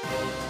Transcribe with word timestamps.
Thank 0.00 0.42
you. 0.42 0.47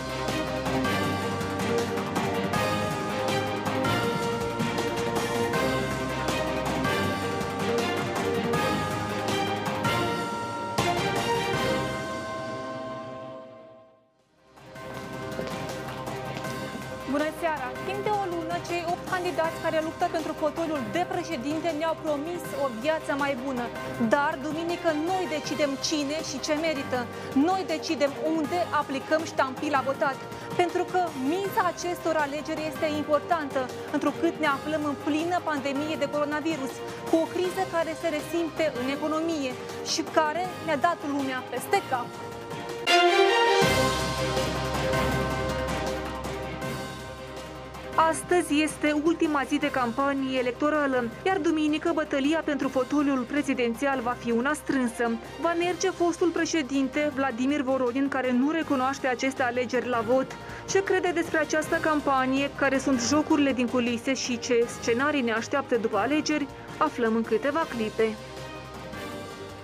Candidați 19.29 19.63
care 19.67 19.87
luptă 19.89 20.07
pentru 20.17 20.33
fotoliul 20.45 20.83
de 20.97 21.03
președinte 21.15 21.69
ne-au 21.79 21.97
promis 22.05 22.43
o 22.65 22.67
viață 22.81 23.13
mai 23.23 23.33
bună. 23.45 23.65
Dar, 24.15 24.33
duminică, 24.47 24.91
noi 25.11 25.25
decidem 25.37 25.71
cine 25.89 26.17
și 26.29 26.37
ce 26.47 26.55
merită. 26.67 27.01
Noi 27.49 27.63
decidem 27.75 28.13
unde 28.37 28.59
aplicăm 28.81 29.23
ștampila 29.33 29.81
votat. 29.91 30.19
Pentru 30.61 30.83
că 30.93 31.01
miza 31.33 31.63
acestor 31.73 32.15
alegeri 32.25 32.69
este 32.71 32.87
importantă, 33.03 33.61
întrucât 33.97 34.35
ne 34.45 34.49
aflăm 34.57 34.83
în 34.91 34.97
plină 35.07 35.39
pandemie 35.51 35.97
de 36.03 36.11
coronavirus, 36.15 36.73
cu 37.11 37.17
o 37.25 37.31
criză 37.35 37.63
care 37.75 37.93
se 38.01 38.09
resimte 38.19 38.65
în 38.81 38.87
economie 38.97 39.53
și 39.93 40.03
care 40.19 40.43
ne-a 40.67 40.79
dat 40.89 40.99
lumea 41.15 41.39
peste 41.53 41.79
cap. 41.91 42.09
Astăzi 48.07 48.63
este 48.63 49.01
ultima 49.05 49.43
zi 49.49 49.57
de 49.57 49.71
campanie 49.71 50.39
electorală, 50.39 51.05
iar 51.27 51.39
duminică 51.39 51.91
bătălia 51.95 52.43
pentru 52.45 52.69
fotoliul 52.69 53.19
prezidențial 53.19 54.01
va 54.01 54.17
fi 54.19 54.31
una 54.31 54.53
strânsă. 54.53 55.11
Va 55.41 55.53
merge 55.59 55.91
fostul 55.91 56.29
președinte 56.29 57.13
Vladimir 57.15 57.61
Voronin, 57.63 58.09
care 58.09 58.33
nu 58.33 58.51
recunoaște 58.51 59.07
aceste 59.07 59.43
alegeri 59.43 59.89
la 59.89 60.01
vot. 60.01 60.27
Ce 60.69 60.83
crede 60.83 61.11
despre 61.15 61.39
această 61.39 61.77
campanie, 61.81 62.51
care 62.57 62.79
sunt 62.79 63.01
jocurile 63.01 63.53
din 63.53 63.67
culise 63.67 64.15
și 64.15 64.39
ce 64.39 64.67
scenarii 64.81 65.23
ne 65.23 65.33
așteaptă 65.33 65.77
după 65.77 65.97
alegeri, 65.97 66.47
aflăm 66.77 67.15
în 67.15 67.23
câteva 67.23 67.67
clipe. 67.77 68.17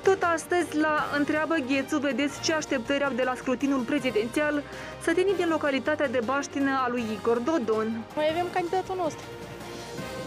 Tot 0.04 0.22
astăzi, 0.22 0.76
la 0.76 1.10
Întreabă 1.18 1.54
Ghețu, 1.54 1.98
vedeți 1.98 2.40
ce 2.40 2.52
așteptări 2.52 3.04
au 3.04 3.12
de 3.12 3.22
la 3.22 3.34
scrutinul 3.36 3.80
prezidențial 3.80 4.62
sătenii 5.02 5.34
din 5.34 5.48
localitatea 5.48 6.08
de 6.08 6.20
Baștină 6.24 6.80
a 6.84 6.88
lui 6.88 7.04
Igor 7.12 7.38
Dodon. 7.38 8.04
Mai 8.14 8.28
avem 8.30 8.46
candidatul 8.52 8.96
nostru 8.96 9.24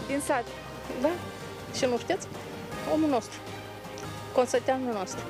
din 0.06 0.20
sat, 0.20 0.44
da? 1.00 1.10
Și 1.76 1.84
nu 1.84 1.98
știți? 1.98 2.26
Omul 2.94 3.08
nostru, 3.08 3.38
consăteanul 4.32 4.92
nostru. 4.92 5.24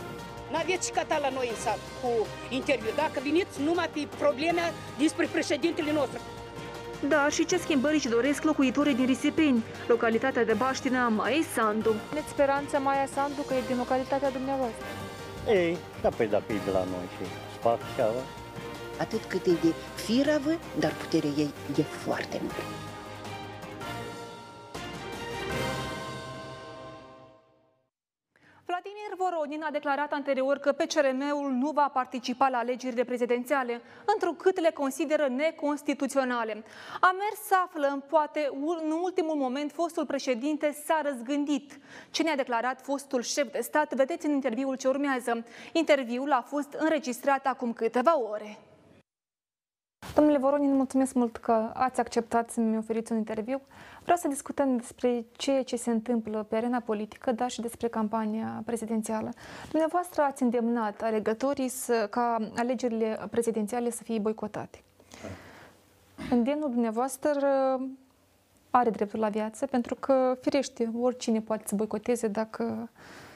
N-aveți 0.52 0.86
și 0.86 0.92
cata 0.92 1.18
la 1.18 1.28
noi 1.28 1.48
în 1.50 1.60
sat 1.64 1.78
cu 2.02 2.26
interviu. 2.48 2.90
Dacă 2.96 3.20
veniți 3.22 3.62
numai 3.62 3.88
pe 3.92 4.08
probleme 4.18 4.72
despre 4.98 5.26
președintele 5.32 5.92
nostru. 5.92 6.20
Da, 7.06 7.28
și 7.28 7.44
ce 7.46 7.56
schimbări 7.56 7.94
își 7.94 8.08
doresc 8.08 8.42
locuitorii 8.42 8.94
din 8.94 9.06
Risipeni, 9.06 9.64
localitatea 9.86 10.44
de 10.44 10.52
Baștină 10.52 10.98
a 10.98 11.08
Maei 11.08 11.42
Sandu. 11.54 11.94
Aveți 12.10 12.28
speranță 12.28 12.78
Maia 12.78 13.06
Sandu 13.14 13.42
că 13.42 13.54
e 13.54 13.62
din 13.66 13.76
localitatea 13.76 14.30
dumneavoastră? 14.30 14.84
Ei, 15.48 15.76
da, 16.02 16.08
păi 16.08 16.26
da, 16.26 16.38
pe 16.46 16.52
de 16.64 16.70
la 16.70 16.78
noi 16.78 17.06
și 17.16 17.30
spac 17.58 17.78
și 17.94 18.00
ala. 18.00 18.22
atât 18.98 19.20
cât 19.28 19.46
e 19.46 19.50
de 19.50 19.72
firavă, 19.94 20.50
dar 20.78 20.92
puterea 20.92 21.30
ei 21.36 21.50
e 21.76 21.82
foarte 21.82 22.40
mare. 22.42 22.87
Voronin 29.30 29.62
a 29.62 29.70
declarat 29.70 30.12
anterior 30.12 30.58
că 30.58 30.72
PCRM-ul 30.72 31.50
nu 31.50 31.70
va 31.70 31.88
participa 31.88 32.48
la 32.48 32.58
alegerile 32.58 33.04
prezidențiale, 33.04 33.80
întrucât 34.04 34.60
le 34.60 34.70
consideră 34.70 35.28
neconstituționale. 35.28 36.64
A 37.00 37.12
mers 37.12 37.46
să 37.46 37.54
aflăm, 37.64 38.04
poate 38.08 38.50
în 38.82 38.90
ultimul 38.90 39.34
moment, 39.34 39.72
fostul 39.72 40.06
președinte 40.06 40.82
s-a 40.84 41.00
răzgândit. 41.04 41.78
Cine 42.10 42.30
a 42.30 42.36
declarat 42.36 42.80
fostul 42.82 43.22
șef 43.22 43.52
de 43.52 43.60
stat, 43.60 43.94
vedeți 43.94 44.26
în 44.26 44.32
interviul 44.32 44.76
ce 44.76 44.88
urmează. 44.88 45.44
Interviul 45.72 46.32
a 46.32 46.40
fost 46.40 46.72
înregistrat 46.72 47.46
acum 47.46 47.72
câteva 47.72 48.20
ore. 48.20 48.58
Domnule 50.14 50.38
Voronin, 50.38 50.74
mulțumesc 50.74 51.14
mult 51.14 51.36
că 51.36 51.70
ați 51.74 52.00
acceptat 52.00 52.50
să-mi 52.50 52.76
oferiți 52.76 53.12
un 53.12 53.18
interviu. 53.18 53.60
Vreau 54.02 54.16
să 54.16 54.28
discutăm 54.28 54.76
despre 54.76 55.24
ceea 55.32 55.62
ce 55.62 55.76
se 55.76 55.90
întâmplă 55.90 56.42
pe 56.42 56.56
arena 56.56 56.80
politică, 56.80 57.32
dar 57.32 57.50
și 57.50 57.60
despre 57.60 57.88
campania 57.88 58.62
prezidențială. 58.64 59.30
Dumneavoastră 59.70 60.22
ați 60.22 60.42
îndemnat 60.42 61.02
alegătorii 61.02 61.68
să, 61.68 62.06
ca 62.10 62.36
alegerile 62.56 63.26
prezidențiale 63.30 63.90
să 63.90 64.02
fie 64.02 64.18
boicotate. 64.18 64.82
Îndemnul 66.30 66.70
dumneavoastră 66.70 67.80
are 68.70 68.90
dreptul 68.90 69.20
la 69.20 69.28
viață, 69.28 69.66
pentru 69.66 69.94
că, 69.94 70.38
firește, 70.40 70.90
oricine 71.00 71.40
poate 71.40 71.62
să 71.66 71.74
boicoteze 71.74 72.28
dacă 72.28 72.90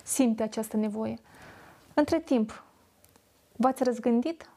simte 0.04 0.42
această 0.42 0.76
nevoie. 0.76 1.18
Între 1.94 2.20
timp, 2.20 2.64
v-ați 3.56 3.84
răzgândit? 3.84 4.51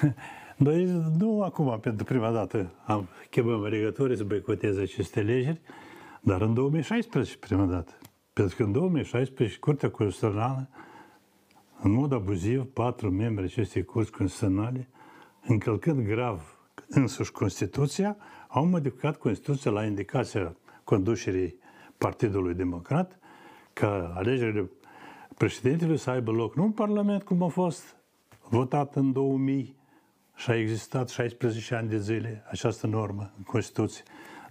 Noi 0.56 0.84
nu 1.18 1.42
acum, 1.42 1.78
pentru 1.80 2.04
prima 2.04 2.30
dată, 2.30 2.72
am 2.84 3.08
chemăm 3.30 3.64
alegătorii 3.64 4.16
să 4.16 4.24
boicoteze 4.24 4.80
aceste 4.80 5.20
legeri, 5.20 5.60
dar 6.20 6.40
în 6.40 6.54
2016 6.54 7.36
prima 7.36 7.64
dată. 7.64 7.92
Pentru 8.32 8.56
că 8.56 8.62
în 8.62 8.72
2016 8.72 9.58
Curtea 9.58 9.90
Constituțională, 9.90 10.68
în 11.82 11.90
mod 11.90 12.12
abuziv, 12.12 12.64
patru 12.64 13.10
membri 13.10 13.44
acestei 13.44 13.84
curți 13.84 14.10
constituționale, 14.10 14.88
încălcând 15.46 16.06
grav 16.06 16.58
însuși 16.88 17.32
Constituția, 17.32 18.16
au 18.48 18.66
modificat 18.66 19.16
Constituția 19.16 19.70
la 19.70 19.84
indicația 19.84 20.56
conducerii 20.84 21.58
Partidului 21.98 22.54
Democrat 22.54 23.18
ca 23.72 24.12
alegerile 24.16 24.70
președintelui 25.36 25.98
să 25.98 26.10
aibă 26.10 26.30
loc 26.30 26.56
nu 26.56 26.64
în 26.64 26.72
Parlament, 26.72 27.22
cum 27.22 27.42
a 27.42 27.48
fost 27.48 27.96
votat 28.48 28.96
în 28.96 29.12
2000, 29.12 29.75
și 30.36 30.50
a 30.50 30.56
existat 30.56 31.08
16 31.08 31.74
ani 31.74 31.88
de 31.88 31.98
zile 31.98 32.44
această 32.50 32.86
normă 32.86 33.32
în 33.36 33.42
Constituție, 33.42 34.02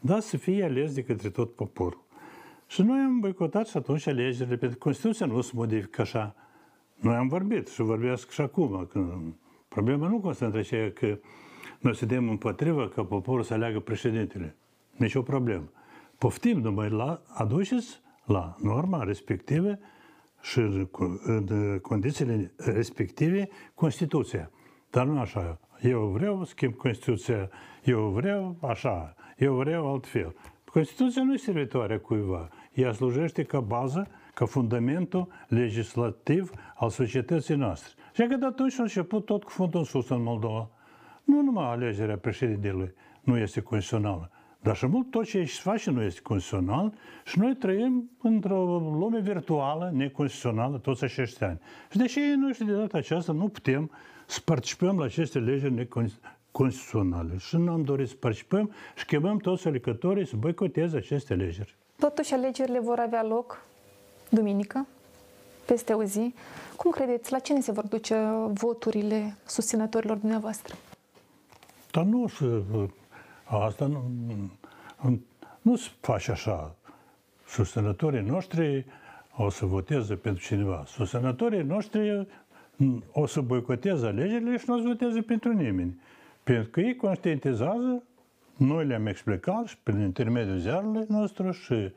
dar 0.02 0.20
să 0.20 0.38
fie 0.38 0.64
ales 0.64 0.94
de 0.94 1.04
către 1.04 1.30
tot 1.30 1.56
poporul. 1.56 2.04
Și 2.68 2.82
noi 2.82 3.00
am 3.00 3.20
boicotat 3.20 3.68
și 3.68 3.78
atunci 3.78 4.08
alegerile, 4.08 4.58
pentru 4.58 4.78
că 4.78 4.84
Constituția 4.84 5.26
nu 5.26 5.42
se 5.42 5.52
modifică 5.54 6.02
așa. 6.02 6.36
Noi 6.96 7.16
am 7.16 7.28
vorbit 7.28 7.68
și 7.68 7.82
vorbesc 7.82 8.30
și 8.30 8.42
acum. 8.42 8.88
Că 8.92 9.18
problema 9.68 10.08
nu 10.08 10.20
constă 10.20 10.46
între 10.46 10.60
aceea 10.60 10.92
că 10.92 11.20
noi 11.80 11.96
suntem 11.96 12.30
împotrivă 12.30 12.88
ca 12.88 13.04
poporul 13.04 13.44
să 13.44 13.54
aleagă 13.54 13.80
președintele. 13.80 14.56
Nici 14.92 15.16
o 15.16 15.22
problemă. 15.22 15.72
Poftim 16.18 16.60
numai 16.60 16.90
la, 16.90 17.22
aduceți 17.34 18.02
la 18.26 18.56
norma 18.62 19.04
respectivă 19.04 19.78
și 20.42 20.60
în 20.60 21.80
condițiile 21.82 22.54
respective 22.58 23.50
Constituția. 23.74 24.52
Dar 24.90 25.06
nu 25.06 25.20
așa. 25.20 25.60
Eu 25.82 26.00
vreau, 26.00 26.44
schimb 26.44 26.74
Constituția, 26.74 27.50
eu 27.84 28.10
vreau 28.10 28.56
așa, 28.62 29.16
eu 29.38 29.54
vreau 29.54 29.92
altfel. 29.92 30.36
Constituția 30.66 31.24
nu 31.24 31.34
e 31.34 31.38
servitoare 31.38 31.98
cuiva. 31.98 32.50
Ea 32.74 32.92
slujește 32.92 33.44
ca 33.44 33.60
bază, 33.60 34.08
ca 34.34 34.46
fundamentul 34.46 35.28
legislativ 35.48 36.52
al 36.76 36.90
societății 36.90 37.56
noastre. 37.56 37.92
Și 38.14 38.28
că 38.28 38.36
de 38.36 38.46
atunci 38.46 38.80
a 38.80 38.82
început 38.82 39.26
tot 39.26 39.44
cu 39.44 39.50
fundul 39.50 39.80
în 39.80 39.86
sus 39.86 40.10
în 40.10 40.24
Moldova. 40.24 40.70
Nu 41.24 41.42
numai 41.42 41.66
alegerea 41.66 42.18
președintelui 42.18 42.94
nu 43.22 43.38
este 43.38 43.62
constituțională, 43.62 44.32
dar 44.62 44.76
și 44.76 44.88
mult 44.88 45.12
tot 45.12 45.26
ce 45.26 45.44
se 45.46 45.60
face 45.64 45.92
nu 45.92 46.04
este 46.04 46.22
constituțional 46.22 46.94
și 47.26 47.40
noi 47.40 47.56
trăim 47.56 48.10
într-o 48.22 48.64
lume 49.00 49.20
virtuală, 49.20 49.92
neconstituțională, 49.94 50.78
toți 50.78 51.04
acești 51.04 51.44
ani. 51.44 51.60
Și 51.92 51.98
de 51.98 52.06
ce 52.06 52.36
noi 52.36 52.54
și 52.54 52.64
de 52.64 52.74
data 52.74 52.98
aceasta 52.98 53.32
nu 53.32 53.48
putem 53.48 53.92
să 54.26 54.40
participăm 54.46 54.98
la 55.00 55.06
aceste 55.06 55.40
legi 55.40 55.70
neconstituționale. 55.70 57.38
Și 57.38 57.56
nu 57.58 57.72
am 57.72 57.84
dorit 57.84 58.08
să 58.08 58.16
participăm 58.20 58.72
și 58.96 59.06
chemăm 59.06 59.38
toți 59.38 59.68
alegătorii 59.68 60.28
să 60.28 60.36
boicoteze 60.36 60.98
aceste 60.98 61.34
legeri. 61.34 61.76
Totuși, 62.00 62.34
alegerile 62.34 62.80
vor 62.80 63.00
avea 63.00 63.24
loc 63.24 63.62
duminică, 64.30 64.88
peste 65.66 65.94
o 65.94 66.04
zi. 66.04 66.34
Cum 66.76 66.92
credeți, 66.92 67.32
la 67.32 67.40
cine 67.40 67.60
se 67.60 67.72
vor 67.72 67.86
duce 67.88 68.16
voturile 68.54 69.36
susținătorilor 69.46 70.18
dumneavoastră? 70.18 70.76
Dar 71.92 72.04
nu, 72.04 72.30
asta 73.44 73.86
nu, 73.86 74.12
nu, 75.02 75.20
nu 75.62 75.76
se 75.76 75.90
face 76.00 76.32
așa. 76.32 76.76
Susținătorii 77.48 78.22
noștri 78.22 78.86
o 79.38 79.50
să 79.50 79.66
voteze 79.66 80.16
pentru 80.16 80.44
cineva. 80.44 80.84
Susținătorii 80.88 81.62
noștri 81.62 82.28
o 83.12 83.26
să 83.26 83.42
boicoteze 83.42 84.06
alegerile 84.06 84.58
și 84.58 84.66
nu 84.68 84.76
o 84.76 84.78
să 84.78 84.84
voteze 84.88 85.22
pentru 85.22 85.52
nimeni. 85.52 86.00
Pentru 86.44 86.70
că 86.70 86.80
ei 86.80 86.96
conștientizează, 86.96 88.04
noi 88.58 88.86
le-am 88.86 89.06
explicat 89.06 89.66
și 89.66 89.78
prin 89.84 90.00
intermediul 90.00 90.58
ziarului 90.58 91.06
nostru 91.08 91.52
și 91.52 91.92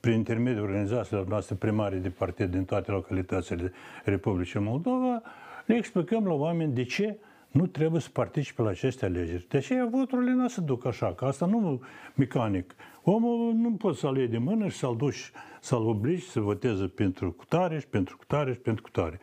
prin 0.00 0.12
intermediul 0.12 0.64
organizațiilor 0.64 1.26
noastre 1.26 1.54
primare 1.54 1.96
de 1.96 2.08
partid 2.10 2.50
din 2.50 2.64
toate 2.64 2.90
localitățile 2.90 3.72
Republicii 4.04 4.60
Moldova, 4.60 5.22
le 5.66 5.74
explicăm 5.74 6.26
la 6.26 6.32
oameni 6.32 6.72
de 6.72 6.84
ce 6.84 7.18
nu 7.50 7.66
trebuie 7.66 8.00
să 8.00 8.08
participe 8.12 8.62
la 8.62 8.68
aceste 8.68 9.04
alegeri. 9.04 9.46
De 9.48 9.56
aceea 9.56 9.86
voturile 9.90 10.32
nu 10.32 10.48
se 10.48 10.60
duc 10.60 10.86
așa, 10.86 11.14
că 11.14 11.24
asta 11.24 11.46
nu 11.46 11.80
mecanic. 12.14 12.74
Omul 13.02 13.54
nu 13.54 13.70
poți 13.70 13.98
să-l 13.98 14.16
iei 14.16 14.28
de 14.28 14.38
mână 14.38 14.68
și 14.68 14.76
să-l 14.76 14.96
duci, 14.96 15.30
să-l 15.60 15.86
obligi 15.86 16.28
să 16.28 16.40
voteze 16.40 16.86
pentru 16.86 17.32
cutare 17.32 17.78
și 17.78 17.86
pentru 17.86 18.16
cutare 18.16 18.52
și 18.52 18.58
pentru 18.58 18.82
cutare. 18.82 19.20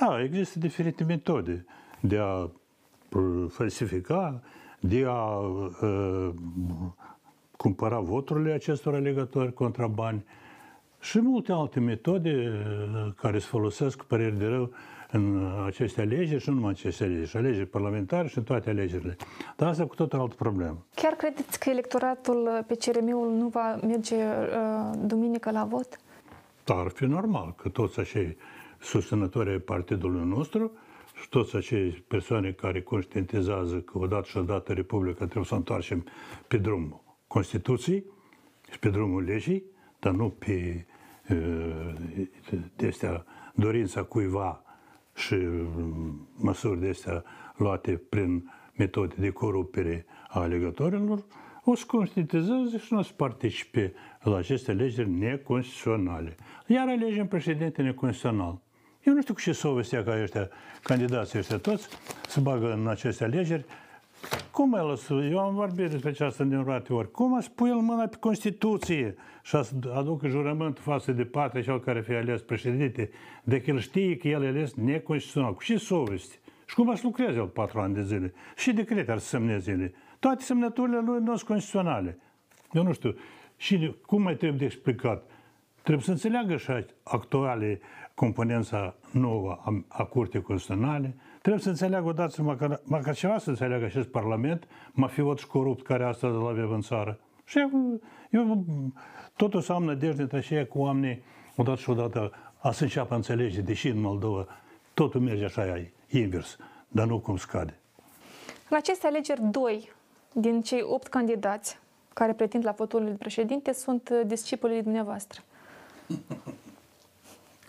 Da, 0.00 0.22
există 0.22 0.58
diferite 0.58 1.04
metode 1.04 1.64
de 2.00 2.18
a 2.18 2.34
uh, 2.36 3.44
falsifica, 3.48 4.42
de 4.80 5.04
a 5.06 5.38
uh, 5.38 6.30
cumpăra 7.56 7.98
voturile 7.98 8.52
acestor 8.52 8.94
alegători 8.94 9.52
contra 9.52 9.86
bani 9.86 10.24
și 11.00 11.20
multe 11.20 11.52
alte 11.52 11.80
metode 11.80 12.30
uh, 12.30 13.12
care 13.20 13.38
se 13.38 13.46
folosesc 13.46 13.96
cu 13.96 14.04
păreri 14.04 14.38
de 14.38 14.46
rău 14.46 14.70
în 15.12 15.52
aceste 15.66 16.00
alegeri 16.00 16.42
și 16.42 16.48
nu 16.48 16.54
numai 16.54 16.70
aceste 16.70 17.04
alegeri, 17.04 17.28
și 17.28 17.36
alegeri 17.36 17.66
parlamentare 17.66 18.28
și 18.28 18.38
în 18.38 18.44
toate 18.44 18.70
alegerile. 18.70 19.16
Dar 19.56 19.68
asta 19.68 19.86
cu 19.86 19.94
tot 19.94 20.12
o 20.12 20.20
altă 20.20 20.34
problemă. 20.38 20.76
Chiar 20.94 21.12
credeți 21.12 21.58
că 21.58 21.70
electoratul 21.70 22.64
pe 22.66 22.74
CRM-ul 22.74 23.32
nu 23.32 23.48
va 23.48 23.78
merge 23.86 24.16
uh, 24.16 24.98
duminică 25.04 25.50
la 25.50 25.64
vot? 25.64 26.00
Dar 26.64 26.76
ar 26.76 26.88
fi 26.88 27.04
normal 27.04 27.54
că 27.56 27.68
toți 27.68 28.00
acei 28.00 28.36
susținători 28.80 29.50
ai 29.50 29.58
partidului 29.58 30.26
nostru 30.26 30.72
și 31.20 31.28
toți 31.28 31.56
acei 31.56 31.90
persoane 31.90 32.52
care 32.52 32.82
conștientizează 32.82 33.80
că 33.80 33.98
odată 33.98 34.26
și 34.26 34.36
odată 34.36 34.72
Republica 34.72 35.24
trebuie 35.24 35.44
să 35.44 35.54
o 35.54 35.56
întoarcem 35.56 36.06
pe 36.48 36.56
drumul 36.56 37.02
Constituției 37.26 38.04
și 38.70 38.78
pe 38.78 38.88
drumul 38.88 39.22
legii, 39.22 39.64
dar 39.98 40.12
nu 40.12 40.28
pe 40.28 40.86
uh, 41.30 41.94
de 42.76 42.86
astea, 42.86 43.24
dorința 43.54 44.02
cuiva 44.02 44.62
și 45.14 45.34
mm, 45.34 46.28
măsuri 46.36 46.80
de 46.80 46.88
astea 46.88 47.24
luate 47.56 47.96
prin 48.08 48.50
metode 48.76 49.14
de 49.18 49.30
corupere 49.30 50.06
a 50.28 50.40
alegătorilor, 50.40 51.24
o 51.64 51.74
să 51.74 51.84
conștientizeze 51.86 52.78
și 52.78 52.92
nu 52.92 52.98
o 52.98 53.02
să 53.02 53.12
participe 53.16 53.92
la 54.22 54.36
aceste 54.36 54.70
alegeri 54.70 55.10
neconstituționale. 55.10 56.36
Iar 56.66 56.88
alegem 56.88 57.26
președinte 57.26 57.82
neconstituțional. 57.82 58.60
Eu 59.02 59.14
nu 59.14 59.20
știu 59.20 59.34
cu 59.34 59.40
ce 59.40 59.52
sovestea 59.52 60.02
ca 60.02 60.22
ăștia, 60.22 60.48
candidații 60.82 61.38
ăștia 61.38 61.58
toți, 61.58 61.88
să 62.28 62.40
bagă 62.40 62.72
în 62.72 62.88
aceste 62.88 63.24
alegeri. 63.24 63.64
Cum 64.50 64.74
el 64.74 64.96
să, 64.96 65.14
eu 65.14 65.38
am 65.38 65.54
vorbit 65.54 65.90
despre 65.90 66.08
aceasta 66.08 66.44
din 66.44 66.62
roate 66.62 66.92
ori, 66.92 67.10
cum 67.10 67.40
să 67.40 67.48
pui 67.54 67.68
el 67.68 67.76
mâna 67.76 68.06
pe 68.06 68.16
Constituție 68.16 69.14
și 69.42 69.50
să 69.50 69.70
aducă 69.94 70.28
jurământul 70.28 70.82
față 70.82 71.12
de 71.12 71.24
patria 71.24 71.62
cel 71.62 71.80
care 71.80 72.00
fi 72.00 72.12
ales 72.12 72.40
președinte, 72.40 73.10
de 73.42 73.60
că 73.60 73.70
el 73.70 73.78
știe 73.78 74.16
că 74.16 74.28
el 74.28 74.42
e 74.42 74.46
ales 74.46 74.74
neconstituțional. 74.74 75.54
Cu 75.54 75.62
ce 75.62 75.76
soveste? 75.76 76.34
Și 76.66 76.74
cum 76.74 76.94
să 76.94 77.00
lucreze 77.04 77.38
el 77.38 77.46
patru 77.46 77.80
ani 77.80 77.94
de 77.94 78.02
zile? 78.02 78.32
Și 78.56 78.72
decrete 78.72 79.10
ar 79.10 79.18
să 79.18 79.26
semneze 79.26 79.70
ele. 79.70 79.94
Toate 80.18 80.42
semnăturile 80.42 81.00
lui 81.04 81.18
nu 81.20 81.36
sunt 81.36 81.48
constituționale. 81.48 82.18
Eu 82.72 82.82
nu 82.82 82.92
știu. 82.92 83.14
Și 83.56 83.94
cum 84.06 84.22
mai 84.22 84.34
trebuie 84.34 84.58
de 84.58 84.64
explicat? 84.64 85.30
Trebuie 85.82 86.04
să 86.04 86.10
înțeleagă 86.10 86.56
și 86.56 86.70
actuale 87.02 87.80
componența 88.20 88.94
nouă 89.10 89.58
a, 89.64 89.84
a 89.88 90.04
Curții 90.04 90.42
Constituționale, 90.42 91.16
trebuie 91.42 91.62
să 91.62 91.68
înțeleagă 91.68 92.08
odată, 92.08 92.42
măcar, 92.42 92.80
măcar 92.84 93.14
ceva 93.14 93.38
să 93.38 93.50
înțeleagă 93.50 93.84
acest 93.84 94.08
Parlament, 94.08 94.68
mafiot 94.92 95.38
și 95.38 95.46
corupt 95.46 95.84
care 95.84 96.04
astăzi 96.04 96.34
îl 96.34 96.46
avem 96.46 96.70
în 96.70 96.80
țară. 96.80 97.18
Și 97.44 97.58
eu, 97.58 98.00
eu 98.30 98.64
totul 99.36 99.60
să 99.60 99.72
am 99.72 99.84
nădejde 99.84 100.22
între 100.22 100.36
aceia 100.36 100.66
cu 100.66 100.78
oamenii, 100.78 101.22
odată 101.56 101.80
și 101.80 101.90
odată, 101.90 102.32
a 102.58 102.70
să 102.70 102.82
înceapă 102.82 103.14
înțelege, 103.14 103.60
deși 103.60 103.88
în 103.88 104.00
Moldova 104.00 104.46
totul 104.94 105.20
merge 105.20 105.44
așa 105.44 105.82
invers, 106.08 106.56
dar 106.88 107.06
nu 107.06 107.18
cum 107.18 107.36
scade. 107.36 107.78
În 108.68 108.76
aceste 108.76 109.06
alegeri, 109.06 109.40
doi 109.50 109.92
din 110.32 110.62
cei 110.62 110.82
opt 110.82 111.06
candidați 111.06 111.78
care 112.14 112.32
pretind 112.32 112.64
la 112.64 112.72
fotolul 112.72 113.08
de 113.08 113.14
președinte 113.14 113.72
sunt 113.72 114.10
discipolii 114.26 114.82
dumneavoastră. 114.82 115.40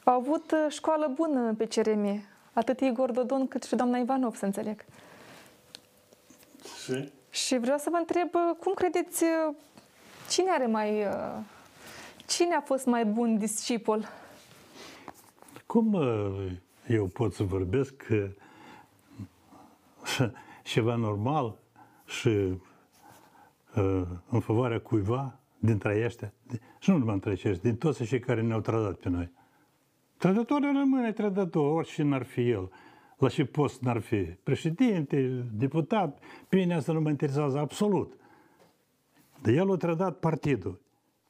Au 0.03 0.13
avut 0.13 0.51
uh, 0.51 0.65
școală 0.69 1.11
bună 1.15 1.53
pe 1.53 1.65
CRM, 1.65 2.23
atât 2.53 2.79
Igor 2.79 3.11
Dodon 3.11 3.47
cât 3.47 3.63
și 3.63 3.75
doamna 3.75 3.97
Ivanov, 3.97 4.35
să 4.35 4.45
înțeleg. 4.45 4.85
Și? 6.83 7.11
Și 7.29 7.57
vreau 7.57 7.77
să 7.77 7.89
vă 7.91 7.97
întreb, 7.97 8.29
uh, 8.33 8.55
cum 8.59 8.73
credeți, 8.73 9.23
uh, 9.23 9.55
cine 10.29 10.49
are 10.49 10.65
mai... 10.65 11.05
Cine 12.27 12.55
a 12.55 12.61
fost 12.61 12.85
mai 12.85 13.05
bun 13.05 13.37
discipol? 13.37 14.07
Cum 15.65 15.97
eu 16.87 17.05
pot 17.05 17.33
să 17.33 17.43
vorbesc 17.43 17.93
ceva 20.63 20.95
normal 20.95 21.57
și 22.05 22.61
în 24.29 24.39
favoarea 24.39 24.79
cuiva 24.79 25.39
dintre 25.59 26.03
ăștia, 26.05 26.33
și 26.79 26.89
nu 26.89 26.97
numai 26.97 27.13
între 27.13 27.31
aceștia, 27.31 27.61
din 27.61 27.75
toți 27.75 28.03
cei 28.03 28.19
care 28.19 28.41
ne-au 28.41 28.59
trădat 28.59 28.95
pe 28.95 29.09
noi. 29.09 29.31
Trădătorul 30.21 30.73
rămâne 30.73 31.11
trădător, 31.11 31.75
orice 31.75 32.03
n-ar 32.03 32.23
fi 32.23 32.49
el, 32.49 32.71
la 33.17 33.29
ce 33.29 33.45
post 33.45 33.81
n-ar 33.81 33.99
fi. 33.99 34.17
Președinte, 34.17 35.45
deputat, 35.53 36.19
pe 36.49 36.55
mine 36.55 36.73
asta 36.73 36.93
nu 36.93 37.01
mă 37.01 37.09
interesează 37.09 37.57
absolut. 37.57 38.13
Dar 39.41 39.53
el 39.53 39.71
a 39.71 39.75
trădat 39.75 40.19
partidul, 40.19 40.81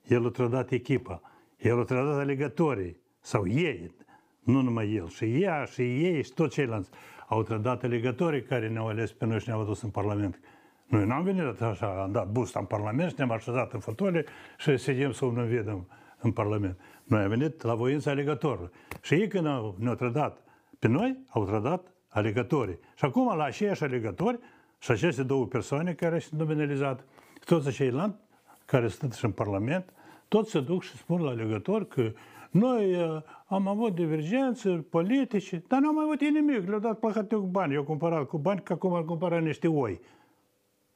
el 0.07 0.25
a 0.25 0.29
trădat 0.29 0.71
echipa, 0.71 1.21
el 1.57 1.79
a 1.79 1.83
trădat 1.83 2.19
alegătorii, 2.19 2.97
sau 3.19 3.47
ei, 3.47 3.95
nu 4.39 4.61
numai 4.61 4.93
el, 4.93 5.07
și 5.07 5.41
ea, 5.41 5.65
și 5.65 5.81
ei, 5.81 6.23
și 6.23 6.33
toți 6.33 6.53
ceilalți. 6.53 6.89
Au 7.27 7.43
trădat 7.43 7.83
alegătorii 7.83 8.43
care 8.43 8.69
ne-au 8.69 8.87
ales 8.87 9.11
pe 9.11 9.25
noi 9.25 9.39
și 9.39 9.47
ne-au 9.47 9.61
adus 9.61 9.81
în 9.81 9.89
Parlament. 9.89 10.39
Noi 10.87 11.05
n-am 11.05 11.23
venit 11.23 11.61
așa, 11.61 12.01
am 12.01 12.11
dat 12.11 12.31
busta 12.31 12.59
în 12.59 12.65
Parlament 12.65 13.09
și 13.09 13.15
ne-am 13.17 13.31
așezat 13.31 13.73
în 13.73 13.79
fotole 13.79 14.25
și 14.57 14.77
sedem 14.77 15.11
să 15.11 15.31
ne 15.35 15.43
vedem 15.43 15.87
în 16.21 16.31
Parlament. 16.31 16.79
Noi 17.03 17.21
am 17.21 17.29
venit 17.29 17.61
la 17.61 17.75
voința 17.75 18.11
alegătorului. 18.11 18.69
Și 19.01 19.13
ei 19.13 19.27
când 19.27 19.47
au, 19.47 19.75
ne-au 19.79 19.95
trădat 19.95 20.43
pe 20.79 20.87
noi, 20.87 21.17
au 21.29 21.45
trădat 21.45 21.93
alegătorii. 22.09 22.79
Și 22.95 23.05
acum 23.05 23.35
la 23.35 23.43
aceiași 23.43 23.83
alegători 23.83 24.39
și 24.79 24.91
aceste 24.91 25.23
două 25.23 25.45
persoane 25.45 25.93
care 25.93 26.19
sunt 26.19 26.39
nominalizate, 26.39 27.03
toți 27.45 27.71
ceilalți 27.71 28.17
care 28.65 28.87
sunt 28.87 29.13
și 29.13 29.25
în 29.25 29.31
Parlament, 29.31 29.93
toți 30.27 30.51
se 30.51 30.59
duc 30.59 30.83
și 30.83 30.97
spun 30.97 31.21
la 31.21 31.29
alegători 31.29 31.87
că 31.87 32.11
noi 32.51 32.95
uh, 32.95 33.21
am 33.45 33.67
avut 33.67 33.95
divergențe 33.95 34.69
politice, 34.69 35.63
dar 35.67 35.79
nu 35.79 35.87
am 35.87 35.99
avut 35.99 36.19
nimic, 36.19 36.67
le-au 36.67 36.79
dat 36.79 36.99
păcate 36.99 37.35
cu 37.35 37.41
bani. 37.41 37.73
Eu 37.73 37.83
cumpărat 37.83 38.27
cu 38.27 38.37
bani, 38.37 38.61
că 38.61 38.73
acum 38.73 38.93
am 38.93 39.03
cumpărat 39.03 39.41
niște 39.41 39.67
oi 39.67 39.99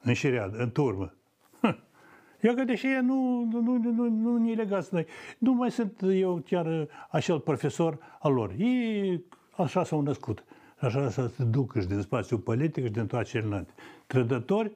în 0.02 0.14
șiread, 0.14 0.60
în 0.60 0.72
turmă. 0.72 1.14
Eu 2.42 2.54
că 2.54 2.64
deși 2.64 2.88
nu, 2.88 3.48
nu, 3.52 3.60
nu, 3.60 3.78
nu, 3.78 4.10
nu 4.10 4.38
ne 4.38 4.54
legați 4.54 4.94
noi. 4.94 5.06
Nu 5.38 5.54
mai 5.54 5.72
sunt 5.72 6.02
eu 6.02 6.44
chiar 6.46 6.88
acel 7.10 7.40
profesor 7.40 7.98
al 8.20 8.34
lor. 8.34 8.54
Ei 8.58 9.24
așa 9.58 9.84
s-au 9.84 10.02
născut. 10.02 10.44
Așa 10.80 11.10
să 11.10 11.28
se 11.36 11.44
ducă 11.44 11.80
și 11.80 11.88
din 11.88 12.02
spațiul 12.02 12.40
politic 12.40 12.86
și 12.86 12.92
din 12.92 13.08
toate 13.08 13.26
celelalte. 13.26 13.74
Trădători 14.08 14.72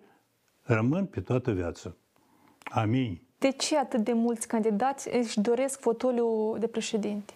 rămân 0.62 1.06
pe 1.06 1.22
toată 1.22 1.52
viața. 1.52 1.96
Amin. 2.64 3.22
De 3.38 3.52
ce 3.52 3.78
atât 3.78 4.04
de 4.04 4.14
mulți 4.14 4.48
candidați 4.48 5.16
își 5.16 5.40
doresc 5.40 5.80
fotoliul 5.80 6.58
de 6.60 6.68
președinte? 6.68 7.34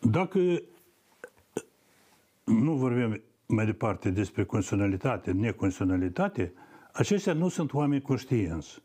Dacă 0.00 0.38
nu 2.44 2.72
vorbim 2.72 3.22
mai 3.46 3.64
departe 3.64 4.10
despre 4.10 4.44
constituționalitate, 4.44 5.32
neconstituționalitate, 5.32 6.52
aceștia 6.92 7.32
nu 7.32 7.48
sunt 7.48 7.72
oameni 7.72 8.02
conștienți. 8.02 8.82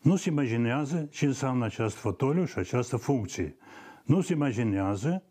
Nu 0.00 0.16
se 0.16 0.28
imaginează 0.28 1.08
ce 1.10 1.26
înseamnă 1.26 1.64
acest 1.64 1.96
fotoliu 1.96 2.44
și 2.44 2.58
această 2.58 2.96
funcție. 2.96 3.56
Nu 4.04 4.20
se 4.20 4.32
imaginează 4.32 5.22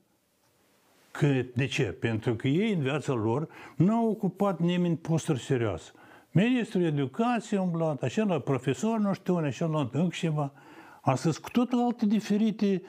că, 1.11 1.45
de 1.55 1.65
ce? 1.65 1.83
Pentru 1.83 2.35
că 2.35 2.47
ei 2.47 2.73
în 2.73 2.81
viața 2.81 3.13
lor 3.13 3.47
nu 3.75 3.93
au 3.95 4.09
ocupat 4.09 4.59
nimeni 4.59 4.97
posturi 4.97 5.39
serioase. 5.39 5.91
Ministrul 6.31 6.83
Educației 6.83 7.59
umblat, 7.59 8.01
acela 8.01 8.39
profesor, 8.39 8.99
nu 8.99 9.13
știu, 9.13 9.35
acela 9.35 9.89
încă 9.91 10.07
ceva. 10.11 10.53
Astăzi 11.01 11.41
cu 11.41 11.49
tot 11.49 11.71
alte 11.71 12.05
diferite, 12.05 12.81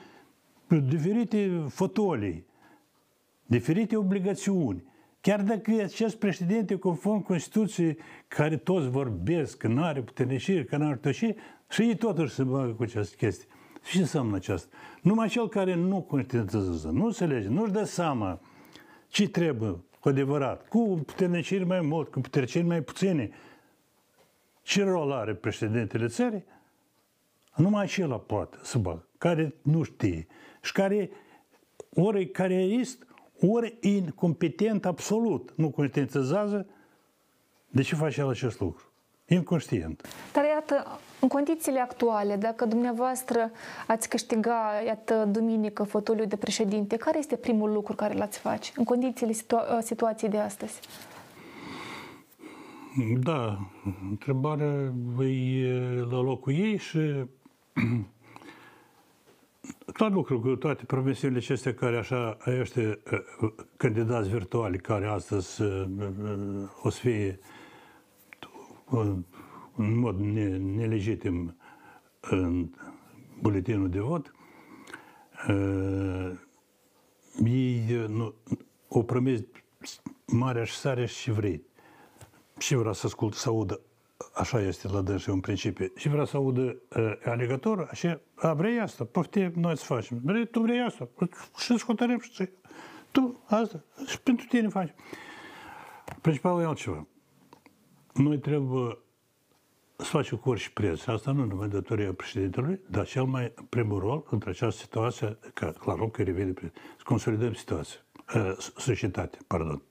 diferite 0.89 1.65
fotolii, 1.69 2.47
diferite 3.47 3.97
obligațiuni. 3.97 4.85
Chiar 5.25 5.43
dacă 5.43 5.71
acest 5.83 6.17
președinte, 6.17 6.77
conform 6.77 7.23
Constituției, 7.23 7.99
care 8.29 8.57
toți 8.57 8.89
vorbesc, 8.89 9.57
că 9.57 9.69
nu 9.69 9.83
are 9.83 10.03
puternicire, 10.03 10.65
că 10.65 10.77
nu 10.77 10.87
are 10.87 10.97
tășire, 10.97 11.37
și 11.71 11.83
ei 11.83 11.97
totuși 11.97 12.35
se 12.35 12.43
bagă 12.43 12.73
cu 12.73 12.83
această 12.83 13.17
chestie. 13.17 13.49
Ce 13.91 13.99
înseamnă 13.99 14.37
aceasta? 14.37 14.77
Numai 15.03 15.29
cel 15.29 15.49
care 15.49 15.75
nu 15.75 16.03
conștientizează, 16.03 16.89
nu 16.89 17.05
înțelege, 17.05 17.49
nu-și 17.49 17.73
dă 17.73 17.85
seama 17.85 18.41
ce 19.09 19.29
trebuie 19.29 19.85
cu 20.01 20.09
adevărat, 20.09 20.69
cu 20.69 21.03
puterniciri 21.07 21.65
mai 21.65 21.81
mult, 21.81 22.09
cu 22.09 22.21
puterniciri 22.21 22.65
mai 22.65 22.83
puține, 22.83 23.31
ce 24.63 24.83
rol 24.83 25.13
are 25.13 25.35
președintele 25.35 26.07
țării, 26.07 26.45
numai 27.57 27.83
acela 27.83 28.19
poate 28.19 28.57
să 28.63 28.79
bagă, 28.79 29.09
care 29.19 29.55
nu 29.63 29.83
știe 29.83 30.27
și 30.63 30.73
care 30.73 31.11
ori 31.95 32.21
e 32.21 32.25
carierist, 32.25 33.07
ori 33.51 33.77
incompetent 33.81 34.85
absolut, 34.85 35.53
nu 35.57 35.71
conștientizează 35.71 36.67
de 37.69 37.83
ce 37.83 37.95
face 37.95 38.21
el 38.21 38.29
acest 38.29 38.61
lucru. 38.61 38.83
Inconștient. 39.29 40.09
Dar 40.33 40.45
iată, 40.45 41.01
în 41.21 41.29
condițiile 41.29 41.81
actuale, 41.81 42.37
dacă 42.37 42.65
dumneavoastră 42.65 43.51
ați 43.87 44.09
câștiga, 44.09 44.71
iată, 44.87 45.29
duminică 45.33 45.83
fotoliul 45.83 46.27
de 46.27 46.37
președinte, 46.37 46.97
care 46.97 47.19
este 47.19 47.37
primul 47.37 47.73
lucru 47.73 47.95
care 47.95 48.15
l-ați 48.15 48.39
face 48.39 48.73
în 48.77 48.85
condițiile 48.85 49.33
situa- 49.33 49.81
situației 49.81 50.31
de 50.31 50.39
astăzi? 50.39 50.81
Da, 53.21 53.59
întrebarea 54.11 54.93
e 55.25 55.71
la 56.11 56.21
locul 56.21 56.53
ei 56.53 56.77
și 56.77 56.99
clar 59.93 60.11
lucru 60.11 60.41
cu 60.41 60.57
toate 60.57 60.85
promisiunile 60.85 61.39
acestea 61.39 61.75
care 61.75 61.97
așa, 61.97 62.37
ăștia 62.61 62.99
candidați 63.77 64.29
virtuali 64.29 64.79
care 64.79 65.07
astăzi 65.07 65.63
o 66.83 66.91
să 66.91 66.99
fie 67.01 67.39
în 69.77 69.99
mod 69.99 70.19
nelegitim 70.59 71.57
în 72.21 72.71
buletinul 73.41 73.89
de 73.89 74.01
vot, 74.01 74.35
ei 77.45 78.07
nu, 78.09 78.35
o 78.89 79.03
promis 79.03 79.41
mare 80.27 80.65
și 80.65 80.75
sare 80.75 81.07
și 81.07 81.31
vrei. 81.31 81.63
Și 82.59 82.75
vrea 82.75 82.93
să 82.93 83.07
ascult, 83.07 83.35
să 83.35 83.49
audă, 83.49 83.81
așa 84.35 84.61
este 84.61 84.89
la 84.89 85.01
dânsul 85.01 85.33
în 85.33 85.41
principiu, 85.41 85.93
și 85.97 86.09
vrea 86.09 86.25
să 86.25 86.37
audă 86.37 86.77
uh, 86.97 87.13
alegatorul, 87.25 87.89
așa, 87.91 88.21
a, 88.35 88.53
vrei 88.53 88.81
asta, 88.81 89.05
poftim, 89.05 89.53
noi 89.55 89.77
să 89.77 89.85
facem. 89.85 90.21
Vrei, 90.23 90.47
tu 90.47 90.61
vrei 90.61 90.81
asta, 90.81 91.09
și 91.57 91.79
să 91.79 91.85
hotărâm 91.87 92.21
și 92.21 92.49
tu 93.11 93.45
asta, 93.47 93.85
și 94.07 94.21
pentru 94.21 94.47
tine 94.47 94.69
faci. 94.69 94.95
Principalul 96.21 96.63
e 96.63 96.65
altceva. 96.65 97.07
Noi 98.15 98.39
trebuie 98.39 98.99
să 99.97 100.05
facem 100.05 100.39
cu 100.39 100.51
orice 100.51 100.71
preț. 100.71 101.07
Asta 101.07 101.33
nu 101.33 101.45
numai 101.45 101.69
datoria 101.69 102.13
președintelui, 102.13 102.81
dar 102.91 103.07
cel 103.07 103.25
mai 103.25 103.53
primul 103.69 103.99
rol 103.99 104.27
într 104.31 104.49
această 104.49 104.81
situație, 104.81 105.39
că 105.55 105.73
clar, 105.79 106.11
că 106.11 106.23
revine, 106.23 106.53
să 106.97 107.03
consolidăm 107.05 107.53
situația, 107.53 107.99
societatea, 108.77 109.41
pardon, 109.47 109.83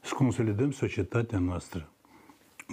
să 0.00 0.14
consolidăm 0.14 0.70
societatea 0.70 1.38
noastră 1.38 1.92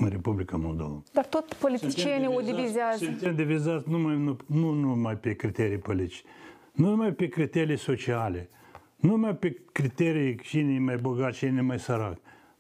în 0.02 0.10
Republica 0.10 0.58
Moldova. 0.58 1.02
Dar 1.14 1.26
tot 1.26 1.54
politicienii 1.54 2.28
o 2.28 2.42
divizează. 2.42 3.04
Suntem 3.04 3.36
divizați 3.36 3.90
numai, 3.90 4.18
nu, 4.18 4.38
nu 4.46 4.72
numai 4.72 5.18
pe 5.18 5.34
criterii 5.34 5.78
politici, 5.78 6.24
nu 6.72 6.90
numai 6.90 7.12
pe 7.14 7.28
criterii 7.28 7.78
sociale, 7.78 8.50
nu 8.96 9.10
numai 9.10 9.36
pe 9.36 9.62
criterii 9.72 10.36
cine 10.36 10.74
e 10.74 10.80
mai 10.80 10.98
bogat, 10.98 11.34
cine 11.34 11.58
e 11.58 11.62
mai 11.62 11.80
sărac, 11.80 12.18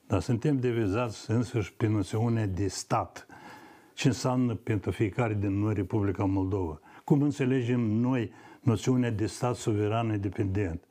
dar 0.08 0.22
suntem 0.22 0.58
divizați 0.58 1.32
însăși 1.32 1.74
pe 1.74 1.88
noțiunea 1.88 2.48
de 2.48 2.68
stat. 2.68 3.28
Ce 3.94 4.08
înseamnă 4.08 4.56
pentru 4.56 4.92
fiecare 4.92 5.34
din 5.40 5.60
noi 5.60 5.74
Republica 5.74 6.26
Moldova? 6.26 6.80
Cum 7.04 7.22
înțelegem 7.22 7.80
noi 7.80 8.32
noțiunea 8.62 9.12
de 9.12 9.26
stat 9.26 9.56
suveran 9.56 10.08
independent? 10.14 10.85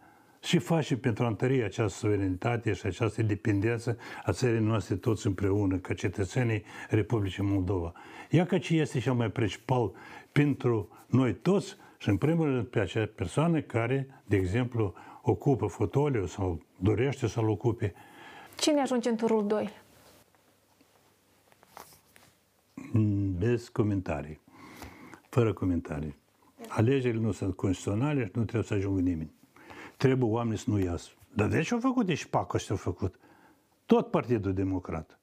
Și 0.44 0.58
face 0.58 0.96
pentru 0.96 1.24
a 1.24 1.26
întări 1.26 1.62
această 1.62 1.98
suverenitate 1.98 2.72
și 2.72 2.86
această 2.86 3.20
independență 3.20 3.98
a 4.24 4.32
țării 4.32 4.60
noastre 4.60 4.96
toți 4.96 5.26
împreună, 5.26 5.76
ca 5.76 5.94
cetățenii 5.94 6.64
Republicii 6.88 7.42
Moldova. 7.42 7.92
Ia 8.30 8.46
că 8.46 8.58
ce 8.58 8.74
este 8.74 8.98
cel 8.98 9.12
mai 9.12 9.30
principal 9.30 9.92
pentru 10.32 10.88
noi 11.06 11.34
toți 11.34 11.76
și 11.98 12.08
în 12.08 12.16
primul 12.16 12.46
rând 12.46 12.66
pe 12.66 12.80
acea 12.80 13.08
persoană 13.14 13.60
care, 13.60 14.22
de 14.24 14.36
exemplu, 14.36 14.94
ocupă 15.22 15.66
fotoliu 15.66 16.26
sau 16.26 16.62
dorește 16.76 17.26
să-l 17.26 17.48
ocupe. 17.48 17.94
Cine 18.58 18.80
ajunge 18.80 19.08
în 19.08 19.16
turul 19.16 19.46
2? 19.46 19.70
Bez 23.38 23.68
comentarii. 23.68 24.40
Fără 25.28 25.52
comentarii. 25.52 26.16
Alegerile 26.68 27.20
nu 27.20 27.32
sunt 27.32 27.56
constituționale 27.56 28.24
și 28.24 28.30
nu 28.34 28.42
trebuie 28.42 28.62
să 28.62 28.74
ajungă 28.74 29.00
nimeni. 29.00 29.32
Trebuie 29.96 30.30
oamenii 30.30 30.58
să 30.58 30.70
nu 30.70 30.78
iasă. 30.78 31.10
Dar 31.34 31.48
de 31.48 31.62
ce 31.62 31.74
au 31.74 31.80
făcut 31.80 32.08
și 32.08 32.28
PAC 32.28 32.52
ăștia 32.52 32.74
au 32.74 32.80
făcut? 32.80 33.18
Tot 33.86 34.10
Partidul 34.10 34.52
Democrat. 34.52 35.18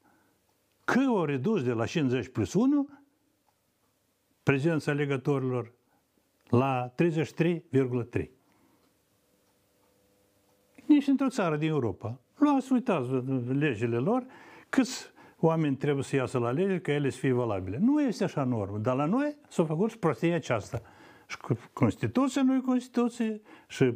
Că 0.83 0.99
au 1.07 1.25
redus 1.25 1.63
de 1.63 1.71
la 1.71 1.85
50 1.85 2.27
plus 2.27 2.53
1 2.53 2.89
prezența 4.43 4.91
legătorilor 4.91 5.73
la 6.49 6.93
33,3. 6.95 8.29
Nici 10.85 11.07
într-o 11.07 11.29
țară 11.29 11.57
din 11.57 11.69
Europa. 11.69 12.19
Luați, 12.37 12.71
uitați 12.71 13.09
legile 13.47 13.97
lor, 13.97 14.25
câți 14.69 15.11
oameni 15.39 15.75
trebuie 15.75 16.03
să 16.03 16.15
iasă 16.15 16.37
la 16.37 16.51
lege 16.51 16.79
ca 16.79 16.91
ele 16.91 17.09
să 17.09 17.17
fie 17.17 17.31
valabile. 17.31 17.77
Nu 17.81 18.01
este 18.01 18.23
așa 18.23 18.43
normă, 18.43 18.77
dar 18.77 18.95
la 18.95 19.05
noi 19.05 19.35
s-a 19.49 19.65
făcut 19.65 19.95
prostia 19.95 20.35
aceasta. 20.35 20.81
Și 21.27 21.37
Constituția 21.73 22.43
nu 22.43 22.55
e 22.55 22.59
Constituție 22.59 23.41
și 23.67 23.93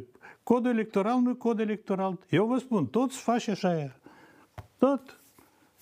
codul 0.48 0.70
electoral 0.70 1.18
nu 1.18 1.30
e 1.30 1.34
cod 1.38 1.60
electoral. 1.60 2.18
Eu 2.30 2.46
vă 2.46 2.58
spun, 2.58 2.86
toți 2.86 3.16
face 3.18 3.50
așa 3.50 3.78
ea. 3.78 3.96
Tot. 4.78 5.20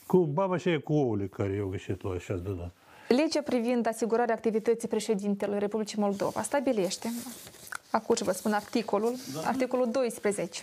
Cu 0.06 0.18
baba 0.18 0.56
și 0.56 0.80
cu 0.84 0.92
ouăle 0.92 1.26
care 1.26 1.52
eu 1.52 1.66
găsit 1.66 2.02
la 2.02 2.10
așa 2.10 2.34
de 2.34 2.50
dat. 2.50 2.74
Legea 3.08 3.42
privind 3.42 3.86
asigurarea 3.86 4.34
activității 4.34 4.88
președintelui 4.88 5.58
Republicii 5.58 6.00
Moldova 6.00 6.42
stabilește, 6.42 7.12
acum 7.90 8.14
vă 8.18 8.32
spun 8.32 8.52
articolul, 8.52 9.14
da. 9.34 9.48
articolul 9.48 9.90
12, 9.90 10.62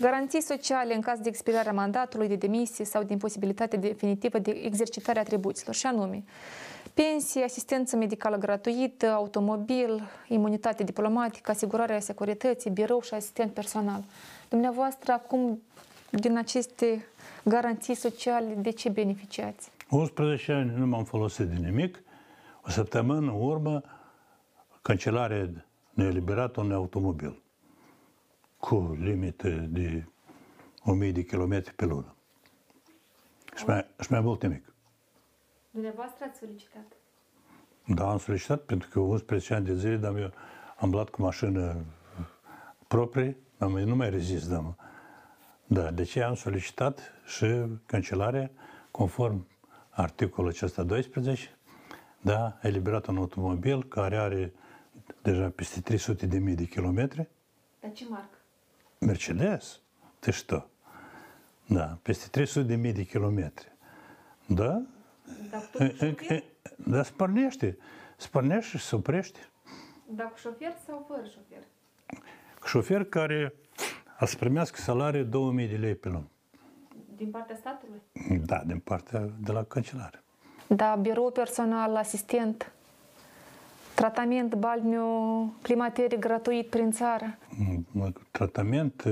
garanții 0.00 0.42
sociale 0.42 0.94
în 0.94 1.00
caz 1.00 1.18
de 1.18 1.28
expirarea 1.28 1.72
mandatului, 1.72 2.28
de 2.28 2.36
demisie 2.36 2.84
sau 2.84 3.02
de 3.02 3.12
imposibilitate 3.12 3.76
definitivă 3.76 4.38
de 4.38 4.50
exercitare 4.50 5.18
atribuțiilor, 5.18 5.74
și 5.74 5.86
anume 5.86 6.24
pensie, 6.94 7.44
asistență 7.44 7.96
medicală 7.96 8.36
gratuită, 8.36 9.06
automobil, 9.06 10.02
imunitate 10.28 10.82
diplomatică, 10.82 11.50
asigurarea 11.50 12.00
securității, 12.00 12.70
birou 12.70 13.00
și 13.00 13.14
asistent 13.14 13.52
personal. 13.52 14.04
Dumneavoastră, 14.48 15.12
acum, 15.12 15.62
din 16.10 16.36
aceste 16.36 17.06
garanții 17.42 17.94
sociale, 17.94 18.54
de 18.56 18.70
ce 18.70 18.88
beneficiați? 18.88 19.70
11 19.90 20.52
ani 20.52 20.72
nu 20.76 20.86
m-am 20.86 21.04
folosit 21.04 21.46
de 21.46 21.54
nimic. 21.54 22.02
O 22.62 22.70
săptămână 22.70 23.18
în 23.18 23.40
urmă, 23.40 23.82
cancelarea 24.82 25.50
ne-a 25.90 26.06
eliberat 26.06 26.56
un 26.56 26.72
automobil 26.72 27.42
cu 28.64 28.96
limite 29.00 29.50
de 29.50 30.04
1000 30.84 31.12
de 31.12 31.24
km 31.24 31.74
pe 31.76 31.84
lună. 31.84 32.14
Și 33.56 33.64
mai, 33.64 33.86
și 34.00 34.12
mai 34.12 34.20
mult 34.20 34.42
nimic. 34.42 34.74
Dumneavoastră 35.70 36.24
ați 36.28 36.38
solicitat? 36.38 36.92
Da, 37.86 38.10
am 38.10 38.18
solicitat 38.18 38.60
pentru 38.60 38.88
că 38.88 39.00
11 39.00 39.54
ani 39.54 39.64
de 39.64 39.74
zile 39.74 39.96
dar 39.96 40.16
eu 40.16 40.30
am 40.76 40.90
luat 40.90 41.08
cu 41.08 41.22
mașină 41.22 41.84
proprie, 42.88 43.36
dar 43.58 43.68
nu 43.68 43.96
mai 43.96 44.10
rezist, 44.10 44.48
da. 44.48 44.74
Da, 45.66 45.90
de 45.90 46.02
ce 46.02 46.22
am 46.22 46.34
solicitat 46.34 47.00
și 47.24 47.46
cancelarea 47.86 48.50
conform 48.90 49.46
articolul 49.90 50.50
acesta 50.50 50.82
12, 50.82 51.58
da, 52.20 52.44
a 52.44 52.58
eliberat 52.62 53.06
un 53.06 53.16
automobil 53.16 53.84
care 53.84 54.16
are 54.16 54.52
deja 55.22 55.48
peste 55.48 55.80
300 55.80 56.26
de 56.26 56.38
mii 56.38 56.54
de 56.54 56.64
kilometri. 56.64 57.28
Dar 57.80 57.92
ce 57.92 58.04
marcă? 58.08 58.33
Mercedes. 58.99 59.81
Ты 60.19 60.31
что? 60.31 60.69
Da, 61.67 61.97
peste 62.01 62.29
300 62.29 62.67
de 62.67 62.75
mii 62.75 62.93
de 62.93 63.03
kilometri. 63.03 63.71
Da? 64.45 64.81
Dar 65.49 65.69
Da, 66.77 67.03
spărnește. 67.03 67.77
Spărnește 68.17 68.77
și 68.77 68.83
se 68.85 68.95
oprește. 68.95 69.39
Dar 70.09 70.29
cu 70.29 70.37
șofer 70.37 70.73
sau 70.85 71.05
fără 71.07 71.21
șofer? 71.21 71.63
Cu 72.59 72.67
șofer 72.67 73.03
care 73.03 73.53
a 74.17 74.25
să 74.25 74.35
primească 74.37 74.81
salariu 74.81 75.23
2000 75.23 75.67
de 75.67 75.75
lei 75.75 75.95
pe 75.95 76.07
lună. 76.09 76.29
Din 77.15 77.29
partea 77.29 77.55
statului? 77.55 78.01
Da, 78.45 78.63
din 78.65 78.79
partea 78.79 79.29
de 79.39 79.51
la 79.51 79.63
cancelare. 79.63 80.23
Da, 80.67 80.95
birou 80.95 81.31
personal, 81.31 81.95
asistent, 81.95 82.71
tratament 83.94 84.54
balneu 84.54 85.52
climateric 85.62 86.18
gratuit 86.18 86.68
prin 86.68 86.90
țară. 86.90 87.38
Tratament, 88.30 89.04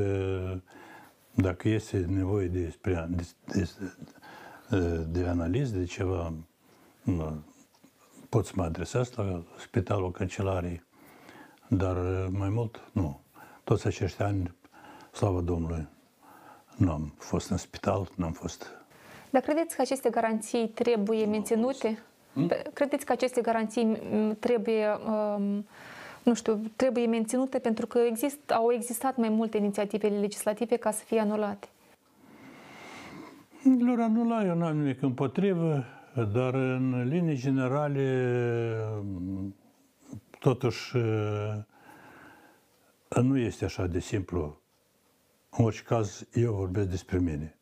dacă 1.35 1.69
este 1.69 2.05
nevoie 2.09 2.47
de, 2.47 2.75
de, 3.09 3.25
de, 3.47 3.69
de 5.11 5.27
analiză, 5.27 5.77
de 5.77 5.85
ceva, 5.85 6.33
pot 8.29 8.47
să 8.47 8.53
mă 8.55 8.63
adresez 8.63 9.13
la 9.15 9.43
spitalul 9.59 10.11
cancelariei, 10.11 10.83
dar 11.69 11.97
mai 12.31 12.49
mult 12.49 12.81
nu. 12.93 13.21
Toți 13.65 13.87
acești 13.87 14.23
ani, 14.23 14.55
slavă 15.13 15.41
Domnului, 15.41 15.89
nu 16.77 16.93
am 16.93 17.13
fost 17.19 17.51
în 17.51 17.57
spital, 17.57 18.09
nu 18.15 18.25
am 18.25 18.33
fost... 18.33 18.67
Dar 19.31 19.43
credeți 19.43 19.77
că 19.77 19.81
aceste 19.81 20.11
garanții 20.11 20.69
trebuie 20.69 21.27
menținute? 21.27 22.03
Hmm? 22.33 22.51
Credeți 22.73 23.05
că 23.05 23.13
aceste 23.13 23.41
garanții 23.41 23.99
trebuie 24.39 24.87
um, 24.87 25.67
nu 26.23 26.35
știu, 26.35 26.61
trebuie 26.77 27.07
menținute 27.07 27.59
pentru 27.59 27.87
că 27.87 27.99
exist, 27.99 28.51
au 28.51 28.73
existat 28.73 29.17
mai 29.17 29.29
multe 29.29 29.57
inițiative 29.57 30.09
legislative 30.09 30.77
ca 30.77 30.91
să 30.91 31.05
fie 31.05 31.21
anulate. 31.21 31.69
Lor 33.79 34.01
anula, 34.01 34.45
eu 34.45 34.55
n-am 34.55 34.77
nimic 34.77 35.03
împotrivă, 35.03 35.85
dar 36.33 36.55
în 36.55 37.09
linii 37.09 37.37
generale, 37.37 38.77
totuși, 40.39 40.97
nu 43.23 43.39
este 43.39 43.65
așa 43.65 43.87
de 43.87 43.99
simplu. 43.99 44.61
În 45.51 45.65
orice 45.65 45.83
caz, 45.83 46.27
eu 46.33 46.53
vorbesc 46.53 46.89
despre 46.89 47.19
mine. 47.19 47.57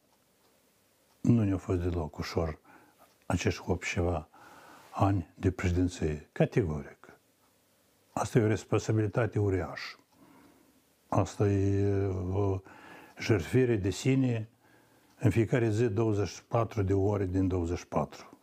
Nu 1.21 1.45
ne-a 1.45 1.57
fost 1.57 1.81
deloc 1.81 2.19
ușor 2.19 2.59
acești 3.27 3.63
8 3.67 3.87
ceva 3.87 4.30
ani 4.91 5.31
de 5.35 5.51
președinție. 5.51 6.29
Categoric. 6.33 7.19
Asta 8.13 8.39
e 8.39 8.43
o 8.43 8.47
responsabilitate 8.47 9.39
uriașă. 9.39 9.99
Asta 11.09 11.49
e 11.49 12.07
o 12.33 12.61
jertfire 13.19 13.77
de 13.77 13.91
sine 13.91 14.49
în 15.19 15.31
fiecare 15.31 15.71
zi 15.71 15.89
24 15.89 16.83
de 16.83 16.93
ore 16.95 17.27
din 17.27 17.49
24. 17.49 18.39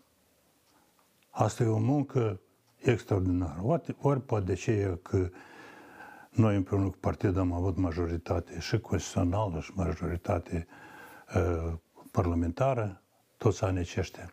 Asta 1.30 1.64
e 1.64 1.68
o 1.68 1.78
muncă 1.78 2.40
extraordinară. 2.78 3.60
Ori, 3.64 3.96
ori 4.02 4.22
poate 4.22 4.46
de 4.46 4.54
ce 4.54 5.00
că 5.02 5.30
noi 6.30 6.56
împreună 6.56 6.90
cu 6.90 6.98
partidul 7.00 7.40
am 7.40 7.52
avut 7.52 7.78
majoritate 7.78 8.60
și 8.60 8.80
constituțională 8.80 9.60
și 9.60 9.72
majoritate 9.76 10.68
uh, 11.36 11.74
parlamentară 12.12 13.02
toți 13.38 13.64
anii 13.64 13.80
aceștia 13.80 14.32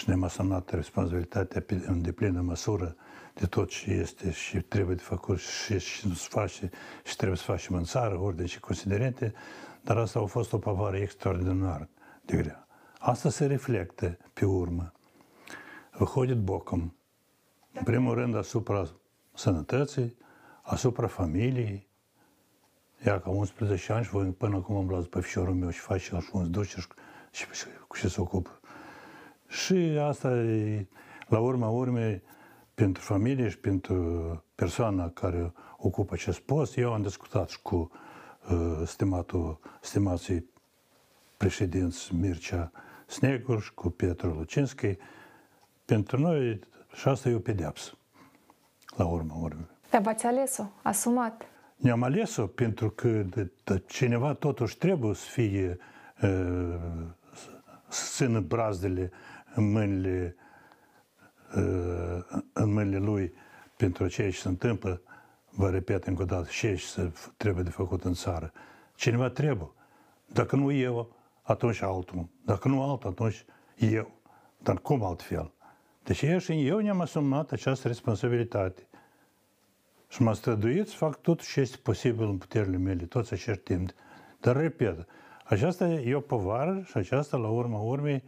și 0.00 0.08
ne-am 0.08 0.22
asumat 0.22 0.70
responsabilitatea 0.70 1.64
în 1.86 2.02
deplină 2.02 2.40
măsură 2.40 2.96
de 3.34 3.46
tot 3.46 3.68
ce 3.68 3.90
este 3.90 4.30
și 4.30 4.60
trebuie 4.60 4.94
de 4.94 5.02
făcut 5.02 5.38
și, 5.38 5.78
și 5.78 6.08
nu 6.08 6.14
se 6.14 6.26
face 6.30 6.70
și 7.04 7.16
trebuie 7.16 7.38
să 7.38 7.44
facem 7.44 7.74
în 7.74 7.84
țară, 7.84 8.18
ori 8.18 8.36
de 8.36 8.44
ce 8.44 8.58
considerente, 8.58 9.32
dar 9.82 9.96
asta 9.96 10.18
a 10.18 10.24
fost 10.24 10.52
o 10.52 10.58
pavară 10.58 10.96
extraordinar 10.96 11.88
de 12.24 12.36
grea. 12.36 12.66
Asta 12.98 13.28
se 13.28 13.46
reflectă 13.46 14.18
pe 14.32 14.44
urmă. 14.44 14.92
Выходит 15.92 16.38
bocăm. 16.38 16.96
În 17.72 17.82
primul 17.82 18.14
rând 18.14 18.36
asupra 18.36 18.88
sănătății, 19.34 20.16
asupra 20.62 21.06
familiei. 21.06 21.88
Ia 23.04 23.20
ca 23.20 23.30
11 23.30 23.92
ani 23.92 24.04
și 24.04 24.10
voi 24.10 24.32
până 24.32 24.56
acum 24.56 24.76
am 24.76 24.88
luat 24.88 25.04
pe 25.04 25.20
fiorul 25.20 25.54
meu 25.54 25.70
și 25.70 25.80
face 25.80 26.02
și 26.02 26.14
un 26.32 26.50
duce 26.50 26.80
și, 27.30 27.46
și, 27.52 27.66
cu 27.88 27.96
ce 27.96 28.08
se 28.08 28.20
ocupă. 28.20 28.59
și 29.51 29.73
asta 30.01 30.29
e, 30.35 30.87
la 31.27 31.39
urma 31.39 31.69
urmei, 31.69 32.23
pentru 32.73 33.01
familie 33.01 33.49
și 33.49 33.57
pentru 33.57 34.43
persoana 34.55 35.09
care 35.09 35.53
ocupă 35.77 36.13
acest 36.13 36.39
post, 36.39 36.77
eu 36.77 36.93
am 36.93 37.01
discutat 37.01 37.49
și 37.49 37.61
cu 37.61 37.91
uh, 38.49 38.81
stimatul, 38.85 39.59
stimații 39.81 40.49
președinți 41.37 42.15
Mircea 42.15 42.71
Snegur 43.07 43.61
și 43.61 43.73
cu 43.73 43.89
Petru 43.89 44.27
Lucinski. 44.27 44.97
Pentru 45.85 46.19
noi 46.19 46.59
și 46.93 47.07
asta 47.07 47.29
e 47.29 47.35
o 47.35 47.39
pedeapsă, 47.39 47.91
la 48.95 49.05
urma 49.05 49.35
urmei. 49.35 49.67
Dar 49.89 50.01
v-ați 50.01 50.25
ales-o, 50.25 50.63
asumat. 50.81 51.45
Ne-am 51.75 52.03
ales-o 52.03 52.47
pentru 52.47 52.89
că 52.89 53.07
de, 53.07 53.51
de 53.63 53.83
cineva 53.87 54.33
totuși 54.33 54.77
trebuie 54.77 55.13
să 55.13 55.25
fie 55.29 55.77
uh, 56.21 56.75
să 57.87 58.23
țină 58.23 58.39
brazdele 58.39 59.11
în 59.55 59.71
mâinile, 59.71 60.35
uh, 61.55 62.41
în 62.53 62.73
mâinile 62.73 62.97
lui 62.97 63.33
pentru 63.77 64.07
ceea 64.07 64.31
ce 64.31 64.37
se 64.37 64.47
întâmplă, 64.47 65.01
vă 65.49 65.69
repet 65.69 66.07
încă 66.07 66.21
o 66.21 66.25
dată, 66.25 66.47
ce 66.51 66.75
se 66.75 67.11
trebuie 67.37 67.63
de 67.63 67.69
făcut 67.69 68.03
în 68.03 68.13
țară. 68.13 68.51
Cineva 68.95 69.29
trebuie. 69.29 69.71
Dacă 70.25 70.55
nu 70.55 70.71
eu, 70.71 71.15
atunci 71.41 71.81
altul. 71.81 72.27
Dacă 72.45 72.67
nu 72.67 72.89
altul, 72.89 73.09
atunci 73.09 73.45
eu. 73.75 74.11
Dar 74.57 74.77
cum 74.77 75.03
altfel? 75.03 75.53
Deci 76.03 76.21
eu 76.21 76.37
și 76.37 76.67
eu 76.67 76.79
ne-am 76.79 77.01
asumat 77.01 77.51
această 77.51 77.87
responsabilitate. 77.87 78.87
Și 80.07 80.21
m-am 80.21 80.33
străduit 80.33 80.87
să 80.87 80.95
fac 80.95 81.21
tot 81.21 81.41
ce 81.51 81.59
este 81.59 81.77
posibil 81.77 82.23
în 82.23 82.37
puterile 82.37 82.77
mele, 82.77 83.05
toți 83.05 83.33
acești 83.33 83.63
timp. 83.63 83.89
Dar, 84.39 84.55
repet, 84.55 85.07
aceasta 85.45 85.87
e 85.87 86.15
o 86.15 86.19
povară 86.19 86.81
și 86.85 86.97
aceasta, 86.97 87.37
la 87.37 87.47
urma 87.47 87.79
urmei, 87.79 88.23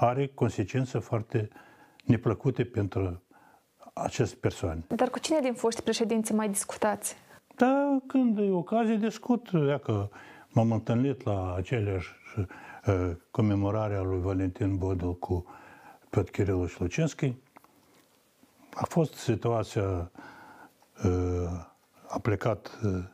are 0.00 0.26
consecințe 0.26 0.98
foarte 0.98 1.48
neplăcute 2.04 2.64
pentru 2.64 3.22
aceste 3.94 4.36
persoane. 4.36 4.84
Dar 4.88 5.08
cu 5.08 5.18
cine 5.18 5.40
din 5.40 5.54
foști 5.54 5.82
președinți 5.82 6.32
mai 6.32 6.48
discutați? 6.48 7.16
Da, 7.56 7.98
când 8.06 8.38
e 8.38 8.50
ocazie, 8.50 8.96
discut. 8.96 9.50
Dacă 9.50 10.10
m-am 10.48 10.72
întâlnit 10.72 11.24
la 11.24 11.54
aceleași 11.54 12.08
uh, 12.86 13.10
comemorare 13.30 13.94
a 13.94 14.02
lui 14.02 14.20
Valentin 14.20 14.76
Bodel 14.76 15.18
cu 15.18 15.46
Piotr 16.10 16.30
Kirilu 16.30 16.66
și 16.66 16.74
Șlucinski. 16.74 17.34
A 18.74 18.84
fost 18.88 19.14
situația, 19.14 20.10
uh, 21.04 21.66
a 22.08 22.18
plecat 22.22 22.78
uh, 22.84 23.04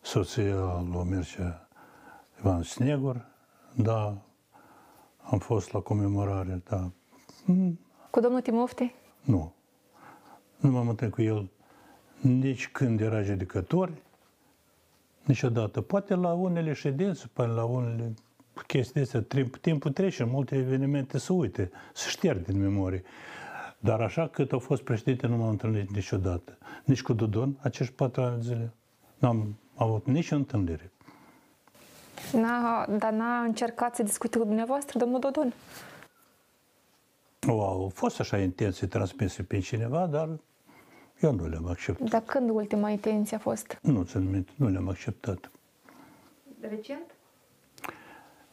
soția 0.00 0.84
lui 0.92 1.04
Mircea 1.04 1.68
Ivan 2.38 2.62
Snegur, 2.62 3.26
da, 3.74 4.16
am 5.22 5.38
fost 5.38 5.72
la 5.72 5.80
comemorare, 5.80 6.62
da. 6.68 6.90
Cu 8.10 8.20
domnul 8.20 8.40
Timofte? 8.40 8.94
Nu. 9.22 9.54
Nu 10.56 10.70
m-am 10.70 10.88
întâlnit 10.88 11.14
cu 11.14 11.22
el 11.22 11.50
nici 12.20 12.68
când 12.68 13.00
era 13.00 13.22
judecător, 13.22 13.92
niciodată. 15.24 15.80
Poate 15.80 16.14
la 16.14 16.32
unele 16.32 16.72
ședințe, 16.72 17.30
poate 17.32 17.50
la 17.50 17.64
unele 17.64 18.14
chestii 18.66 19.00
astea, 19.00 19.26
timpul 19.60 19.92
trece, 19.92 20.24
multe 20.24 20.56
evenimente 20.56 21.18
se 21.18 21.32
uite, 21.32 21.70
se 21.94 22.08
șterg 22.08 22.44
din 22.44 22.60
memorie. 22.60 23.02
Dar 23.78 24.00
așa 24.00 24.28
cât 24.28 24.52
a 24.52 24.58
fost 24.58 24.82
președinte, 24.82 25.26
nu 25.26 25.36
m-am 25.36 25.48
întâlnit 25.48 25.94
niciodată. 25.94 26.58
Nici 26.84 27.02
cu 27.02 27.12
Dodon, 27.12 27.58
acești 27.60 27.94
patru 27.94 28.22
ani 28.22 28.36
de 28.36 28.42
zile. 28.42 28.72
N-am 29.18 29.58
avut 29.74 30.06
nici 30.06 30.30
întâlnire. 30.30 30.92
N-a, 32.32 32.86
dar 32.98 33.12
n-a 33.12 33.42
încercat 33.42 33.94
să 33.94 34.02
discute 34.02 34.38
cu 34.38 34.44
dumneavoastră, 34.44 34.98
domnul 34.98 35.20
Dodon? 35.20 35.52
O, 37.48 37.64
au 37.64 37.90
fost 37.94 38.20
așa 38.20 38.38
intenții 38.38 38.86
transmise 38.86 39.42
pe 39.42 39.58
cineva, 39.58 40.06
dar 40.06 40.28
eu 41.20 41.32
nu 41.32 41.46
le-am 41.46 41.66
acceptat. 41.68 42.08
Dar 42.08 42.20
când 42.20 42.50
ultima 42.50 42.90
intenție 42.90 43.36
a 43.36 43.40
fost? 43.40 43.78
Nu 43.82 44.02
țin 44.02 44.30
minte, 44.30 44.52
nu 44.56 44.68
le-am 44.68 44.88
acceptat. 44.88 45.50
Recent? 46.60 47.14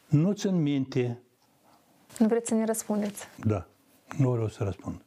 Nu 0.07 0.31
țin 0.31 0.61
minte. 0.61 1.19
Nu 2.17 2.27
vreți 2.27 2.47
să 2.47 2.53
ne 2.53 2.65
răspundeți? 2.65 3.27
Da, 3.45 3.65
nu 4.17 4.29
vreau 4.29 4.47
să 4.47 4.63
răspund. 4.63 5.01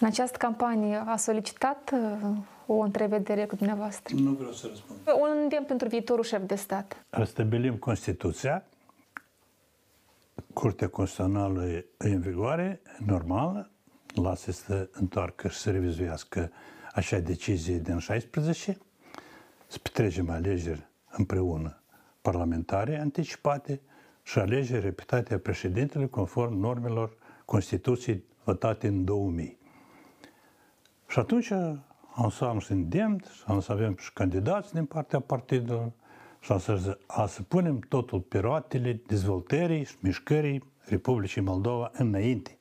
În 0.00 0.06
această 0.06 0.36
campanie 0.36 0.96
a 1.06 1.16
solicitat 1.16 1.90
uh, 1.92 2.36
o 2.70 2.80
întrevedere 2.80 3.46
cu 3.46 3.56
dumneavoastră? 3.56 4.16
Nu 4.18 4.30
vreau 4.30 4.52
să 4.52 4.66
răspund. 4.66 4.98
Un 5.20 5.38
îndemn 5.42 5.64
pentru 5.64 5.88
viitorul 5.88 6.24
șef 6.24 6.42
de 6.46 6.54
stat. 6.54 7.04
Restabilim 7.10 7.76
Constituția, 7.76 8.64
Curtea 10.52 10.88
Constituțională 10.88 11.66
e 11.66 11.86
în 11.98 12.20
vigoare, 12.20 12.80
normală, 13.06 13.70
lasă 14.14 14.52
să 14.52 14.88
întoarcă 14.92 15.48
și 15.48 15.58
să 15.58 15.70
revizuiască 15.70 16.50
așa 16.92 17.18
decizie 17.18 17.78
din 17.78 17.98
16, 17.98 18.78
să 19.66 19.78
petrecem 19.82 20.30
alegeri 20.30 20.88
împreună 21.10 21.82
parlamentare 22.20 23.00
anticipate 23.00 23.80
și 24.22 24.38
alegeri 24.38 24.84
repetate 24.84 25.34
a 25.34 25.38
președintelui 25.38 26.08
conform 26.08 26.58
normelor 26.58 27.16
Constituției 27.44 28.24
votate 28.44 28.86
în 28.86 29.04
2000. 29.04 29.58
Și 31.08 31.18
atunci 31.18 31.52
am 32.18 32.28
să 32.28 32.44
am 32.44 32.58
și 32.58 32.72
îndemn, 32.72 33.18
și 33.20 33.42
am 33.46 33.60
să 33.60 33.72
avem 33.72 33.96
și 33.98 34.12
candidați 34.12 34.72
din 34.72 34.84
partea 34.84 35.20
partidului, 35.20 35.92
și 36.40 36.52
am 36.52 36.58
să, 36.58 36.98
a 37.06 37.26
să 37.26 37.42
punem 37.42 37.78
totul 37.78 38.20
pe 38.20 38.38
roatele 38.38 39.02
dezvoltării 39.06 39.84
și 39.84 39.96
mișcării 40.00 40.72
Republicii 40.78 41.40
Moldova 41.40 41.90
înainte, 41.92 42.56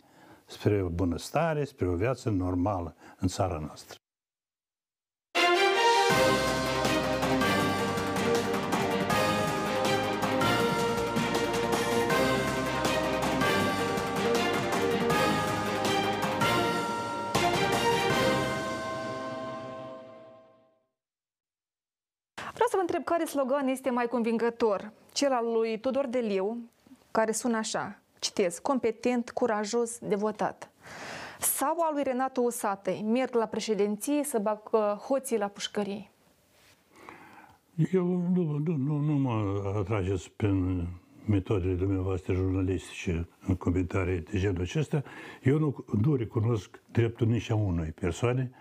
spre 0.46 0.82
o 0.82 0.89
bunăstare, 0.89 1.63
spre 1.63 1.88
o 1.88 1.96
viață 1.96 2.30
normală 2.30 2.96
în 3.20 3.28
țara 3.28 3.58
noastră. 3.58 4.00
Care 23.10 23.26
slogan 23.26 23.67
este 23.67 23.89
mai 23.89 24.08
convingător? 24.08 24.91
Cel 25.12 25.32
al 25.32 25.46
lui 25.46 25.80
Tudor 25.80 26.06
Deliu, 26.08 26.58
care 27.12 27.32
sună 27.32 27.58
așa, 27.58 28.00
citez, 28.20 28.60
competent, 28.60 29.30
curajos, 29.30 30.00
devotat. 30.00 30.72
sau 31.39 31.80
al 31.80 31.93
lui 31.93 32.04
Renato 32.04 32.41
Usatăi 32.41 33.06
merg 33.06 33.36
la 33.36 33.46
președinție 33.46 34.24
să 34.24 34.39
bag 34.39 34.60
hoții 35.08 35.38
la 35.38 35.48
pușcărie? 35.48 36.12
Eu 37.93 38.06
nu, 38.06 38.58
nu, 38.65 38.76
nu, 38.76 38.98
nu 38.98 39.13
mă 39.13 39.63
atrageți 39.78 40.32
prin 40.36 40.88
metodele 41.26 41.74
dumneavoastră 41.74 42.34
jurnalistice 42.34 43.28
în 43.48 43.56
comentarii 43.56 44.20
de 44.20 44.39
genul 44.39 44.62
acesta. 44.62 45.04
Eu 45.43 45.58
nu, 45.60 45.86
nu 46.02 46.15
recunosc 46.15 46.82
dreptul 46.91 47.28
nici 47.28 47.50
a 47.50 47.56
unei 47.56 47.91
persoane 47.91 48.52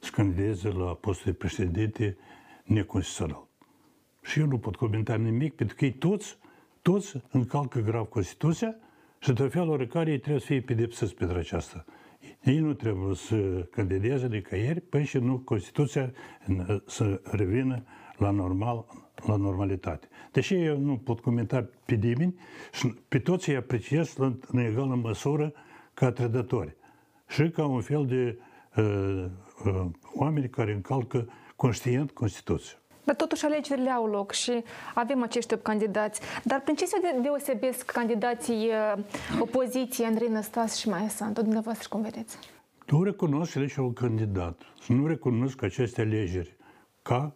să 0.00 0.10
candideze 0.12 0.68
la 0.68 0.94
postul 0.94 1.32
de 1.32 1.38
președinte 1.38 2.16
neconstituțional. 2.64 3.50
Și 4.22 4.40
eu 4.40 4.46
nu 4.46 4.58
pot 4.58 4.76
comenta 4.76 5.14
nimic, 5.14 5.54
pentru 5.54 5.76
că 5.76 5.84
ei 5.84 5.92
toți, 5.92 6.38
toți 6.82 7.16
încalcă 7.30 7.80
grav 7.80 8.06
Constituția 8.08 8.76
și 9.18 9.32
de 9.32 9.48
felul 9.48 9.68
oricare 9.68 10.10
ei 10.10 10.18
trebuie 10.18 10.40
să 10.40 10.46
fie 10.46 10.60
pedepsiți 10.60 11.14
pentru 11.14 11.38
aceasta. 11.38 11.84
Ei 12.42 12.58
nu 12.58 12.72
trebuie 12.72 13.14
să 13.14 13.36
candideze 13.70 14.26
nicăieri 14.26 14.80
până 14.80 15.02
și 15.02 15.18
nu 15.18 15.38
Constituția 15.38 16.12
să 16.86 17.20
revină 17.24 17.84
la 18.16 18.30
normal, 18.30 18.86
la 19.26 19.36
normalitate. 19.36 20.08
Deși 20.32 20.54
eu 20.54 20.78
nu 20.78 20.96
pot 20.96 21.20
comenta 21.20 21.68
pe 21.84 21.94
nimeni 21.94 22.34
și 22.72 22.94
pe 23.08 23.18
toți 23.18 23.48
îi 23.48 23.56
apreciez 23.56 24.14
în 24.46 24.58
egală 24.58 24.94
măsură 24.94 25.52
ca 25.94 26.12
trădători 26.12 26.76
și 27.28 27.50
ca 27.50 27.66
un 27.66 27.80
fel 27.80 28.06
de 28.06 28.38
uh, 28.76 29.24
uh, 29.64 29.86
oameni 30.14 30.48
care 30.48 30.72
încalcă 30.72 31.28
conștient 31.56 32.10
Constituția. 32.10 32.81
Dar 33.04 33.14
totuși 33.14 33.44
alegerile 33.44 33.90
au 33.90 34.06
loc 34.06 34.32
și 34.32 34.64
avem 34.94 35.22
acești 35.22 35.56
candidați. 35.56 36.20
Dar 36.44 36.60
prin 36.60 36.74
ce 36.74 36.84
se 36.84 36.96
deosebesc 37.22 37.84
candidații 37.84 38.68
uh, 38.96 39.02
opoziției 39.40 40.06
Andrei 40.06 40.28
Năstas 40.28 40.76
și 40.76 40.88
Maia 40.88 41.08
Sandu? 41.08 41.42
Dumneavoastră 41.42 41.88
cum 41.90 42.02
vedeți? 42.02 42.38
Nu 42.86 43.02
recunosc 43.02 43.66
și 43.66 43.80
un 43.80 43.92
candidat. 43.92 44.62
Nu 44.88 45.06
recunosc 45.06 45.62
aceste 45.62 46.00
alegeri 46.00 46.56
ca 47.02 47.34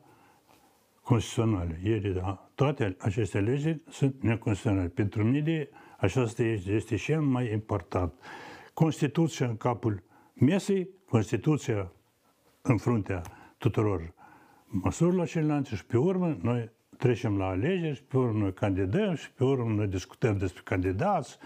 constituționale. 1.02 1.80
Ele, 1.84 2.08
da, 2.08 2.48
toate 2.54 2.96
aceste 2.98 3.38
alegeri 3.38 3.80
sunt 3.90 4.22
neconstituționale. 4.22 4.88
Pentru 4.88 5.24
mine, 5.24 5.68
aceasta 5.98 6.42
este 6.42 6.96
cel 6.96 7.20
mai 7.20 7.52
important. 7.52 8.12
Constituția 8.74 9.46
în 9.46 9.56
capul 9.56 10.02
mesei, 10.34 10.88
Constituția 11.08 11.92
în 12.62 12.76
fruntea 12.76 13.22
tuturor 13.58 14.14
măsurilor 14.66 15.26
celelalte 15.26 15.74
și 15.74 15.84
pe 15.84 15.96
urmă 15.96 16.36
noi 16.42 16.70
trecem 16.96 17.36
la 17.36 17.46
alegeri 17.46 17.96
și 17.96 18.02
pe 18.02 18.16
urmă 18.16 18.38
noi 18.38 18.52
candidăm 18.52 19.14
și 19.14 19.32
pe 19.32 19.44
urmă 19.44 19.74
noi 19.74 19.86
discutăm 19.86 20.36
despre 20.36 20.62
candidați, 20.64 21.38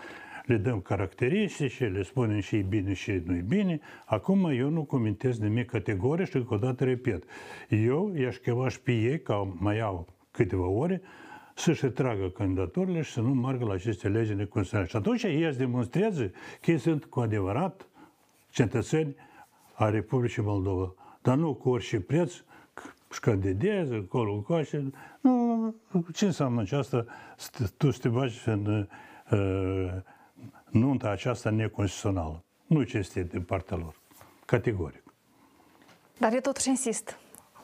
le 0.44 0.56
dăm 0.56 0.80
caracteristici, 0.80 1.80
le 1.80 2.02
spunem 2.02 2.40
și 2.40 2.56
e 2.56 2.62
bine 2.68 2.92
și 2.92 3.22
nu 3.24 3.36
e 3.36 3.44
bine. 3.48 3.80
Acum 4.04 4.44
eu 4.44 4.68
nu 4.68 4.84
comentez 4.84 5.38
nimic 5.38 5.70
categoric 5.70 6.28
și 6.28 6.36
încă 6.36 6.54
o 6.54 6.56
dată 6.56 6.84
repet. 6.84 7.24
Eu 7.68 8.14
i-aș 8.14 8.36
chema 8.36 8.68
și 8.68 8.80
pe 8.80 8.92
ei, 8.92 9.20
ca 9.20 9.54
mai 9.58 9.76
iau 9.76 10.06
câteva 10.30 10.66
ore, 10.66 11.02
să-și 11.54 11.84
retragă 11.84 12.28
candidaturile 12.28 13.00
și 13.00 13.12
să 13.12 13.20
nu 13.20 13.34
meargă 13.34 13.64
la 13.64 13.72
aceste 13.72 14.08
legi 14.08 14.34
neconstituționale. 14.34 14.88
Și 14.88 14.96
atunci 14.96 15.22
ei 15.22 15.52
să 15.52 15.58
demonstreze 15.58 16.32
că 16.60 16.70
ei 16.70 16.78
sunt 16.78 17.04
cu 17.04 17.20
adevărat 17.20 17.88
cetățeni 18.50 19.14
a 19.74 19.88
Republicii 19.88 20.42
Moldova. 20.42 20.94
Dar 21.22 21.36
nu 21.36 21.54
cu 21.54 21.68
orice 21.68 22.00
preț, 22.00 22.42
și 23.12 23.20
candideze, 23.20 23.94
acolo, 23.94 24.32
încoace. 24.32 24.90
Nu, 25.20 25.74
ce 26.12 26.24
înseamnă 26.24 26.60
aceasta? 26.60 27.04
Tu 27.76 27.90
să 27.90 27.98
te 28.00 28.08
bagi 28.08 28.42
în 28.44 28.88
uh, 29.30 29.92
nunta 30.70 31.10
aceasta 31.10 31.50
neconstituțională. 31.50 32.44
Nu 32.66 32.82
ce 32.82 32.98
este 32.98 33.22
din 33.22 33.42
partea 33.42 33.76
lor. 33.76 34.00
Categoric. 34.44 35.02
Dar 36.18 36.32
eu 36.32 36.40
totuși 36.40 36.68
insist. 36.68 37.18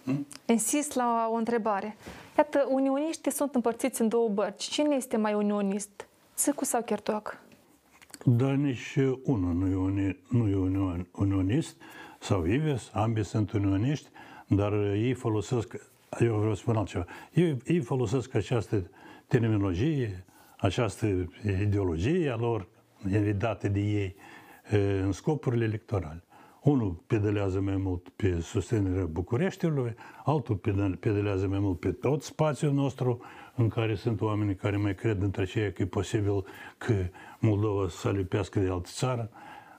Hmm? 0.04 0.26
Insist 0.46 0.94
la 0.94 1.28
o 1.30 1.34
întrebare. 1.34 1.96
Iată, 2.36 2.66
unioniștii 2.70 3.32
sunt 3.32 3.54
împărțiți 3.54 4.00
în 4.00 4.08
două 4.08 4.28
bărci. 4.28 4.64
Cine 4.64 4.94
este 4.94 5.16
mai 5.16 5.34
unionist? 5.34 6.08
Țâcu 6.34 6.64
sau 6.64 6.82
Chertoac? 6.82 7.40
Dar 8.24 8.54
nici 8.54 8.96
unul 9.24 9.54
nu 9.54 9.66
e, 9.66 9.74
uni, 9.74 10.18
nu 10.28 10.48
e 10.48 10.56
union, 10.56 11.08
unionist 11.12 11.76
sau 12.20 12.44
Ives, 12.44 12.90
ambii 12.92 13.24
sunt 13.24 13.52
unioniști, 13.52 14.08
dar 14.46 14.72
ei 14.72 15.12
folosesc, 15.12 15.74
eu 16.20 16.34
vreau 16.34 16.54
să 16.54 16.60
spun 16.60 16.76
altceva, 16.76 17.04
ei, 17.32 17.56
ei 17.66 17.80
folosesc 17.80 18.34
această 18.34 18.90
terminologie, 19.26 20.24
această 20.56 21.28
ideologie 21.60 22.30
a 22.30 22.36
lor, 22.36 22.68
evidate 23.12 23.68
de 23.68 23.80
ei, 23.80 24.16
în 25.02 25.12
scopurile 25.12 25.64
electorale. 25.64 26.20
Unul 26.62 27.02
pedalează 27.06 27.60
mai 27.60 27.76
mult 27.76 28.08
pe 28.08 28.40
susținerea 28.40 29.04
Bucureștiului, 29.04 29.94
altul 30.24 30.56
pedalează 31.00 31.46
mai 31.46 31.58
mult 31.58 31.80
pe 31.80 31.92
tot 31.92 32.22
spațiul 32.22 32.72
nostru, 32.72 33.20
în 33.54 33.68
care 33.68 33.94
sunt 33.94 34.20
oameni 34.20 34.54
care 34.54 34.76
mai 34.76 34.94
cred 34.94 35.22
între 35.22 35.44
cei 35.44 35.72
că 35.72 35.82
e 35.82 35.86
posibil 35.86 36.44
că 36.78 36.94
Moldova 37.38 37.88
să 37.88 38.10
lipească 38.10 38.58
de 38.60 38.68
altă 38.68 38.88
țară. 38.92 39.30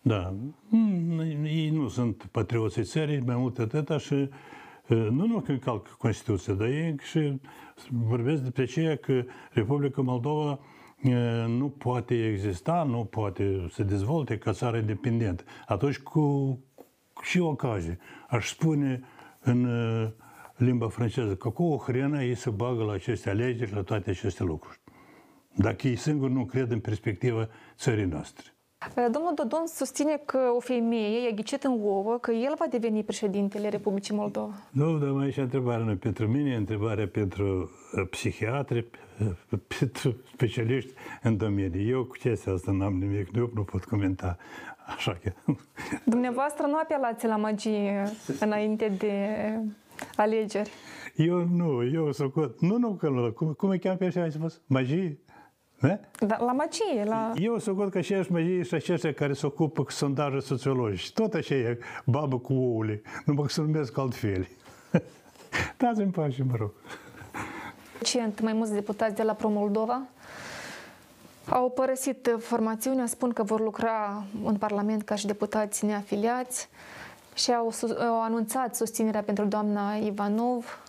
Da, 0.08 0.34
mm, 0.70 1.20
ei 1.44 1.70
nu 1.70 1.88
sunt 1.88 2.28
patrioții 2.32 2.84
țării, 2.84 3.20
mai 3.20 3.36
mult 3.36 3.60
atâta 3.60 3.98
și 3.98 4.30
nu 4.88 5.10
numai 5.10 5.42
că 5.46 5.52
încalcă 5.52 5.90
Constituția, 5.98 6.54
dar 6.54 6.68
ei 6.68 6.96
și 7.10 7.40
vorbesc 7.90 8.42
despre 8.42 8.66
ceea 8.66 8.96
că 8.96 9.24
Republica 9.52 10.02
Moldova 10.02 10.60
nu 11.48 11.70
poate 11.70 12.26
exista, 12.26 12.84
nu 12.84 13.06
poate 13.06 13.66
să 13.70 13.84
dezvolte 13.84 14.38
ca 14.38 14.52
țară 14.52 14.78
independentă. 14.78 15.44
Atunci 15.66 15.98
cu 16.00 16.60
și 17.22 17.40
ocazie 17.40 17.98
aș 18.30 18.50
spune 18.50 19.02
în 19.40 19.68
limba 20.56 20.88
franceză, 20.88 21.36
că 21.36 21.50
cu 21.50 21.64
o 21.64 21.78
hrenă 21.78 22.24
ei 22.24 22.36
se 22.36 22.50
bagă 22.50 22.84
la 22.84 22.92
aceste 22.92 23.30
alegeri, 23.30 23.74
la 23.74 23.82
toate 23.82 24.10
aceste 24.10 24.44
lucruri. 24.44 24.80
Dacă 25.56 25.88
ei 25.88 25.96
singuri 25.96 26.34
nu 26.34 26.46
cred 26.46 26.72
în 26.72 26.80
perspectiva 26.80 27.48
țării 27.76 28.06
noastre. 28.06 28.57
Domnul 28.96 29.32
Dodon 29.36 29.66
susține 29.66 30.22
că 30.26 30.38
o 30.56 30.60
femeie 30.60 31.24
i-a 31.24 31.36
ghicit 31.36 31.64
în 31.64 31.80
ouă 31.82 32.18
că 32.18 32.32
el 32.32 32.54
va 32.58 32.66
deveni 32.70 33.04
președintele 33.04 33.70
Republicii 33.70 34.16
Moldova. 34.16 34.54
Nu, 34.72 34.98
dar 34.98 35.10
mai 35.10 35.32
și 35.32 35.40
întrebarea 35.40 35.86
nu 35.86 35.96
pentru 35.96 36.28
mine, 36.28 36.56
întrebarea 36.56 37.08
pentru 37.08 37.72
psihiatri, 38.10 38.86
pentru 39.80 40.16
specialiști 40.34 40.92
în 41.22 41.38
domeniu. 41.38 41.82
Eu 41.90 42.04
cu 42.04 42.16
chestia 42.20 42.54
asta 42.54 42.72
n-am 42.72 42.94
nimic, 42.94 43.36
eu 43.36 43.52
nu 43.54 43.64
pot 43.64 43.86
comenta. 43.86 44.38
Așa 44.96 45.18
că... 45.24 45.32
Dumneavoastră 46.14 46.66
nu 46.66 46.78
apelați 46.78 47.26
la 47.26 47.36
magie 47.36 48.12
înainte 48.40 48.88
de 48.98 49.28
alegeri? 50.16 50.72
Eu 51.16 51.46
nu, 51.46 51.90
eu 51.94 52.12
socot. 52.12 52.62
Nu, 52.62 52.78
nu, 52.78 52.94
că, 52.94 53.32
cum, 53.36 53.54
cum 53.54 53.70
îi 53.70 53.80
cheamă 53.80 53.96
pe 53.96 54.06
așa, 54.06 54.22
ai 54.22 54.32
spus? 54.32 54.62
Magie? 54.66 55.20
Da? 55.80 56.00
Da, 56.20 56.38
la 56.40 56.52
magie, 56.52 57.04
la... 57.04 57.34
Eu 57.36 57.60
sunt 57.60 57.78
gând 57.78 57.92
că 57.92 57.98
aceeași 57.98 58.32
magie 58.32 58.64
și 58.64 58.74
aceștia 58.74 59.14
care 59.14 59.34
se 59.34 59.46
ocupă 59.46 59.84
cu 59.84 59.92
sondaje 59.92 60.40
sociologice. 60.40 61.12
Tot 61.12 61.34
așa 61.34 61.56
e 61.56 61.80
babă 62.06 62.40
cu 62.40 62.54
ouăle, 62.54 63.02
numai 63.26 63.46
că 63.46 63.52
se 63.52 63.62
numesc 63.62 63.98
altfel. 63.98 64.48
Dați-mi 65.78 66.12
pace, 66.12 66.44
mă 66.44 66.56
rog. 66.58 66.72
Recent, 67.98 68.42
mai 68.42 68.54
mulți 68.54 68.74
deputați 68.74 69.16
de 69.16 69.24
la 69.24 69.34
Pro-Moldova 69.34 70.02
au 71.50 71.70
părăsit 71.70 72.36
formațiunea, 72.40 73.06
spun 73.06 73.32
că 73.34 73.44
vor 73.44 73.62
lucra 73.62 74.24
în 74.44 74.56
Parlament 74.56 75.04
ca 75.04 75.16
și 75.16 75.26
deputați 75.26 75.86
neafiliați 75.86 76.70
și 77.36 77.54
au, 77.54 77.74
au 78.00 78.22
anunțat 78.22 78.76
susținerea 78.76 79.22
pentru 79.22 79.46
doamna 79.46 79.96
Ivanov 79.96 80.87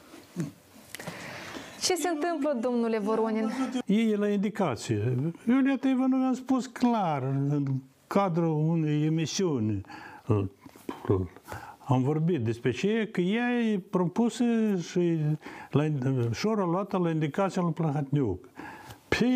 ce 1.81 1.95
se 1.95 2.09
întâmplă, 2.09 2.59
domnule 2.61 2.99
Voronin? 2.99 3.51
Ei 3.87 4.17
la 4.17 4.29
indicație. 4.29 5.17
Iulieta 5.49 5.89
Ivanov 5.89 6.31
a 6.31 6.33
spus 6.35 6.67
clar 6.67 7.23
în 7.23 7.67
cadrul 8.07 8.69
unei 8.69 9.05
emisiuni. 9.05 9.81
Am 11.85 12.03
vorbit 12.03 12.41
despre 12.41 12.71
ce 12.71 13.09
că 13.13 13.21
ea 13.21 13.61
e 13.61 13.79
propusă 13.91 14.45
și 14.91 15.19
la, 15.71 15.85
șora 16.33 16.65
luată 16.65 16.99
la 16.99 17.11
indicația 17.11 17.63
lui 17.63 17.73
Plahatniuc. 17.73 18.49
Pe 19.09 19.27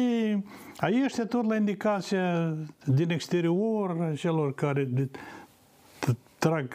aici 0.76 1.14
tot 1.28 1.48
la 1.48 1.56
indicația 1.56 2.56
din 2.84 3.10
exterior 3.10 4.00
a 4.00 4.14
celor 4.14 4.54
care 4.54 4.88
trag 6.38 6.72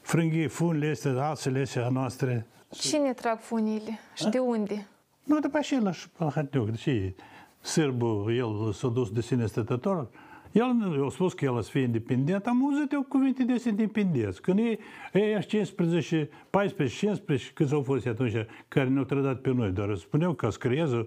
frânghii 0.00 0.48
funile 0.48 0.90
astea, 0.90 1.28
asele 1.28 1.60
astea 1.60 1.88
noastre. 1.88 2.46
Cine 2.70 3.12
trag 3.12 3.38
funile 3.38 3.98
și 4.14 4.28
de 4.28 4.38
unde? 4.38 4.86
Nu, 5.24 5.38
după 5.38 5.56
același 5.56 6.10
Palhatniuc, 6.10 6.76
ce 6.76 7.14
Sârbul, 7.60 8.34
el 8.36 8.72
s-a 8.72 8.88
dus 8.88 9.10
de 9.10 9.20
sine 9.20 9.46
stătător, 9.46 10.08
El 10.54 11.02
a 11.06 11.08
spus 11.10 11.32
că 11.32 11.44
el 11.44 11.52
o 11.52 11.60
să 11.60 11.70
fie 11.70 11.80
independent, 11.80 12.46
am 12.46 12.64
auzit 12.64 12.92
eu 12.92 13.02
cuvinte 13.02 13.42
de 13.42 13.62
independent. 13.66 14.38
Când 14.38 14.58
ei, 14.58 14.78
ei 15.12 15.44
15, 15.46 16.28
14, 16.50 16.96
15, 16.96 17.50
câți 17.54 17.72
au 17.72 17.82
fost 17.82 18.06
atunci, 18.06 18.32
care 18.68 18.88
ne-au 18.88 19.04
trădat 19.04 19.40
pe 19.40 19.50
noi, 19.50 19.70
dar 19.70 19.94
spuneau 19.96 20.32
că 20.32 20.50
să 20.50 20.58
creează 20.58 21.06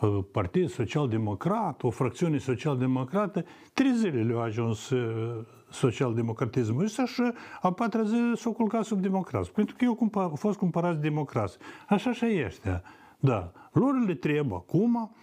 uh, 0.00 0.18
Partid 0.32 0.68
Social-Democrat, 0.68 1.82
o 1.82 1.90
fracțiune 1.90 2.38
social-democrată, 2.38 3.44
trei 3.72 3.94
zile 3.94 4.22
le-au 4.22 4.40
ajuns 4.40 4.90
uh, 4.90 5.44
social-democratismul 5.70 6.84
ăsta 6.84 7.06
și 7.06 7.22
a 7.60 7.72
patra 7.72 8.02
zi 8.02 8.16
s-au 8.34 8.52
culcat 8.52 8.84
sub 8.84 9.00
democrați. 9.00 9.52
Pentru 9.52 9.74
că 9.78 9.84
eu 9.84 9.94
cumpa, 9.94 10.22
au 10.22 10.34
fost 10.34 10.58
cumpărați 10.58 11.00
democrați. 11.00 11.56
Așa 11.88 12.12
și 12.12 12.42
ăștia. 12.46 12.82
Da. 13.20 13.52
Lor 13.72 14.04
le 14.06 14.14
trebuie 14.14 14.56
acum 14.56 15.14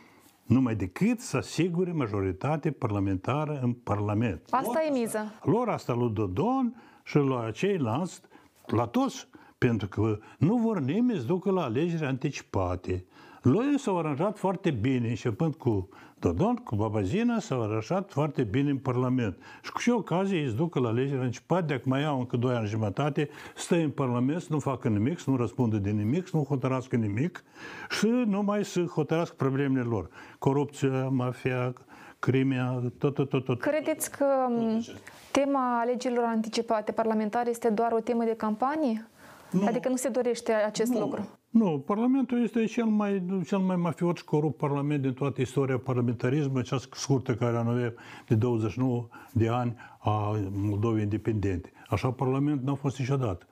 numai 0.46 0.76
decât 0.76 1.20
să 1.20 1.38
asigure 1.38 1.92
majoritate 1.92 2.72
parlamentară 2.72 3.60
în 3.64 3.74
Parlament. 3.74 4.42
Asta 4.50 4.84
e 4.88 4.92
miza. 4.92 5.34
Lor 5.44 5.70
asta 5.70 5.94
lui 5.94 6.10
Dodon 6.10 6.76
și 7.04 7.18
la 7.18 7.52
ceilalți, 7.52 8.22
la 8.66 8.86
toți, 8.86 9.28
pentru 9.58 9.88
că 9.88 10.20
nu 10.38 10.56
vor 10.56 10.80
nimeni 10.80 11.20
să 11.20 11.26
ducă 11.26 11.52
la 11.52 11.64
alegeri 11.64 12.06
anticipate. 12.06 13.06
Lui 13.42 13.80
s-au 13.80 13.98
aranjat 13.98 14.38
foarte 14.38 14.72
bine, 14.72 15.08
începând 15.08 15.56
cu 15.56 15.90
Dodon, 16.20 16.56
cu 16.56 16.76
Babazina, 16.76 17.40
s-au 17.40 17.62
aranjat 17.62 18.12
foarte 18.12 18.44
bine 18.44 18.70
în 18.70 18.78
Parlament. 18.78 19.38
Și 19.64 19.72
cu 19.72 19.80
ce 19.80 19.92
ocazie 19.92 20.40
îi 20.40 20.54
ducă 20.54 20.80
la 20.80 20.88
alegeri 20.88 21.22
anticipate, 21.22 21.66
de 21.66 21.74
acum 21.74 22.00
iau 22.00 22.20
încă 22.20 22.38
doi 22.38 22.56
ani 22.56 22.68
jumătate, 22.68 23.30
stă 23.56 23.76
în 23.76 23.90
Parlament 23.90 24.42
să 24.42 24.48
nu 24.50 24.60
facă 24.60 24.88
nimic, 24.88 25.20
să 25.20 25.30
nu 25.30 25.36
răspundă 25.36 25.78
de 25.78 25.90
nimic, 25.90 26.28
să 26.28 26.38
nu 26.38 26.44
hotărască 26.44 26.96
nimic 26.96 27.44
și 27.90 28.06
numai 28.06 28.66
să 28.66 28.82
hotărască 28.82 29.36
problemele 29.38 29.84
lor. 29.84 30.10
Corupția, 30.40 31.08
mafia, 31.08 31.74
crimea, 32.20 32.82
tot, 32.98 33.14
tot, 33.14 33.30
tot. 33.30 33.46
tot. 33.46 33.62
Credeți 33.62 34.12
că 34.12 34.26
m, 34.50 34.86
tema 35.32 35.80
alegerilor 35.80 36.24
anticipate 36.24 36.92
parlamentare 36.92 37.50
este 37.50 37.70
doar 37.70 37.92
o 37.92 38.00
temă 38.00 38.24
de 38.24 38.36
campanie? 38.36 39.08
Nu. 39.52 39.66
Adică 39.66 39.90
nu 39.90 39.96
se 39.96 40.10
dorește 40.10 40.52
acest 40.52 40.94
lucru? 40.94 41.37
Nu, 41.58 41.80
Parlamentul 41.80 42.44
este 42.44 42.66
cel 42.66 42.86
mai, 42.86 43.24
cel 43.46 43.58
mai 43.58 43.76
mafiot 43.76 44.18
și 44.18 44.24
corupt 44.24 44.58
parlament 44.58 45.02
din 45.02 45.14
toată 45.14 45.42
istoria 45.42 45.78
parlamentarismului, 45.78 46.64
cea 46.64 46.78
scurtă 46.78 47.36
care 47.36 47.58
am 47.58 47.68
avut 47.68 47.96
de 48.28 48.36
29 48.36 49.08
de 49.32 49.50
ani 49.50 49.76
a 50.00 50.40
Moldovei 50.52 51.04
independente. 51.04 51.72
Așa 51.90 52.12
Parlament 52.12 52.64
n-a 52.64 52.74
fost 52.74 53.00
niciodată. 53.00 53.48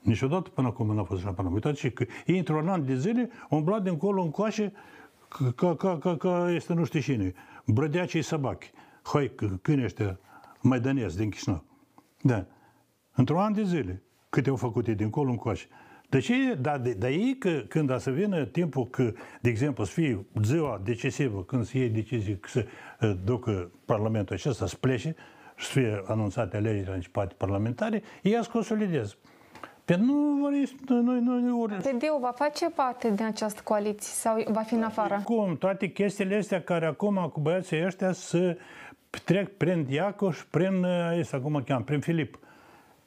Niciodată 0.00 0.50
până 0.50 0.66
acum 0.66 0.94
n-a 0.94 1.02
fost 1.02 1.20
așa 1.20 1.32
Parlament. 1.32 1.64
Uitați 1.64 1.88
că 1.88 2.04
ei 2.26 2.38
într-un 2.38 2.68
an 2.68 2.84
de 2.84 2.96
zile 2.96 3.30
au 3.48 3.58
umblat 3.58 3.82
de 3.82 3.90
încolo 3.90 4.22
încoace 4.22 4.72
ca, 5.56 5.74
ca, 5.74 5.98
ca, 5.98 6.16
ca 6.16 6.50
este 6.50 6.72
nu 6.74 6.84
știu 6.84 7.00
cine. 7.00 7.32
Brădeacii 7.66 8.22
săbachi. 8.22 8.70
Hai, 9.02 9.32
câini 9.62 9.84
ăștia 9.84 10.18
maidanezi 10.60 11.16
din 11.16 11.30
Chișinău. 11.30 11.64
Da. 12.20 12.46
Într-un 13.14 13.38
an 13.38 13.52
de 13.52 13.62
zile. 13.62 14.02
Câte 14.28 14.50
au 14.50 14.56
făcut 14.56 14.86
ei 14.86 14.94
din 14.94 15.10
colo 15.10 15.30
încoace. 15.30 15.68
De 16.10 16.18
ce? 16.18 16.54
Dar 16.60 16.78
de, 16.78 16.92
de 16.92 17.08
ei 17.08 17.36
că 17.38 17.62
când 17.68 17.90
a 17.90 17.98
să 17.98 18.10
vină 18.10 18.44
timpul 18.44 18.86
că, 18.86 19.12
de 19.40 19.48
exemplu, 19.48 19.84
să 19.84 19.92
fie 19.92 20.26
ziua 20.42 20.80
decisivă, 20.84 21.44
când 21.44 21.64
se 21.64 21.78
iei 21.78 21.88
decizii 21.88 22.38
că 22.38 22.48
să 22.48 22.64
uh, 23.00 23.12
ducă 23.24 23.70
Parlamentul 23.84 24.34
acesta 24.34 24.66
să 24.66 24.76
plece 24.80 25.14
și 25.56 25.66
să 25.66 25.72
fie 25.72 26.02
anunțate 26.06 26.56
alegerile 26.56 26.90
anticipate 26.90 27.34
parlamentare, 27.36 28.02
ei 28.22 28.38
să 28.42 28.48
consolidez. 28.52 29.16
Pe 29.84 29.96
nu 29.96 30.38
vor 30.40 30.50
noi, 30.88 31.20
noi, 31.20 31.40
noi 31.40 31.60
ori... 31.60 31.74
PD-ul 31.74 32.18
va 32.20 32.32
face 32.34 32.70
parte 32.70 33.10
din 33.10 33.24
această 33.24 33.60
coaliție 33.64 34.12
sau 34.12 34.42
va 34.48 34.60
fi 34.60 34.74
în 34.74 34.82
afară? 34.82 35.20
Cum? 35.24 35.56
Toate 35.56 35.88
chestiile 35.88 36.36
astea 36.36 36.62
care 36.62 36.86
acum 36.86 37.30
cu 37.32 37.40
băieții 37.40 37.84
ăștia 37.84 38.12
să 38.12 38.56
trec 39.24 39.56
prin 39.56 39.86
Iacoș, 39.88 40.42
prin, 40.50 40.86
este 41.12 41.36
acum 41.36 41.62
cheam, 41.66 41.84
prin 41.84 42.00
Filip. 42.00 42.38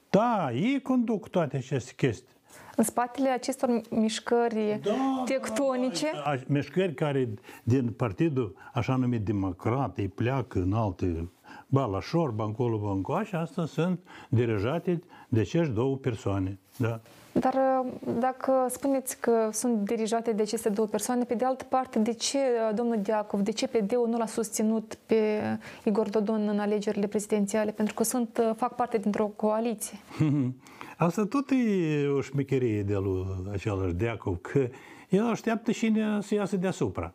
Da, 0.09 0.51
ei 0.51 0.81
conduc 0.81 1.29
toate 1.29 1.57
aceste 1.57 1.93
chestii. 1.95 2.32
În 2.75 2.83
spatele 2.83 3.29
acestor 3.29 3.81
mișcări 3.89 4.79
Da, 4.83 5.23
tectonice, 5.25 6.07
A- 6.23 6.39
mișcări 6.47 6.93
care 6.93 7.29
din 7.63 7.91
partidul 7.91 8.55
așa 8.73 8.95
numit 8.95 9.21
democrat 9.25 9.97
îi 9.97 10.07
pleacă 10.07 10.59
în 10.59 10.73
alte 10.73 11.29
ba 11.67 11.86
la 11.86 12.01
șorba, 12.01 12.43
încolo, 12.43 12.77
ba 12.77 12.91
încoace, 12.91 13.36
asta 13.36 13.65
sunt 13.65 13.99
dirijate 14.29 14.99
de 15.29 15.39
acești 15.39 15.73
două 15.73 15.95
persoane. 15.95 16.59
Da. 16.77 16.99
dar 17.31 17.53
uh, 17.53 17.91
dacă 18.19 18.65
spuneți 18.69 19.19
că 19.19 19.49
sunt 19.51 19.86
dirijate 19.86 20.31
de 20.31 20.41
aceste 20.41 20.69
două 20.69 20.88
persoane, 20.88 21.23
pe 21.23 21.33
de 21.33 21.45
altă 21.45 21.65
parte, 21.69 21.99
de 21.99 22.13
ce 22.13 22.38
uh, 22.38 22.75
domnul 22.75 23.01
Diacov, 23.01 23.39
de 23.39 23.51
ce 23.51 23.67
PD-ul 23.67 24.07
nu 24.09 24.17
l-a 24.17 24.25
susținut 24.25 24.97
pe 25.05 25.41
Igor 25.83 26.09
Dodon 26.09 26.47
în 26.47 26.59
alegerile 26.59 27.07
prezidențiale? 27.07 27.71
Pentru 27.71 27.93
că 27.93 28.03
sunt, 28.03 28.38
uh, 28.38 28.55
fac 28.55 28.75
parte 28.75 28.97
dintr-o 28.97 29.25
coaliție. 29.25 29.97
Asta 30.97 31.25
tot 31.25 31.49
e 31.49 32.08
o 32.08 32.21
șmecherie 32.21 32.84
de 32.84 32.97
lui 32.97 33.25
același 33.51 33.93
Deacov, 33.93 34.38
că 34.41 34.67
el 35.10 35.25
așteaptă 35.25 35.71
și 35.71 35.89
ne, 35.89 36.21
să 36.21 36.34
iasă 36.34 36.58
deasupra. 36.58 37.13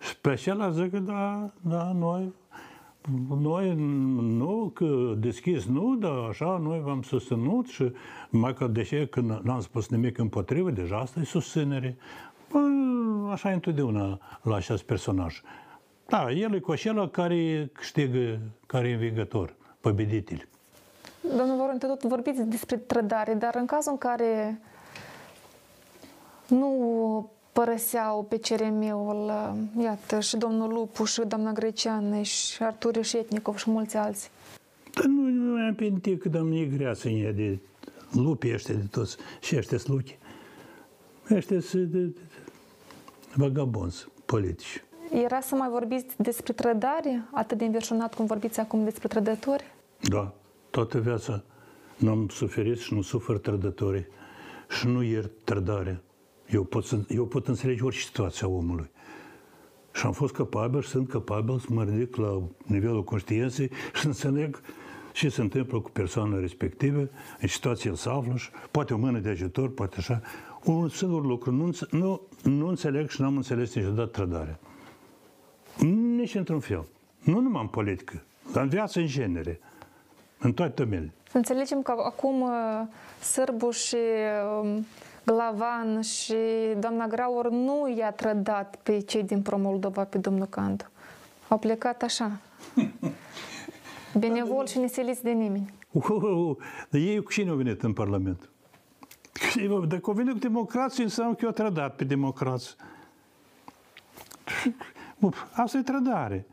Și 0.00 0.16
pe 0.20 0.28
acela 0.28 0.70
zic 0.70 0.90
că 0.90 0.98
da, 0.98 1.50
da, 1.60 1.92
noi, 1.92 2.32
noi 3.40 3.74
nu, 4.20 4.70
că 4.74 5.14
deschis 5.18 5.64
nu, 5.66 5.96
dar 5.96 6.18
așa 6.28 6.60
noi 6.62 6.80
v-am 6.80 7.02
susținut 7.02 7.66
și 7.66 7.92
mai 8.30 8.54
că 8.54 8.66
deși 8.66 9.06
că 9.06 9.20
n-am 9.20 9.60
spus 9.60 9.88
nimic 9.88 10.18
împotrivă, 10.18 10.70
deja 10.70 10.96
asta 10.96 11.20
e 11.20 11.24
susținere. 11.24 11.96
Bă, 12.52 12.58
așa 13.30 13.50
e 13.50 13.54
întotdeauna 13.54 14.20
la 14.42 14.54
acest 14.54 14.82
personaj. 14.82 15.40
Da, 16.08 16.30
el 16.30 16.54
e 16.54 16.58
cu 16.58 16.72
acela 16.72 17.08
care 17.08 17.70
câștigă, 17.72 18.40
care 18.66 18.88
e 18.88 18.92
învingător, 18.92 19.54
pobeditel. 19.80 20.48
Domnul 21.28 21.56
Voron, 21.56 21.78
tot 21.78 22.02
vorbiți 22.02 22.42
despre 22.42 22.76
trădare, 22.76 23.34
dar 23.34 23.54
în 23.54 23.66
cazul 23.66 23.92
în 23.92 23.98
care 23.98 24.60
nu 26.46 27.30
părăseau 27.52 28.22
pe 28.22 28.38
CRM-ul, 28.38 29.32
iată, 29.80 30.20
și 30.20 30.36
domnul 30.36 30.72
Lupu, 30.72 31.04
și 31.04 31.20
doamna 31.20 31.52
Greceană, 31.52 32.22
și 32.22 32.62
Artur 32.62 33.02
Șetnicov 33.04 33.56
și 33.56 33.70
mulți 33.70 33.96
alții. 33.96 34.30
Dar 34.94 35.04
nu, 35.04 35.22
nu 35.22 35.54
mi-am 35.54 35.76
amintit 35.78 36.20
că 36.20 36.28
domnii 36.28 36.76
greață 36.76 37.08
în 37.08 37.24
ea 37.24 37.32
de 37.32 37.58
lupii 38.12 38.52
ăștia 38.52 38.74
de 38.74 38.86
toți 38.90 39.16
și 39.40 39.56
ăștia 39.56 39.78
sluchi. 39.78 40.18
Ăștia 41.30 41.60
sunt 41.60 41.86
de, 41.86 41.98
de, 41.98 42.04
de, 42.04 42.18
vagabonzi 43.34 44.08
politici. 44.24 44.84
Era 45.10 45.40
să 45.40 45.54
mai 45.54 45.68
vorbiți 45.68 46.14
despre 46.16 46.52
trădare, 46.52 47.24
atât 47.30 47.58
de 47.58 47.64
înverșunat 47.64 48.14
cum 48.14 48.26
vorbiți 48.26 48.60
acum 48.60 48.84
despre 48.84 49.08
trădători? 49.08 49.64
Da, 50.00 50.32
toată 50.74 50.98
viața 50.98 51.44
n-am 51.96 52.28
suferit 52.28 52.78
și 52.78 52.94
nu 52.94 53.02
sufăr 53.02 53.38
trădătorii 53.38 54.06
și 54.78 54.86
nu 54.86 55.02
iert 55.02 55.30
trădarea. 55.44 56.02
Eu 56.50 56.64
pot, 56.64 56.84
să, 56.84 56.98
eu 57.08 57.26
pot 57.26 57.48
înțelege 57.48 57.82
orice 57.84 58.00
situație 58.00 58.46
a 58.46 58.50
omului. 58.50 58.90
Și 59.92 60.06
am 60.06 60.12
fost 60.12 60.34
capabil 60.34 60.82
și 60.82 60.88
sunt 60.88 61.08
capabil 61.08 61.58
să 61.58 61.66
mă 61.68 61.84
ridic 61.84 62.16
la 62.16 62.42
nivelul 62.64 63.04
conștiinței 63.04 63.70
și 63.94 64.00
să 64.00 64.06
înțeleg 64.06 64.60
ce 65.12 65.28
se 65.28 65.40
întâmplă 65.40 65.80
cu 65.80 65.90
persoana 65.90 66.38
respectivă, 66.38 67.08
în 67.40 67.48
situație 67.48 67.90
el 67.90 67.96
se 67.96 68.08
află 68.08 68.36
și 68.36 68.48
poate 68.70 68.94
o 68.94 68.96
mână 68.96 69.18
de 69.18 69.28
ajutor, 69.28 69.70
poate 69.70 69.96
așa. 69.98 70.20
Un 70.64 70.88
singur 70.88 71.24
lucru, 71.24 71.50
nu, 71.50 71.64
înțe- 71.64 71.86
nu, 71.90 72.20
nu 72.42 72.66
înțeleg 72.66 73.08
și 73.08 73.20
n-am 73.20 73.36
înțeles 73.36 73.74
niciodată 73.74 74.10
trădarea. 74.10 74.58
Nici 76.16 76.34
într-un 76.34 76.60
fel. 76.60 76.84
Nu 77.18 77.40
numai 77.40 77.62
în 77.62 77.68
politică, 77.68 78.24
dar 78.52 78.62
în 78.62 78.68
viață 78.68 79.00
în 79.00 79.06
genere. 79.06 79.60
În 80.38 80.52
toate 80.52 80.82
domeniile. 80.82 81.12
Să 81.30 81.36
înțelegem 81.36 81.82
că 81.82 81.94
acum 82.04 82.40
uh, 82.40 82.82
Sârbu 83.20 83.70
și 83.70 83.96
um, 84.62 84.86
Glavan 85.24 86.00
și 86.00 86.36
doamna 86.78 87.06
Graur 87.06 87.50
nu 87.50 87.94
i-a 87.98 88.10
trădat 88.12 88.76
pe 88.82 88.98
cei 89.00 89.22
din 89.22 89.42
Pro-Moldova, 89.42 90.04
pe 90.04 90.18
domnul 90.18 90.46
Candu. 90.46 90.84
Au 91.48 91.58
plecat 91.58 92.02
așa. 92.02 92.30
Benevol 94.18 94.66
și 94.66 94.78
nesiliți 94.78 95.22
de 95.22 95.30
nimeni. 95.30 95.72
Uh, 95.90 96.56
dar 96.90 97.00
ei 97.00 97.22
cu 97.22 97.30
cine 97.32 97.50
au 97.50 97.56
venit 97.56 97.82
în 97.82 97.92
Parlament? 97.92 98.48
Dacă 99.88 100.02
au 100.06 100.12
venit 100.12 100.32
cu 100.32 100.38
democrație, 100.38 101.02
înseamnă 101.02 101.34
că 101.34 101.44
eu 101.44 101.50
trădat 101.50 101.96
pe 101.96 102.04
democrație. 102.04 102.74
Asta 105.52 105.78
e 105.78 105.82
trădare. 105.82 106.46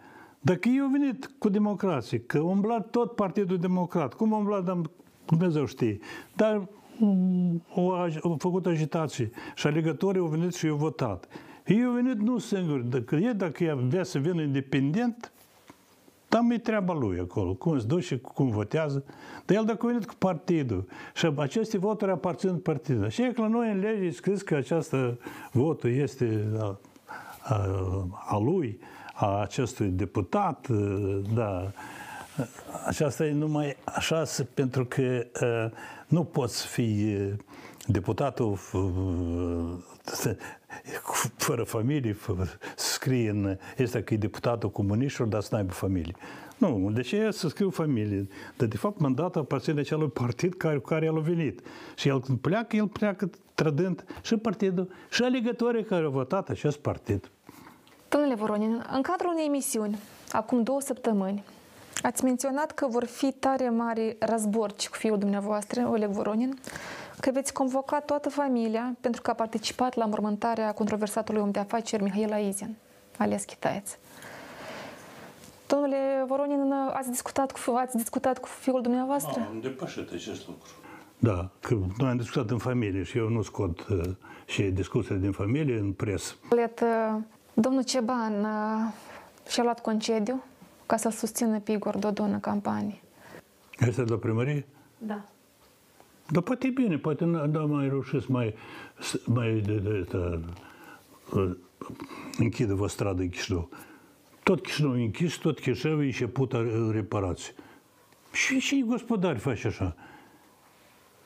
Dacă 0.44 0.70
eu 0.70 0.84
au 0.84 0.90
venit 0.92 1.32
cu 1.38 1.50
democrație, 1.50 2.20
că 2.20 2.38
a 2.38 2.44
umblat 2.44 2.90
tot 2.90 3.16
Partidul 3.16 3.58
Democrat, 3.58 4.14
cum 4.14 4.34
a 4.34 4.38
umblat, 4.38 4.64
dar 4.64 4.82
Dumnezeu 5.26 5.66
știe, 5.66 6.00
dar 6.36 6.68
mm, 6.98 7.64
au, 7.76 7.92
au 8.24 8.36
făcut 8.40 8.66
agitație 8.66 9.30
și 9.56 9.68
alegătorii 9.68 10.22
au 10.22 10.28
venit 10.28 10.54
și 10.54 10.68
au 10.68 10.76
votat. 10.76 11.28
Ei 11.66 11.84
au 11.84 11.92
venit 11.92 12.20
nu 12.20 12.38
singuri, 12.38 12.90
dacă 12.90 13.16
e, 13.16 13.32
dacă 13.32 13.64
ea 13.64 13.76
vrea 13.76 14.04
să 14.04 14.20
vină 14.20 14.42
independent, 14.42 15.32
tam 16.28 16.52
e 16.52 16.58
treaba 16.58 16.94
lui 16.94 17.20
acolo, 17.20 17.54
cum 17.54 17.80
se 17.80 17.86
duce, 17.86 18.16
cum 18.16 18.50
votează. 18.50 19.04
Dar 19.46 19.58
el 19.58 19.66
dacă 19.66 19.86
a 19.86 19.90
venit 19.90 20.06
cu 20.06 20.14
partidul 20.18 20.88
și 21.16 21.32
aceste 21.38 21.78
voturi 21.78 22.12
aparțin 22.12 22.58
partidului. 22.58 23.10
Și 23.10 23.22
e 23.22 23.32
că 23.32 23.42
la 23.42 23.48
noi 23.48 23.72
în 23.72 23.80
lege 23.80 24.04
e 24.04 24.12
scris 24.12 24.42
că 24.42 24.56
această 24.56 25.20
votul 25.52 25.90
este 25.90 26.48
a, 26.60 26.80
a, 27.44 27.68
a 28.28 28.38
lui, 28.38 28.80
a 29.14 29.42
acestui 29.42 29.88
deputat, 29.88 30.68
da, 31.34 31.72
aceasta 32.88 33.26
e 33.26 33.32
numai 33.32 33.76
așa 33.86 34.24
să- 34.24 34.44
pentru 34.44 34.86
că 34.86 35.26
uh, 35.42 35.72
nu 36.08 36.24
poți 36.24 36.68
fi 36.68 37.16
uh, 37.20 37.34
deputatul 37.88 38.58
uh, 38.74 39.78
să- 40.04 40.38
cu- 41.06 41.32
fără 41.38 41.64
familie, 41.64 42.14
fără, 42.14 42.48
să 42.76 42.94
scrie 42.94 43.30
în 43.30 43.58
este 43.78 44.04
că 44.04 44.14
e 44.14 44.18
deputatul 44.18 44.72
comuniștilor, 44.72 45.28
dar 45.28 45.42
să 45.42 45.50
n-aibă 45.56 45.72
familie. 45.72 46.16
Nu, 46.58 46.92
de 46.94 47.02
ce 47.02 47.32
să 47.32 47.48
scriu 47.48 47.70
familie? 47.70 48.28
Dar 48.58 48.68
de 48.68 48.78
fapt 48.78 49.00
mandatul 49.00 49.42
aparține 49.42 49.80
acelui 49.80 50.10
partid 50.10 50.54
care, 50.54 50.78
cu 50.78 50.88
care 50.88 51.06
el 51.06 51.18
a 51.18 51.20
venit. 51.20 51.62
Și 51.96 52.08
el 52.08 52.22
când 52.22 52.38
pleacă, 52.40 52.76
el 52.76 52.88
pleacă 52.88 53.30
trădând 53.54 54.04
și 54.22 54.36
partidul 54.38 54.90
și 55.10 55.24
alegătorii 55.24 55.84
care 55.84 56.04
au 56.04 56.12
votat 56.12 56.50
acest 56.50 56.78
partid. 56.78 57.32
Domnule 58.14 58.36
Voronin, 58.36 58.86
în 58.92 59.02
cadrul 59.02 59.32
unei 59.32 59.46
emisiuni, 59.46 60.00
acum 60.32 60.64
două 60.64 60.82
săptămâni, 60.82 61.44
ați 62.04 62.24
menționat 62.24 62.72
că 62.72 62.88
vor 62.88 63.06
fi 63.06 63.32
tare 63.32 63.70
mari 63.70 64.16
războrci 64.20 64.90
cu 64.90 64.96
fiul 64.98 65.18
dumneavoastră, 65.18 65.88
Oleg 65.92 66.10
Voronin, 66.10 66.60
că 67.20 67.32
veți 67.32 67.54
convoca 67.54 68.00
toată 68.00 68.30
familia 68.30 68.96
pentru 69.02 69.22
că 69.22 69.30
a 69.30 69.34
participat 69.34 69.96
la 69.96 70.06
mormântarea 70.06 70.74
controversatului 70.74 71.42
om 71.42 71.52
de 71.52 71.60
afaceri 71.60 72.04
Mihail 72.04 72.32
Aizin, 72.32 72.76
alias 73.18 73.44
Chitaeț. 73.44 73.92
Domnule 75.68 76.24
Voronin, 76.28 76.74
ați 76.94 77.10
discutat 77.10 77.52
cu, 77.52 77.76
ați 77.76 77.98
discutat 77.98 78.38
cu 78.40 78.48
fiul 78.48 78.82
dumneavoastră? 78.82 79.48
Am 79.50 79.60
depășit 79.62 80.12
acest 80.12 80.48
lucru. 80.48 80.70
Da, 81.20 81.50
că 81.60 81.78
noi 81.98 82.10
am 82.10 82.18
discutat 82.18 82.50
în 82.50 82.58
familie 82.58 83.04
și 83.04 83.18
eu 83.18 83.30
nu 83.30 83.42
scot 83.42 83.88
uh, 83.88 84.02
și 84.46 84.64
discuțiile 84.64 85.20
din 85.20 85.32
familie 85.32 85.78
în 85.78 85.92
presă. 85.92 86.34
Let, 86.50 86.84
domnul 87.54 87.84
Ceban 87.84 88.44
uh, 88.44 88.94
și-a 89.50 89.64
luat 89.64 89.82
concediu 89.82 90.44
ca 90.86 90.98
să-l 90.98 91.12
susțină 91.12 91.60
pe 91.60 91.72
Igor 91.72 91.98
Dodon 91.98 92.32
în 92.32 92.40
campanie. 92.40 93.02
Este 93.80 94.02
la 94.02 94.16
primărie? 94.16 94.66
Da. 94.98 95.22
Dar 96.30 96.44
poate 96.44 96.68
e 96.68 96.70
bine, 96.70 96.98
poate 96.98 97.24
n- 97.24 97.52
n-am 97.52 97.70
mai 97.70 97.88
reușit 97.88 98.22
să 98.22 98.28
mai, 98.30 98.54
să 99.00 99.20
mai 99.26 99.62
de, 99.66 99.74
de, 99.74 100.08
de, 100.12 100.40
uh, 101.34 101.52
închidă 102.38 102.74
vă 102.74 102.88
stradă 102.88 103.22
în 103.22 103.30
Chișinău. 103.30 103.70
Tot 104.44 104.62
Chișinău 104.62 105.00
e 105.00 105.04
închis, 105.04 105.36
tot 105.36 105.60
Chișinău 105.60 106.02
e 106.02 106.06
început 106.06 106.54
uh, 106.54 106.90
reparații. 106.92 107.54
Și, 108.32 108.60
și 108.60 108.84
gospodari 108.88 109.40
face 109.40 109.68
așa. 109.68 109.96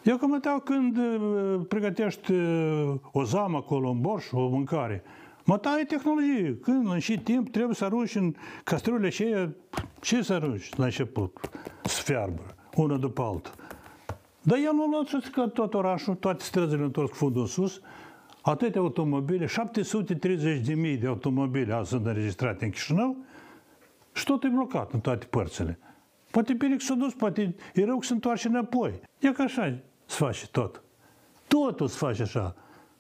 Eu 0.04 0.18
că 0.18 0.26
mă 0.26 0.38
dau 0.38 0.60
când 0.60 0.98
uh, 0.98 1.62
pregătești 1.68 2.32
uh, 2.32 2.94
o 3.12 3.24
zamă 3.24 3.58
acolo, 3.58 3.90
un 3.90 4.02
borș, 4.02 4.32
o 4.32 4.48
mâncare. 4.48 5.04
Mă 5.46 5.58
dau 5.62 5.78
e 5.80 5.84
tehnologie. 5.84 6.58
Când 6.62 6.92
în 6.92 7.00
și 7.00 7.20
timp 7.20 7.50
trebuie 7.50 7.76
să 7.76 7.86
arunci 7.86 8.16
în 8.16 8.36
castrurile 8.64 9.08
aceea, 9.08 9.50
ce 10.02 10.22
să 10.22 10.34
arunci 10.34 10.76
la 10.76 10.86
început? 10.86 11.38
Să 11.84 12.02
fiarbă, 12.02 12.56
una 12.76 12.98
după 12.98 13.22
alta. 13.22 13.52
Dar 14.42 14.58
el 14.58 14.68
a 14.70 14.88
luat 14.92 15.08
să 15.08 15.30
că 15.32 15.48
tot 15.48 15.74
orașul, 15.74 16.16
toate 16.16 16.44
străzile 16.44 16.84
întors 16.84 17.10
cu 17.10 17.16
fundul 17.16 17.42
în 17.42 17.48
sus, 17.48 17.82
atâtea 18.42 18.82
automobile, 18.82 19.46
730.000 19.46 21.00
de 21.00 21.08
automobile 21.08 21.74
azi 21.74 21.90
sunt 21.90 22.06
înregistrate 22.06 22.66
în 22.66 22.72
Chișinău 22.72 23.16
și 24.14 24.24
tot 24.24 24.44
e 24.44 24.48
blocat 24.48 24.94
în 24.94 25.00
toate 25.00 25.26
părțile. 25.26 25.80
Poate 26.32 26.54
bine 26.54 26.76
că 26.76 26.84
s-a 26.84 26.94
dus, 26.94 27.14
poate 27.14 27.56
e 27.74 27.86
rău 27.86 27.98
că 27.98 28.06
se 28.06 28.14
întoarce 28.14 28.48
înapoi. 28.48 29.00
E 29.20 29.32
că 29.32 29.42
așa 29.42 29.78
se 30.06 30.16
face 30.24 30.48
tot. 30.48 30.84
Totul 31.48 31.88
se 31.88 31.98
face 31.98 32.22
așa, 32.22 32.56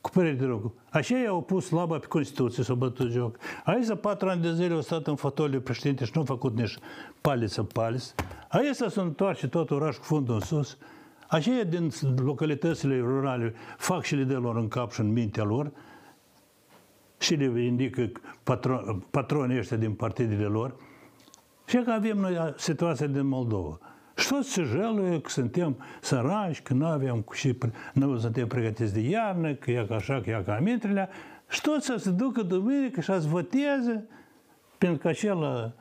cu 0.06 0.12
părere 0.12 0.34
de 0.34 0.46
rău. 0.46 0.74
Așa 0.90 1.18
i-au 1.18 1.42
pus 1.42 1.70
laba 1.70 1.98
pe 1.98 2.06
Constituție, 2.06 2.64
s-au 2.64 2.76
bătut 2.76 3.12
joc. 3.12 3.38
Aici, 3.64 3.88
patru 4.02 4.30
ani 4.30 4.42
de 4.42 4.54
zile, 4.54 4.74
au 4.74 4.82
stat 4.82 5.08
în 5.08 5.16
fotoliu 5.16 5.60
președinte 5.60 6.06
și 6.06 6.12
nu 6.14 6.20
au 6.20 6.26
făcut 6.26 6.56
nici 6.58 6.78
paliță 7.22 7.64
paliță. 7.64 8.14
Aici 8.50 8.76
se 8.76 9.00
întoarce 9.00 9.48
tot 9.48 9.72
orașul 9.72 10.00
cu 10.00 10.06
fundul 10.06 10.34
în 10.34 10.40
sus. 10.40 10.78
Aceia 11.28 11.64
din 11.64 11.92
localitățile 12.18 13.00
rurale 13.00 13.54
fac 13.78 14.04
și 14.04 14.16
le 14.16 14.24
de 14.24 14.34
lor 14.34 14.56
în 14.56 14.68
cap 14.68 14.92
și 14.92 15.00
în 15.00 15.12
mintea 15.12 15.44
lor 15.44 15.72
și 17.18 17.36
le 17.36 17.64
indică 17.64 18.12
patro, 18.44 19.00
patronii 19.12 19.58
ăștia 19.58 19.78
din 19.78 19.94
partidele 19.94 20.46
lor. 20.46 20.76
Și 21.66 21.78
că 21.78 21.92
avem 21.92 22.18
noi 22.18 22.54
situația 22.58 23.08
din 23.08 23.28
Moldova. 23.28 23.80
Și 24.16 24.28
toți 24.28 24.52
se 24.52 24.64
jăluie 24.64 25.22
că 25.22 25.30
suntem 25.30 25.78
săraci, 26.02 26.62
că 26.62 26.74
nu 26.74 26.86
avem 26.86 27.22
cu 27.22 27.34
și 27.34 27.58
nu 27.94 28.18
suntem 28.18 28.48
pregătiți 28.48 28.94
de 28.94 29.00
iarnă, 29.00 29.54
că 29.54 29.72
e 29.72 29.86
ca 29.88 29.96
așa, 29.96 30.22
că 30.22 30.30
e 30.30 30.44
ca 30.46 30.56
amintrile. 30.56 31.10
Și 31.50 31.62
toți 31.62 31.86
să 31.86 31.96
se 31.98 32.10
ducă 32.10 32.42
duminică 32.42 33.02
și 33.02 33.08
să 33.08 33.24
voteze, 33.28 34.08
pentru 34.78 34.98
că 34.98 35.08
acela 35.08 35.74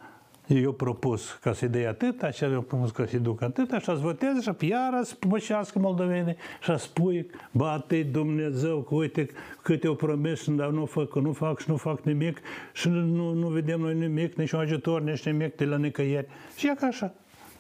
eu 0.47 0.73
propus 0.73 1.33
ca 1.33 1.53
să-i 1.53 1.69
dea 1.69 1.89
atâta, 1.89 2.27
acela 2.27 2.53
eu 2.53 2.61
propus 2.61 2.91
ca 2.91 3.07
să-i 3.07 3.19
ducă 3.19 3.45
atâta 3.45 3.79
și 3.79 3.85
să 3.85 3.93
voteze 3.93 4.41
și 4.41 4.69
iară 4.69 5.03
să 5.03 5.15
pășească 5.29 5.79
moldovenii 5.79 6.37
și 6.63 6.71
să 6.71 6.77
spui, 6.77 7.31
bate 7.51 8.03
Dumnezeu, 8.03 8.83
că 8.83 8.95
uite 8.95 9.29
câte 9.63 9.87
au 9.87 9.95
promis, 9.95 10.51
dar 10.51 10.69
nu 10.69 10.85
fac, 10.85 11.15
nu 11.15 11.33
fac 11.33 11.61
și 11.61 11.71
nu 11.71 11.77
fac 11.77 12.01
nimic 12.01 12.41
și 12.73 12.89
nu, 12.89 13.33
nu 13.33 13.49
vedem 13.49 13.81
noi 13.81 13.95
nimic, 13.95 14.35
nici 14.35 14.51
un 14.51 14.61
ajutor, 14.61 15.03
nici 15.03 15.25
nimic 15.25 15.57
de 15.57 15.65
la 15.65 15.77
nicăieri. 15.77 16.27
Și 16.57 16.67
e 16.67 16.75
ca 16.75 16.87
așa. 16.87 17.15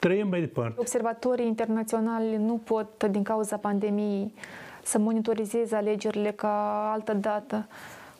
Trăim 0.05 0.29
mai 0.29 0.41
departe. 0.41 0.75
Observatorii 0.81 1.47
internaționali 1.47 2.37
nu 2.37 2.61
pot, 2.65 3.05
din 3.05 3.23
cauza 3.23 3.57
pandemiei, 3.57 4.35
să 4.83 4.99
monitorizeze 4.99 5.77
alegerile 5.77 6.31
ca 6.31 6.91
altă 6.93 7.13
dată. 7.13 7.67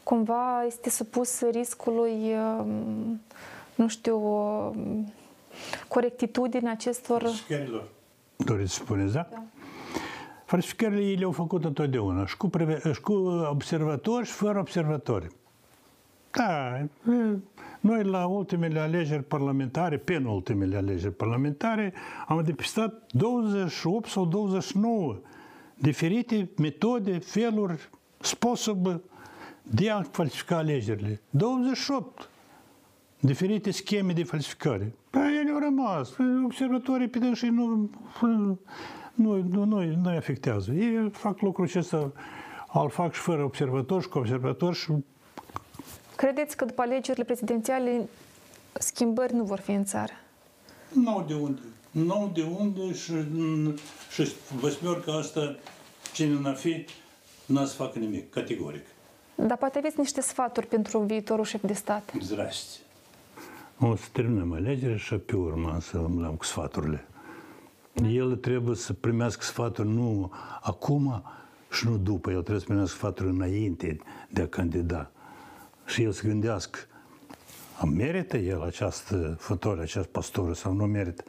Cumva 0.03 0.65
este 0.67 0.91
supus 0.91 1.43
riscului, 1.51 2.35
um, 2.59 3.21
nu 3.75 3.89
știu, 3.89 4.19
um, 4.19 5.13
corectitudine 5.89 6.71
acestor... 6.71 7.23
Falsificărilor. 7.23 7.89
Doriți 8.37 8.73
să 8.73 8.83
spuneți, 8.83 9.13
da? 9.13 9.27
da. 9.31 9.43
Falsificările 10.45 11.01
ei 11.01 11.17
le-au 11.17 11.33
făcut 11.33 11.65
întotdeauna, 11.65 12.27
și 12.27 12.37
cu, 12.37 12.49
preve- 12.49 12.93
și 12.93 13.01
cu 13.01 13.13
observatori 13.51 14.27
și 14.27 14.33
fără 14.33 14.59
observatori. 14.59 15.29
Da, 16.37 16.87
noi 17.81 18.05
la 18.05 18.27
ultimele 18.27 18.79
alegeri 18.79 19.23
parlamentare, 19.23 19.97
penultimele 19.97 20.77
alegeri 20.77 21.15
parlamentare, 21.15 21.93
am 22.27 22.43
depistat 22.45 23.03
28 23.13 24.09
sau 24.09 24.27
29 24.27 25.21
diferite 25.75 26.51
metode, 26.59 27.19
feluri, 27.19 27.89
sposobe 28.21 29.01
de 29.63 29.91
a 29.91 30.03
falsifica 30.03 30.57
alegerile. 30.57 31.21
28 31.31 32.29
diferite 33.21 33.71
scheme 33.71 34.13
de 34.13 34.25
falsificare. 34.25 34.95
Păi 35.11 35.39
ele 35.41 35.51
au 35.51 35.59
rămas. 35.59 36.17
Observatorii 36.45 37.09
pe 37.09 37.19
dânsii 37.19 37.49
nu, 37.49 37.91
nu, 38.21 38.59
nu, 39.43 39.65
nu, 39.65 39.85
nu 39.85 40.09
afectează. 40.09 40.73
Ei 40.73 41.11
fac 41.13 41.41
lucrul 41.41 41.65
acesta, 41.65 42.13
îl 42.73 42.91
fac 42.91 43.13
și 43.13 43.21
fără 43.21 43.43
observatori 43.43 44.03
și 44.03 44.09
cu 44.09 44.19
observatori 44.19 44.77
și 44.77 44.93
Credeți 46.25 46.57
că 46.57 46.65
după 46.65 46.83
alegerile 46.83 47.25
prezidențiale 47.25 48.09
schimbări 48.73 49.35
nu 49.35 49.45
vor 49.45 49.59
fi 49.59 49.71
în 49.71 49.85
țară? 49.85 50.13
Nu 50.93 51.25
de 51.29 51.35
unde. 51.35 51.61
Nu 51.91 52.31
de 52.35 52.43
unde 52.59 52.93
și, 52.93 53.13
și 54.11 54.33
vă 54.61 54.69
spun 54.69 55.03
că 55.05 55.11
asta 55.11 55.57
cine 56.13 56.41
n-a 56.41 56.53
fi, 56.53 56.85
n-a 57.47 57.65
să 57.65 57.75
facă 57.75 57.99
nimic, 57.99 58.31
categoric. 58.31 58.87
Dar 59.35 59.57
poate 59.57 59.79
aveți 59.79 59.99
niște 59.99 60.21
sfaturi 60.21 60.67
pentru 60.67 60.99
viitorul 60.99 61.45
șef 61.45 61.63
de 61.65 61.73
stat. 61.73 62.13
Zdraste. 62.21 62.79
O 63.79 63.97
să 63.97 64.05
terminăm 64.13 64.53
alegerile 64.53 64.97
și 64.97 65.15
pe 65.15 65.37
urmă 65.37 65.79
să 65.81 65.97
îmblăm 65.97 66.35
cu 66.35 66.45
sfaturile. 66.45 67.07
El 68.09 68.37
trebuie 68.37 68.77
să 68.77 68.93
primească 68.93 69.43
sfaturi 69.45 69.89
nu 69.89 70.33
acum 70.61 71.23
și 71.71 71.89
nu 71.89 71.97
după. 71.97 72.31
El 72.31 72.41
trebuie 72.41 72.61
să 72.61 72.67
primească 72.67 72.97
sfaturi 72.97 73.29
înainte 73.29 73.99
de 74.29 74.43
a 74.43 74.47
candida. 74.47 75.09
Și 75.87 76.03
el 76.03 76.13
să 76.13 76.27
gândească, 76.27 76.79
merită 77.95 78.37
el 78.37 78.63
această 78.63 79.37
fătoare, 79.39 79.83
acest 79.83 80.09
pastor 80.09 80.55
sau 80.55 80.73
nu 80.73 80.87
merită? 80.87 81.23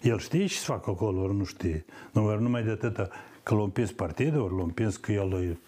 El 0.00 0.18
știe 0.18 0.46
ce 0.46 0.54
să 0.54 0.64
facă 0.64 0.90
acolo, 0.90 1.20
ori 1.22 1.34
nu 1.34 1.44
știe. 1.44 1.84
Nu, 2.12 2.24
ori 2.24 2.42
numai 2.42 2.62
de 2.62 2.70
atâta 2.70 3.08
că 3.42 3.54
l-a 3.54 3.62
împins 3.62 3.92
partidul, 3.92 4.40
ori 4.40 4.56
l-a 4.56 4.62
împins 4.62 4.96
că 4.96 5.12
el 5.12 5.58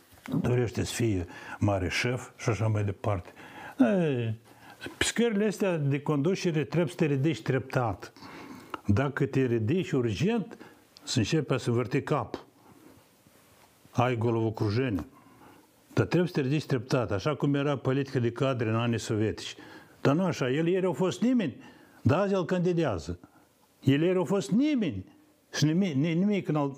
dorește 0.41 0.85
să 0.85 0.95
fie 0.95 1.27
mare 1.59 1.89
șef 1.89 2.29
și 2.37 2.49
așa 2.49 2.67
mai 2.67 2.85
departe. 2.85 3.31
Scările 4.99 5.47
astea 5.47 5.77
de 5.77 6.01
conducere 6.01 6.65
trebuie 6.65 6.91
să 6.91 6.97
te 6.97 7.07
ridici 7.07 7.43
treptat. 7.43 8.13
Dacă 8.87 9.27
te 9.27 9.47
ridici 9.47 9.91
urgent, 9.91 10.59
să 11.03 11.19
începe 11.19 11.59
să 11.59 11.71
vârti 11.71 12.03
capul. 12.03 12.45
Ai 13.91 14.17
golovocrujenie. 14.17 15.05
Dar 15.95 16.07
trebuie 16.07 16.29
să 16.29 16.35
te 16.35 16.41
ridici 16.41 16.67
treptat, 16.67 17.11
așa 17.11 17.35
cum 17.35 17.55
era 17.55 17.77
politica 17.77 18.19
de 18.19 18.31
cadre 18.31 18.69
în 18.69 18.75
anii 18.75 18.99
sovietici. 18.99 19.55
Dar 20.01 20.15
nu 20.15 20.25
așa, 20.25 20.51
el 20.51 20.67
ieri 20.67 20.87
au 20.87 20.93
fost 20.93 21.21
nimeni, 21.21 21.57
dar 22.03 22.19
azi 22.19 22.33
el 22.33 22.45
candidează. 22.45 23.21
El 23.81 24.03
ieri 24.03 24.17
au 24.17 24.25
fost 24.25 24.51
nimeni, 24.51 25.05
și 25.57 25.65
nimic, 25.65 25.95
nimic 25.95 26.49
nu, 26.49 26.75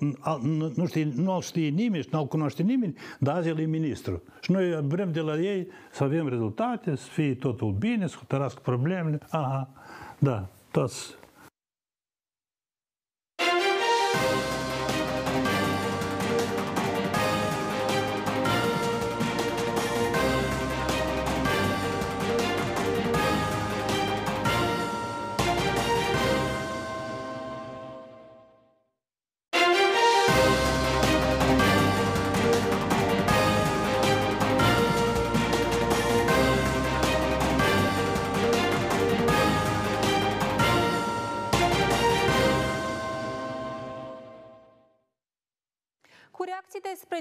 nu, 0.75 0.85
știe, 0.85 1.11
nu 1.15 1.39
știe 1.41 1.69
nimeni 1.69 2.03
și 2.03 2.09
nu-l 2.11 2.27
cunoaște 2.27 2.63
nimeni, 2.63 2.93
dar 3.19 3.35
azi 3.35 3.47
el 3.47 3.59
e 3.59 3.65
ministru. 3.65 4.23
Și 4.41 4.51
noi 4.51 4.81
vrem 4.81 5.11
de 5.11 5.19
la 5.19 5.37
ei 5.37 5.67
să 5.91 6.03
avem 6.03 6.27
rezultate, 6.27 6.95
să 6.95 7.07
fie 7.09 7.35
totul 7.35 7.71
bine, 7.71 8.07
să 8.07 8.15
hotărască 8.17 8.59
problemele. 8.63 9.19
Aha, 9.29 9.69
da, 10.19 10.49
toți 10.71 11.15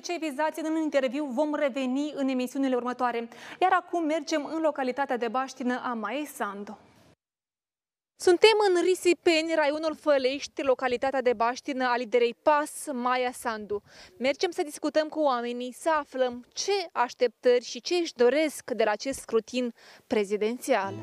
cei 0.04 0.18
vizați 0.18 0.60
în 0.60 0.76
interviu 0.76 1.24
vom 1.24 1.54
reveni 1.54 2.12
în 2.14 2.28
emisiunile 2.28 2.74
următoare. 2.74 3.28
Iar 3.60 3.72
acum 3.72 4.04
mergem 4.04 4.44
în 4.44 4.60
localitatea 4.60 5.16
de 5.16 5.28
Baștină 5.28 5.80
a 5.84 5.92
Maei 5.92 6.26
Sandu. 6.26 6.78
Suntem 8.16 8.56
în 8.68 8.82
Risipeni, 8.82 9.54
raionul 9.54 9.96
Fălești, 10.00 10.62
localitatea 10.62 11.22
de 11.22 11.32
Baștină 11.32 11.84
a 11.84 11.96
liderei 11.96 12.34
PAS, 12.42 12.86
Maia 12.92 13.32
Sandu. 13.32 13.82
Mergem 14.18 14.50
să 14.50 14.62
discutăm 14.62 15.08
cu 15.08 15.20
oamenii, 15.20 15.72
să 15.72 15.90
aflăm 15.90 16.46
ce 16.52 16.72
așteptări 16.92 17.64
și 17.64 17.80
ce 17.80 17.94
își 17.94 18.12
doresc 18.14 18.70
de 18.70 18.84
la 18.84 18.90
acest 18.90 19.18
scrutin 19.18 19.72
prezidențial. 20.06 20.94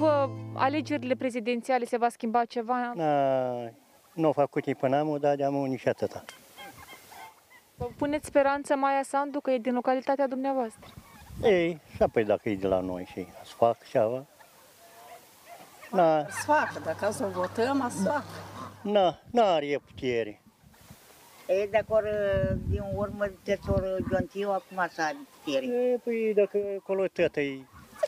După 0.00 0.30
alegerile 0.54 1.14
prezidențiale 1.14 1.84
se 1.84 1.96
va 1.96 2.08
schimba 2.08 2.44
ceva? 2.44 2.92
Na, 2.94 3.50
nu 4.12 4.26
au 4.26 4.32
făcut 4.32 4.66
nici 4.66 4.76
până 4.78 4.96
amul, 4.96 5.18
dar 5.18 5.36
de-amul 5.36 5.68
nici 5.68 5.86
atâta. 5.86 6.24
Vă 7.74 7.88
Puneți 7.96 8.26
speranță 8.26 8.76
Maia 8.76 9.02
Sandu 9.02 9.40
că 9.40 9.50
e 9.50 9.58
din 9.58 9.74
localitatea 9.74 10.26
dumneavoastră. 10.26 10.90
Ei, 11.42 11.80
și 11.94 12.02
apoi 12.02 12.24
dacă 12.24 12.48
e 12.48 12.54
de 12.56 12.66
la 12.66 12.80
noi 12.80 13.04
și 13.12 13.26
să 13.44 13.54
fac 13.56 13.88
ceva. 13.88 14.24
Na, 15.90 16.20
Să 16.28 16.42
facă, 16.44 16.80
dacă 16.84 17.10
să 17.10 17.26
votăm, 17.26 17.90
să 17.90 18.02
facă. 18.08 18.24
na, 18.82 19.18
n-are 19.30 19.80
putere. 19.86 20.42
E 21.46 21.66
de 21.70 21.76
acolo, 21.76 22.08
din 22.68 22.82
urmă, 22.94 23.30
de 23.44 23.58
țoră 23.64 23.96
Iontiu, 24.10 24.50
acum 24.50 24.86
să 24.90 25.02
are 25.02 25.16
putere. 25.44 25.66
E, 25.66 25.96
păi 26.04 26.32
dacă 26.34 26.58
acolo 26.78 27.06
tătă 27.06 27.40
e 27.40 27.58
Că 28.00 28.06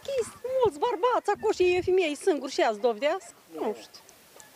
mulți 0.62 0.78
bărbați 0.78 1.30
acolo 1.34 1.52
și 1.52 1.82
femei 1.84 2.14
singuri 2.14 2.52
și 2.52 2.60
azi 2.60 2.80
dovedească. 2.80 3.34
Nu 3.54 3.76
știu. 3.80 4.00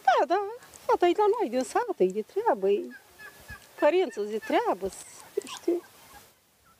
Da, 0.06 0.26
da, 0.26 0.40
fata 0.86 1.06
e 1.06 1.12
la 1.16 1.24
noi, 1.40 1.50
din 1.50 1.62
sat, 1.62 1.96
e 1.96 2.06
de 2.06 2.24
treabă, 2.32 2.68
e 2.70 2.82
părință 3.80 4.20
de 4.20 4.38
treabă, 4.38 4.86
nu 5.34 5.46
știu. 5.58 5.82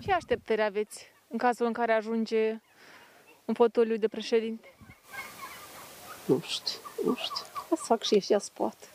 Ce 0.01 0.13
așteptări 0.13 0.63
aveți 0.63 1.07
în 1.29 1.39
cazul 1.39 1.67
în 1.67 1.73
care 1.73 1.93
ajunge 1.93 2.61
un 3.45 3.55
fotoliu 3.55 3.97
de 3.97 4.09
președinte? 4.09 4.75
Nu 6.25 6.41
știu, 6.47 6.79
nu 7.05 7.15
știu. 7.15 7.45
O 7.69 7.77
să 7.77 7.83
fac 7.85 8.03
și 8.03 8.15
ăștia 8.17 8.39
să 8.39 8.51
poată. 8.53 8.87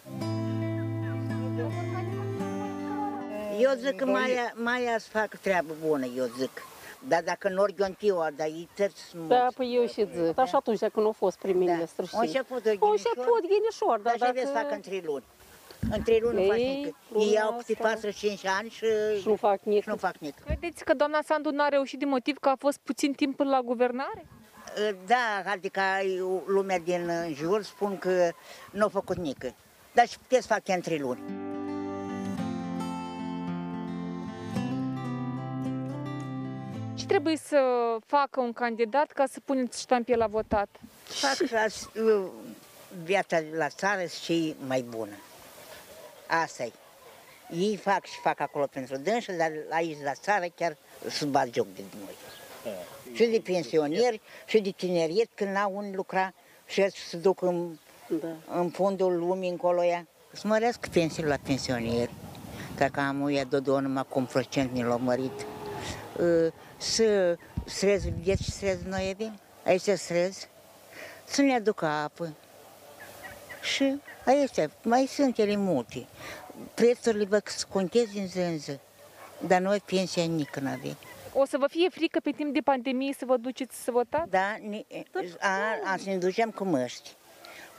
Eu 3.59 3.73
zic 3.77 3.95
că 3.95 4.05
Maia, 4.05 4.53
Maia 4.55 4.97
să 4.97 5.09
facă 5.09 5.38
treabă 5.41 5.73
bună, 5.86 6.05
eu 6.05 6.25
zic. 6.38 6.65
Dar 7.07 7.21
dacă 7.23 7.49
nu 7.49 7.61
ori 7.61 7.73
Iontiu, 7.77 8.15
dar 8.35 8.47
e 8.47 8.67
tăți 8.75 9.01
sunt 9.01 9.27
Da, 9.27 9.37
mulți. 9.39 9.55
păi 9.55 9.73
eu 9.75 9.85
și 9.87 10.07
zic. 10.13 10.33
Dar 10.35 10.47
și 10.47 10.55
atunci 10.55 10.79
când 10.79 11.05
au 11.05 11.11
fost 11.11 11.37
prim-ministru 11.37 12.05
Da. 12.11 12.17
O 12.17 12.21
și... 12.21 12.27
început 12.27 12.65
O 12.79 12.89
început 12.89 13.41
ghinișor, 13.47 13.99
dar 13.99 14.15
Dar 14.17 14.27
ce 14.27 14.31
vreți 14.33 14.47
să 14.47 14.51
facă 14.53 14.63
dacă... 14.63 14.75
în 14.75 14.81
trei 14.81 15.01
luni? 15.05 15.23
În 15.91 16.01
trei 16.03 16.19
luni 16.19 16.35
nu 16.41 16.47
fac 16.49 16.57
Ei, 16.57 16.75
nică. 16.83 16.97
luna 17.09 17.23
Ei 17.25 17.39
au 17.39 17.61
câte 17.65 17.83
asta- 17.83 18.09
4-5 18.09 18.47
ani 18.59 18.69
și, 18.69 18.85
Și 19.19 19.27
nu 19.27 19.35
fac 19.35 19.59
nici. 19.63 19.81
și 19.83 19.89
nu 19.89 19.95
fac 19.95 20.17
nică. 20.17 20.41
Credeți 20.45 20.83
că 20.83 20.93
doamna 20.93 21.19
Sandu 21.25 21.49
n-a 21.49 21.67
reușit 21.67 21.99
din 21.99 22.07
motiv 22.09 22.37
că 22.37 22.49
a 22.49 22.55
fost 22.59 22.79
puțin 22.83 23.13
timp 23.13 23.39
la 23.39 23.61
guvernare? 23.61 24.25
Da, 25.05 25.51
adică 25.51 25.81
lumea 26.45 26.79
din 26.79 27.09
jur 27.33 27.63
spun 27.63 27.97
că 27.97 28.29
nu 28.71 28.81
au 28.83 28.89
făcut 28.89 29.17
nică. 29.17 29.53
Dar 29.93 30.07
și 30.07 30.17
puteți 30.19 30.47
să 30.47 30.53
facă 30.53 30.71
în 30.73 30.81
trei 30.81 30.99
luni. 30.99 31.19
Trebuie 37.22 37.38
să 37.47 37.95
facă 38.05 38.39
un 38.39 38.53
candidat 38.53 39.11
ca 39.11 39.24
să 39.32 39.39
puneți 39.45 39.80
ștampie 39.80 40.15
la 40.15 40.28
votat? 40.28 40.69
Fac 41.03 41.49
ca 41.49 41.67
s- 41.67 41.89
viața 43.03 43.39
la 43.57 43.67
țară 43.69 44.05
și 44.24 44.55
mai 44.67 44.82
bună. 44.82 45.13
asta 46.28 46.63
e. 46.63 46.72
Ei 47.49 47.76
fac 47.78 48.05
și 48.05 48.19
fac 48.24 48.39
acolo 48.39 48.65
pentru 48.65 48.97
dânsul, 48.97 49.34
dar 49.38 49.51
aici 49.69 49.97
la 50.03 50.13
țară 50.13 50.45
chiar 50.55 50.78
să 51.09 51.26
bat 51.26 51.47
joc 51.53 51.67
de 51.76 51.82
noi. 51.99 52.15
Și 53.13 53.26
de 53.26 53.41
pensionieri, 53.43 54.22
și 54.45 54.59
de 54.59 54.69
tineriet, 54.69 55.30
când 55.36 55.49
n-au 55.55 55.72
unde 55.76 55.95
lucra, 55.95 56.34
și 56.65 56.82
să 56.89 56.95
se 57.07 57.17
duc 57.17 57.41
în, 57.41 57.78
Da. 58.22 58.28
în 58.59 58.69
fundul 58.69 59.17
lumii 59.17 59.49
încolo 59.49 59.84
ea. 59.84 60.07
Să 60.32 60.47
mărească 60.47 60.89
pensiile 60.93 61.30
la 61.30 61.38
pensionieri, 61.43 62.11
dacă 62.78 62.99
am 62.99 63.22
uia 63.22 63.43
Dodo 63.43 63.80
numai 63.80 64.05
cum 64.09 64.26
procent 64.26 64.72
ne 64.72 64.84
l-au 64.84 64.99
mărit. 64.99 65.45
Uh, 66.20 66.51
Să 66.78 67.38
străzi, 67.66 68.09
vedeți 68.09 68.43
ce 68.43 68.51
străzi 68.51 68.88
noi 68.88 69.16
avem? 69.16 69.39
Aici 69.66 69.89
străzi. 69.99 70.47
Să 71.26 71.41
ne 71.41 71.55
aducă 71.55 71.86
apă. 71.86 72.36
Și 73.62 74.01
aici, 74.26 74.70
mai 74.84 75.05
sunt 75.05 75.38
ele 75.38 75.55
multe. 75.55 76.07
Prețurile 76.74 77.26
vă 77.26 77.41
să 77.45 77.66
contezi 77.70 78.14
din 78.14 78.28
zi 78.28 78.39
în 78.39 78.57
zi. 78.57 78.80
Dar 79.47 79.62
noi 79.62 79.82
pensia 79.86 80.24
nică 80.24 80.59
nu 80.59 80.70
avem. 80.70 80.97
O 81.34 81.45
să 81.45 81.57
vă 81.57 81.68
fie 81.68 81.89
frică 81.89 82.20
pe 82.20 82.32
timp 82.32 82.53
de 82.53 82.59
pandemie 82.59 83.14
să 83.18 83.26
vă 83.26 83.38
duceți 83.38 83.84
să 83.84 83.91
votați? 83.91 84.30
Da, 84.30 84.55
ne, 84.70 84.84
a, 85.39 85.91
a, 85.91 85.97
să 85.97 86.09
ne 86.09 86.18
ducem 86.18 86.49
cu 86.51 86.64
măști. 86.64 87.16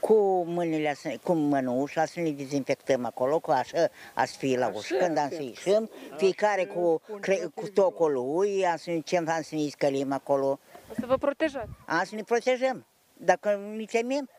Cu 0.07 0.43
mâinile, 0.47 0.93
să- 0.93 1.17
cu 1.23 1.33
mănușa, 1.33 2.05
să 2.05 2.19
ne 2.19 2.29
dezinfectăm 2.29 3.05
acolo, 3.05 3.39
cu 3.39 3.51
așa, 3.51 3.87
a 4.13 4.25
să 4.25 4.35
fie 4.37 4.57
la 4.57 4.71
ușă, 4.75 4.95
când 4.95 5.17
am 5.17 5.29
să 5.29 5.41
ieșim, 5.41 5.89
fiecare 6.17 6.65
cu, 6.65 7.01
cre, 7.19 7.35
cu 7.55 7.67
tocul 7.69 8.11
lui, 8.11 8.65
am 8.67 8.77
să 8.77 8.89
ne 8.89 8.95
ducem, 8.95 9.29
am 9.29 9.41
să 9.41 9.55
ne 9.55 9.67
scălim 9.69 10.11
acolo, 10.13 10.59
O 10.91 10.93
să 10.99 11.05
vă 11.05 11.17
protejați. 11.17 11.69
am 11.85 12.03
să 12.03 12.15
ne 12.15 12.21
protejăm. 12.23 12.85
Dacă 13.13 13.59
ne 13.75 13.83
temem, 13.85 14.29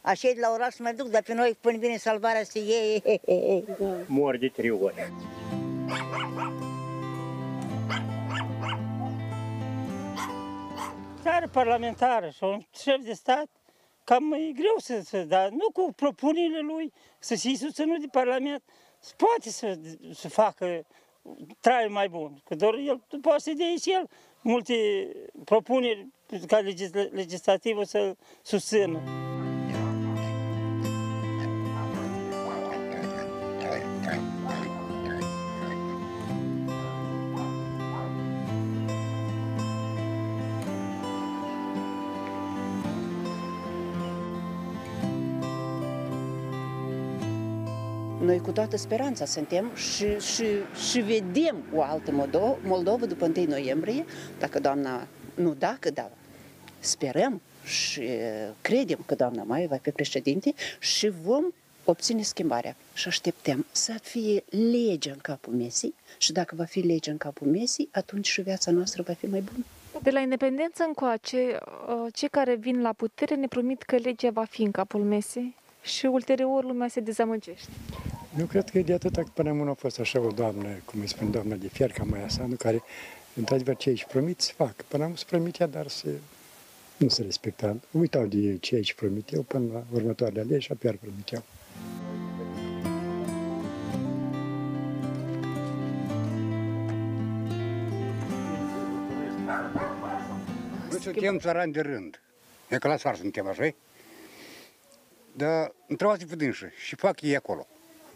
așa 0.00 0.28
e 0.28 0.32
de 0.32 0.40
la 0.40 0.50
oraș 0.52 0.74
să 0.74 0.82
mă 0.82 0.92
duc, 0.96 1.08
dar 1.08 1.22
pe 1.22 1.34
noi 1.34 1.56
până 1.60 1.78
vine 1.78 1.96
salvarea 1.96 2.44
să 2.44 2.58
iei. 2.58 3.02
Mor 4.06 4.36
de 4.38 4.48
trei 4.48 4.70
ori. 4.70 5.12
țară 11.22 11.48
parlamentară 11.52 12.28
și 12.28 12.44
un 12.44 12.60
șef 12.82 13.00
de 13.04 13.12
stat, 13.12 13.46
cam 14.08 14.32
e 14.32 14.52
greu 14.52 14.74
să, 14.78 15.00
să 15.04 15.22
dar 15.24 15.48
nu 15.48 15.70
cu 15.72 15.92
propunerile 15.96 16.60
lui, 16.60 16.92
să 17.18 17.34
fie 17.36 17.56
susținut 17.56 18.00
de 18.00 18.06
Parlament, 18.10 18.62
să 18.98 19.12
poate 19.16 19.50
să, 19.50 19.78
să 20.12 20.28
facă 20.28 20.86
trai 21.60 21.86
mai 21.88 22.08
bun. 22.08 22.40
Că 22.44 22.54
doar 22.54 22.74
el 22.74 23.02
poate 23.20 23.40
să 23.40 23.52
dea 23.56 23.74
și 23.80 23.92
el 23.92 24.08
multe 24.42 24.74
propuneri 25.44 26.08
ca 26.46 26.60
legisla- 26.60 27.10
legislativă 27.10 27.84
să 27.84 28.16
susțină. 28.42 29.00
Cu 48.48 48.54
toată 48.54 48.76
speranța 48.76 49.24
suntem 49.24 49.70
și, 49.74 50.18
și, 50.18 50.44
și 50.90 51.00
vedem 51.00 51.56
o 51.74 51.82
altă 51.82 52.10
Moldova, 52.10 52.56
Moldova 52.64 53.06
după 53.06 53.24
1 53.36 53.46
noiembrie, 53.46 54.04
dacă 54.38 54.60
doamna, 54.60 55.06
nu 55.34 55.54
dacă, 55.54 55.90
da, 55.90 56.10
sperăm 56.78 57.40
și 57.64 58.02
credem 58.60 58.98
că 59.06 59.14
doamna 59.14 59.42
Maia 59.42 59.66
va 59.66 59.76
fi 59.76 59.90
președinte 59.90 60.54
și 60.78 61.08
vom 61.08 61.44
obține 61.84 62.22
schimbarea. 62.22 62.76
Și 62.94 63.08
așteptăm 63.08 63.66
să 63.72 63.94
fie 64.02 64.44
lege 64.50 65.10
în 65.10 65.18
capul 65.22 65.52
mesii 65.52 65.94
și 66.18 66.32
dacă 66.32 66.54
va 66.54 66.64
fi 66.64 66.80
lege 66.80 67.10
în 67.10 67.16
capul 67.16 67.46
mesii, 67.46 67.88
atunci 67.92 68.26
și 68.26 68.40
viața 68.40 68.70
noastră 68.70 69.02
va 69.02 69.12
fi 69.12 69.26
mai 69.26 69.40
bună. 69.40 69.64
De 70.02 70.10
la 70.10 70.20
independență 70.20 70.84
încoace, 70.86 71.36
uh, 71.36 72.12
cei 72.12 72.28
care 72.28 72.54
vin 72.54 72.80
la 72.80 72.92
putere 72.92 73.34
ne 73.34 73.46
promit 73.46 73.82
că 73.82 73.96
legea 73.96 74.30
va 74.30 74.44
fi 74.44 74.62
în 74.62 74.70
capul 74.70 75.02
mesei 75.02 75.54
și 75.82 76.06
ulterior 76.06 76.64
lumea 76.64 76.88
se 76.88 77.00
dezamăgește. 77.00 77.70
Eu 78.38 78.46
cred 78.46 78.70
că 78.70 78.78
e 78.78 78.82
de 78.82 78.92
atâta 78.92 79.22
până 79.34 79.52
nu 79.52 79.70
a 79.70 79.74
fost 79.74 79.98
așa 79.98 80.20
o 80.20 80.30
doamnă, 80.30 80.68
cum 80.84 81.00
îi 81.00 81.08
spun 81.08 81.30
doamna 81.30 81.54
de 81.54 81.68
fier, 81.68 81.92
ca 81.92 82.04
Maia 82.04 82.28
Sandu, 82.28 82.56
care 82.56 82.82
într-adevăr, 83.34 83.76
ce 83.76 83.88
aici 83.88 84.04
promit 84.04 84.40
se 84.40 84.52
fac. 84.56 84.74
Până 84.82 85.04
am 85.04 85.14
să 85.14 85.24
promitea, 85.28 85.66
dar 85.66 85.88
se, 85.88 86.08
nu 86.96 87.08
se 87.08 87.22
respecta. 87.22 87.76
Uitau 87.90 88.26
de 88.26 88.56
ce 88.56 88.74
aici 88.74 88.94
promit 88.94 89.32
eu 89.32 89.42
până 89.42 89.72
la 89.72 89.84
următoarele 89.92 90.42
legi 90.42 90.64
și 90.64 90.72
apoi 90.72 90.90
iar 90.90 90.98
promiteau. 91.00 91.42
Noi 100.90 101.00
suntem 101.00 101.38
țărani 101.38 101.72
de 101.72 101.80
rând. 101.80 102.20
E 102.68 102.78
ca 102.78 102.88
la 102.88 102.96
țară 102.96 103.16
suntem 103.16 103.46
așa, 103.46 103.74
Dar 105.32 105.72
întrebați 105.86 106.26
pe 106.26 106.36
dânsă 106.36 106.66
și 106.86 106.94
fac 106.94 107.20
ei 107.20 107.36
acolo. 107.36 107.66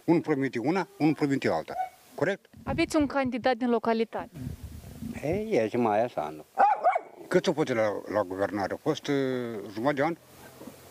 Unul 0.05 0.21
promite 0.21 0.59
una, 0.59 0.89
unul 0.99 1.15
promite 1.15 1.49
alta. 1.49 1.75
Corect? 2.15 2.47
Aveți 2.63 2.97
un 2.97 3.07
candidat 3.07 3.57
din 3.57 3.71
localitate. 3.71 4.31
Ei, 5.23 5.49
e 5.51 5.69
și 5.69 5.77
mai 5.77 6.11
Sandu. 6.15 6.47
Cât 7.29 7.47
o 7.47 7.53
poate 7.53 7.75
la, 7.75 8.03
la 8.13 8.23
guvernare? 8.23 8.73
A 8.75 8.77
fost 8.77 9.07
uh, 9.07 9.15
jumătate 9.73 9.95
de 9.95 10.03
an? 10.03 10.17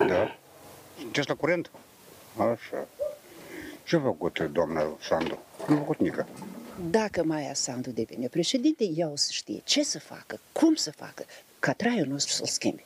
Da. 0.08 0.38
Sunteți 1.00 1.28
la 1.28 1.36
curent? 1.36 1.72
Așa. 2.38 2.88
Ce 3.84 3.96
a 3.96 4.00
făcut 4.00 4.40
doamna 4.40 4.98
Sandu? 5.02 5.40
Nu 5.68 5.76
a 5.76 5.78
făcut 5.78 6.00
nică. 6.00 6.28
Dacă 6.90 7.24
Maia 7.24 7.54
Sandu 7.54 7.90
devine 7.90 8.28
președinte, 8.28 8.84
ea 8.96 9.10
o 9.10 9.16
să 9.16 9.30
știe 9.32 9.62
ce 9.64 9.84
să 9.84 10.00
facă, 10.00 10.40
cum 10.52 10.76
să 10.76 10.92
facă, 10.92 11.26
ca 11.60 11.74
traiul 11.74 12.08
nostru 12.08 12.34
să-l 12.34 12.46
schimbe. 12.46 12.84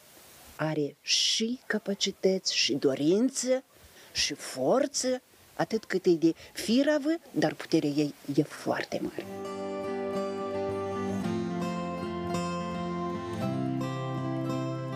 Are 0.56 0.96
și 1.02 1.60
capacități, 1.66 2.56
și 2.56 2.74
dorință, 2.74 3.64
și 4.12 4.34
forță, 4.34 5.22
atât 5.56 5.86
cât 5.86 6.06
e 6.06 6.10
de 6.10 6.34
firavă, 6.54 7.10
dar 7.32 7.54
puterea 7.54 7.90
ei 7.90 8.14
e 8.36 8.44
foarte 8.44 9.00
mare. 9.02 9.26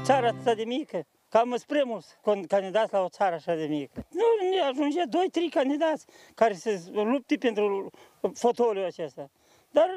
Țara 0.03 0.28
atât 0.28 0.55
de 0.55 0.64
mică, 0.64 1.05
cam 1.30 1.55
spre 1.57 1.84
mulți 1.84 2.14
con- 2.16 2.47
candidați 2.47 2.93
la 2.93 3.03
o 3.03 3.10
țară 3.10 3.36
așa 3.36 3.55
de 3.55 3.66
mică. 3.66 4.05
Nu 4.10 4.49
ne 4.49 4.60
ajunge 4.60 5.03
doi, 5.03 5.28
trei 5.32 5.49
candidați 5.49 6.05
care 6.36 6.53
să 6.53 6.80
lupte 6.91 7.36
pentru 7.36 7.89
fotoliul 8.34 8.86
acesta. 8.86 9.30
Dar 9.72 9.89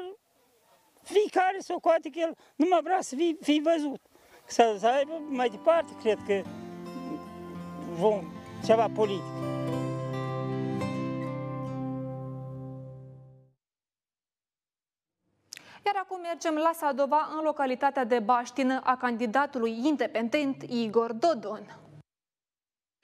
fiecare 1.03 1.57
să 1.59 1.73
o 1.73 1.79
coate 1.79 2.09
că 2.09 2.19
el 2.19 2.35
nu 2.55 2.65
mai 2.69 2.79
vrea 2.83 3.01
să 3.01 3.15
fie, 3.15 3.37
fie 3.41 3.61
văzut. 3.63 4.01
Să, 4.45 4.75
să 4.79 4.87
aibă 4.87 5.21
mai 5.29 5.49
departe, 5.49 5.91
cred 6.01 6.19
că 6.27 6.41
vom 7.95 8.23
ceva 8.65 8.89
politic. 8.89 9.52
Iar 15.85 15.95
acum 15.95 16.21
mergem 16.21 16.55
la 16.55 16.71
Sadova, 16.73 17.29
în 17.37 17.43
localitatea 17.43 18.03
de 18.03 18.19
Baștină 18.19 18.81
a 18.83 18.97
candidatului 18.97 19.85
independent 19.85 20.61
Igor 20.61 21.13
Dodon. 21.13 21.77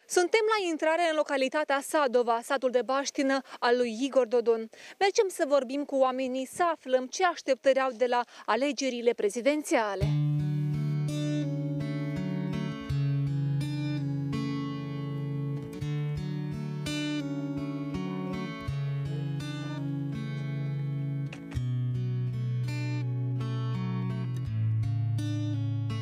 Suntem 0.08 0.40
la 0.58 0.70
intrare 0.70 1.02
în 1.10 1.16
localitatea 1.16 1.80
Sadova, 1.82 2.40
satul 2.42 2.70
de 2.70 2.82
baștină 2.82 3.42
al 3.60 3.78
lui 3.78 3.98
Igor 4.02 4.28
Dodon. 4.28 4.70
Mergem 5.00 5.28
să 5.28 5.46
vorbim 5.48 5.84
cu 5.84 5.96
oamenii, 5.96 6.46
să 6.46 6.64
aflăm 6.64 7.08
ce 7.08 7.26
așteptări 7.26 7.80
au 7.80 7.92
de 7.92 8.06
la 8.06 8.22
alegerile 8.46 9.14
prezidențiale. 9.14 10.29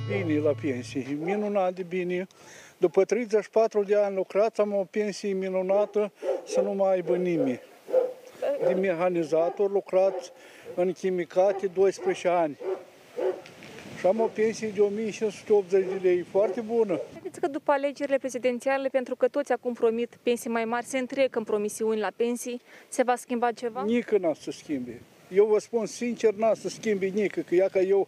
Bine 0.07 0.39
la 0.39 0.53
pensie, 0.61 1.17
minunat 1.23 1.73
de 1.73 1.83
bine. 1.83 2.27
După 2.77 3.05
34 3.05 3.83
de 3.83 3.95
ani 3.95 4.15
lucrat, 4.15 4.59
am 4.59 4.73
o 4.73 4.83
pensie 4.83 5.33
minunată 5.33 6.11
să 6.45 6.61
nu 6.61 6.73
mai 6.73 6.93
aibă 6.93 7.15
nimeni. 7.15 7.61
De 8.67 8.73
mehanizator 8.73 9.71
lucrat 9.71 10.33
în 10.75 10.91
chimicate 10.91 11.67
12 11.67 12.27
ani. 12.27 12.57
Și 13.99 14.05
am 14.05 14.19
o 14.19 14.25
pensie 14.25 14.69
de 14.69 14.81
1580 14.81 15.85
de 15.85 15.99
lei, 16.01 16.21
foarte 16.31 16.61
bună. 16.61 16.99
Credeți 17.11 17.39
că 17.39 17.47
după 17.47 17.71
alegerile 17.71 18.17
prezidențiale, 18.17 18.87
pentru 18.87 19.15
că 19.15 19.27
toți 19.27 19.51
acum 19.51 19.73
promit 19.73 20.17
pensii 20.23 20.49
mai 20.49 20.65
mari, 20.65 20.85
se 20.85 20.97
întrec 20.97 21.35
în 21.35 21.43
promisiuni 21.43 21.99
la 21.99 22.11
pensii, 22.15 22.61
se 22.87 23.03
va 23.03 23.15
schimba 23.15 23.51
ceva? 23.51 23.83
Nică 23.83 24.17
n-a 24.17 24.33
să 24.33 24.51
schimbe. 24.51 25.01
Eu 25.33 25.45
vă 25.45 25.59
spun 25.59 25.85
sincer, 25.85 26.33
n-a 26.33 26.53
să 26.53 26.69
schimbe 26.69 27.05
nică, 27.05 27.41
că 27.41 27.55
ea 27.55 27.67
ca 27.67 27.79
eu 27.79 28.07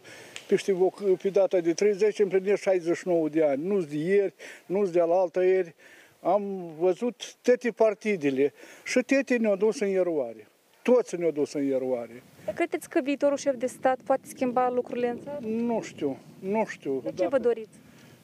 pe, 0.54 1.16
pe 1.22 1.28
data 1.28 1.60
de 1.60 1.72
30 1.72 2.18
împlinesc 2.18 2.62
69 2.62 3.28
de 3.28 3.44
ani. 3.44 3.66
Nu-s 3.66 3.86
de 3.86 3.96
ieri, 3.96 4.34
nu-s 4.66 4.90
de 4.90 5.00
alaltă 5.00 5.42
ieri. 5.42 5.74
Am 6.20 6.72
văzut 6.78 7.34
toate 7.42 7.70
partidele 7.70 8.52
și 8.84 9.00
toate 9.06 9.36
ne-au 9.36 9.56
dus 9.56 9.80
în 9.80 9.88
ieroare. 9.88 10.46
Toți 10.82 11.16
ne-au 11.16 11.30
dus 11.30 11.52
în 11.52 11.64
ieroare. 11.64 12.22
Credeți 12.54 12.88
că 12.88 13.00
viitorul 13.02 13.36
șef 13.36 13.54
de 13.54 13.66
stat 13.66 13.98
poate 14.04 14.22
schimba 14.24 14.70
lucrurile 14.70 15.08
în 15.08 15.18
țară? 15.20 15.38
Nu 15.46 15.80
știu, 15.82 16.18
nu 16.38 16.64
știu. 16.68 17.00
De 17.04 17.12
ce 17.16 17.26
vă 17.26 17.38
doriți? 17.38 17.78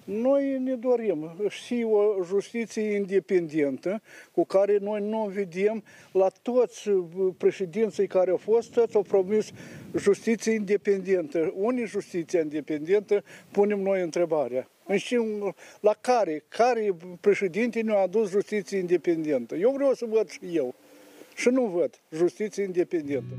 Noi 0.07 0.59
ne 0.59 0.75
dorim 0.75 1.37
și 1.49 1.87
o 1.89 2.23
justiție 2.25 2.95
independentă 2.95 4.03
cu 4.33 4.45
care 4.45 4.79
noi 4.81 5.01
nu 5.01 5.31
vedem 5.35 5.85
la 6.13 6.29
toți 6.43 6.91
președinții 7.37 8.07
care 8.07 8.31
au 8.31 8.37
fost, 8.37 8.73
toți 8.73 8.97
au 8.97 9.03
promis 9.03 9.51
justiție 9.97 10.53
independentă. 10.53 11.53
Unii 11.55 11.87
justiția 11.87 12.41
independentă, 12.41 13.25
punem 13.51 13.81
noi 13.81 14.03
întrebarea. 14.03 14.69
Și 14.95 15.21
la 15.81 15.97
care, 16.01 16.45
care 16.49 16.97
președinte 17.21 17.81
ne-a 17.81 17.99
adus 17.99 18.31
justiție 18.31 18.79
independentă? 18.79 19.55
Eu 19.55 19.71
vreau 19.71 19.93
să 19.93 20.07
văd 20.09 20.29
și 20.29 20.41
eu. 20.53 20.75
Și 21.35 21.49
nu 21.49 21.65
văd 21.65 22.01
justiție 22.11 22.63
independentă. 22.63 23.37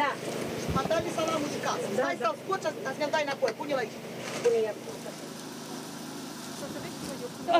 Da. 0.00 0.10
M-am 0.74 0.84
dat 0.88 1.02
lista 1.04 1.22
la 1.30 1.36
muzicat. 1.44 1.78
Da, 1.96 2.02
Stai 2.02 2.16
să-l 2.20 2.36
scoci, 2.44 2.62
să 2.62 2.92
ne 2.98 3.06
dai 3.10 3.22
înapoi. 3.22 3.52
Pune-l 3.58 3.76
aici. 3.76 3.96
Pune-l 4.42 4.74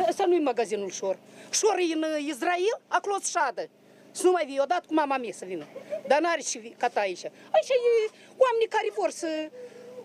Asta 0.09 0.25
nu-i 0.27 0.41
magazinul 0.41 0.91
Șor. 0.91 1.19
Șor 1.51 1.77
e 1.79 1.95
în 1.95 2.05
Israel, 2.33 2.77
acolo 2.89 3.17
șadă. 3.35 3.69
Să 4.11 4.23
nu 4.25 4.31
mai 4.31 4.47
vii 4.47 4.61
odată 4.61 4.85
cu 4.87 4.95
mama 4.95 5.17
mea 5.17 5.33
să 5.33 5.45
vină. 5.45 5.67
Dar 6.07 6.21
n-are 6.21 6.41
și 6.41 6.75
cata 6.77 7.01
aici. 7.01 7.25
Aici 7.25 7.69
e 7.69 8.11
oamenii 8.45 8.69
care 8.69 8.89
vor 8.95 9.11
să, 9.11 9.51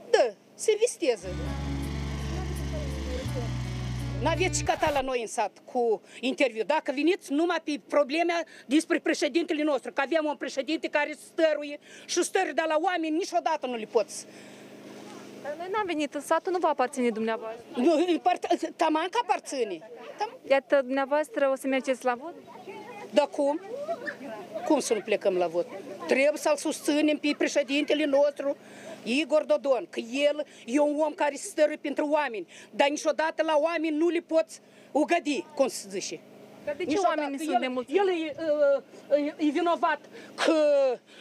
da, 0.09 0.33
se 0.55 0.77
visteze. 0.79 1.27
N-aveți 4.21 4.57
și 4.57 4.63
cata 4.63 4.91
la 4.91 5.01
noi 5.01 5.21
în 5.21 5.27
sat 5.27 5.51
cu 5.65 6.01
interviu. 6.19 6.63
Dacă 6.63 6.91
veniți 6.95 7.31
numai 7.31 7.61
pe 7.63 7.81
probleme 7.87 8.33
despre 8.65 8.99
președintele 8.99 9.63
nostru, 9.63 9.91
că 9.91 10.01
avem 10.01 10.25
un 10.25 10.35
președinte 10.35 10.87
care 10.87 11.17
stăruie 11.25 11.79
și 12.05 12.23
stăruie, 12.23 12.53
dar 12.55 12.67
la 12.67 12.77
oameni 12.81 13.15
niciodată 13.15 13.67
nu 13.67 13.75
le 13.75 13.87
poți 13.91 14.25
dar 15.43 15.53
noi 15.57 15.67
n-am 15.71 15.85
venit 15.85 16.13
în 16.13 16.21
satul, 16.21 16.51
nu 16.51 16.57
vă 16.57 16.67
aparține 16.67 17.09
dumneavoastră. 17.09 17.63
Nu, 17.75 18.19
taman 18.75 19.07
că 19.09 19.19
aparține. 19.21 19.89
Iată, 20.49 20.81
dumneavoastră 20.81 21.49
o 21.51 21.55
să 21.55 21.67
mergeți 21.67 22.05
la 22.05 22.15
vot? 22.15 22.33
Da 23.09 23.21
cum? 23.21 23.61
Cum 24.65 24.79
să 24.79 24.93
nu 24.93 24.99
plecăm 24.99 25.35
la 25.35 25.47
vot? 25.47 25.67
Trebuie 26.07 26.37
să-l 26.37 26.55
susținem 26.57 27.17
pe 27.17 27.35
președintele 27.37 28.05
nostru, 28.05 28.57
Igor 29.03 29.43
Dodon, 29.43 29.87
că 29.89 29.99
el 29.99 30.45
e 30.65 30.79
un 30.79 30.99
om 30.99 31.13
care 31.13 31.35
se 31.35 31.47
stără 31.47 31.73
pentru 31.81 32.07
oameni, 32.09 32.47
dar 32.71 32.89
niciodată 32.89 33.43
la 33.43 33.57
oameni 33.57 33.97
nu 33.97 34.07
le 34.07 34.19
poți 34.19 34.61
ugădi, 34.91 35.45
cum 35.55 35.67
se 35.67 35.87
zice. 35.89 36.19
Dar 36.65 36.75
de 36.75 36.85
ce 36.85 36.97
oamenii 36.97 37.39
sunt 37.39 37.59
nemulțumiți? 37.59 38.07
El 38.07 38.27
e, 38.27 38.35
uh, 39.17 39.47
e 39.47 39.49
vinovat 39.49 39.99
că 40.35 40.53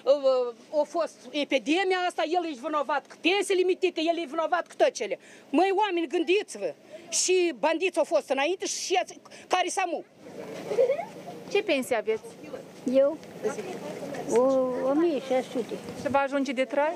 uh, 0.04 0.80
a 0.80 0.82
fost 0.82 1.16
epidemia 1.30 1.98
asta, 2.06 2.22
el 2.26 2.44
e 2.46 2.60
vinovat 2.62 3.06
că 3.06 3.16
pensiile 3.20 3.62
mitică, 3.62 4.00
el 4.00 4.18
e 4.18 4.26
vinovat 4.26 4.66
că 4.66 4.74
tăcele. 4.76 5.18
Măi, 5.50 5.72
oameni, 5.74 6.06
gândiți-vă! 6.06 6.74
Și 7.08 7.54
bandiți 7.58 7.98
au 7.98 8.04
fost 8.04 8.28
înainte 8.28 8.66
și 8.66 8.98
care 9.48 9.68
s-a 9.68 9.84
mu. 9.86 10.04
Ce 11.50 11.62
pensie 11.62 11.96
aveți? 11.96 12.22
Eu? 12.92 13.18
O, 14.30 14.40
1600. 14.90 15.74
Și 16.02 16.10
va 16.10 16.18
ajunge 16.18 16.52
de 16.52 16.64
trai? 16.64 16.92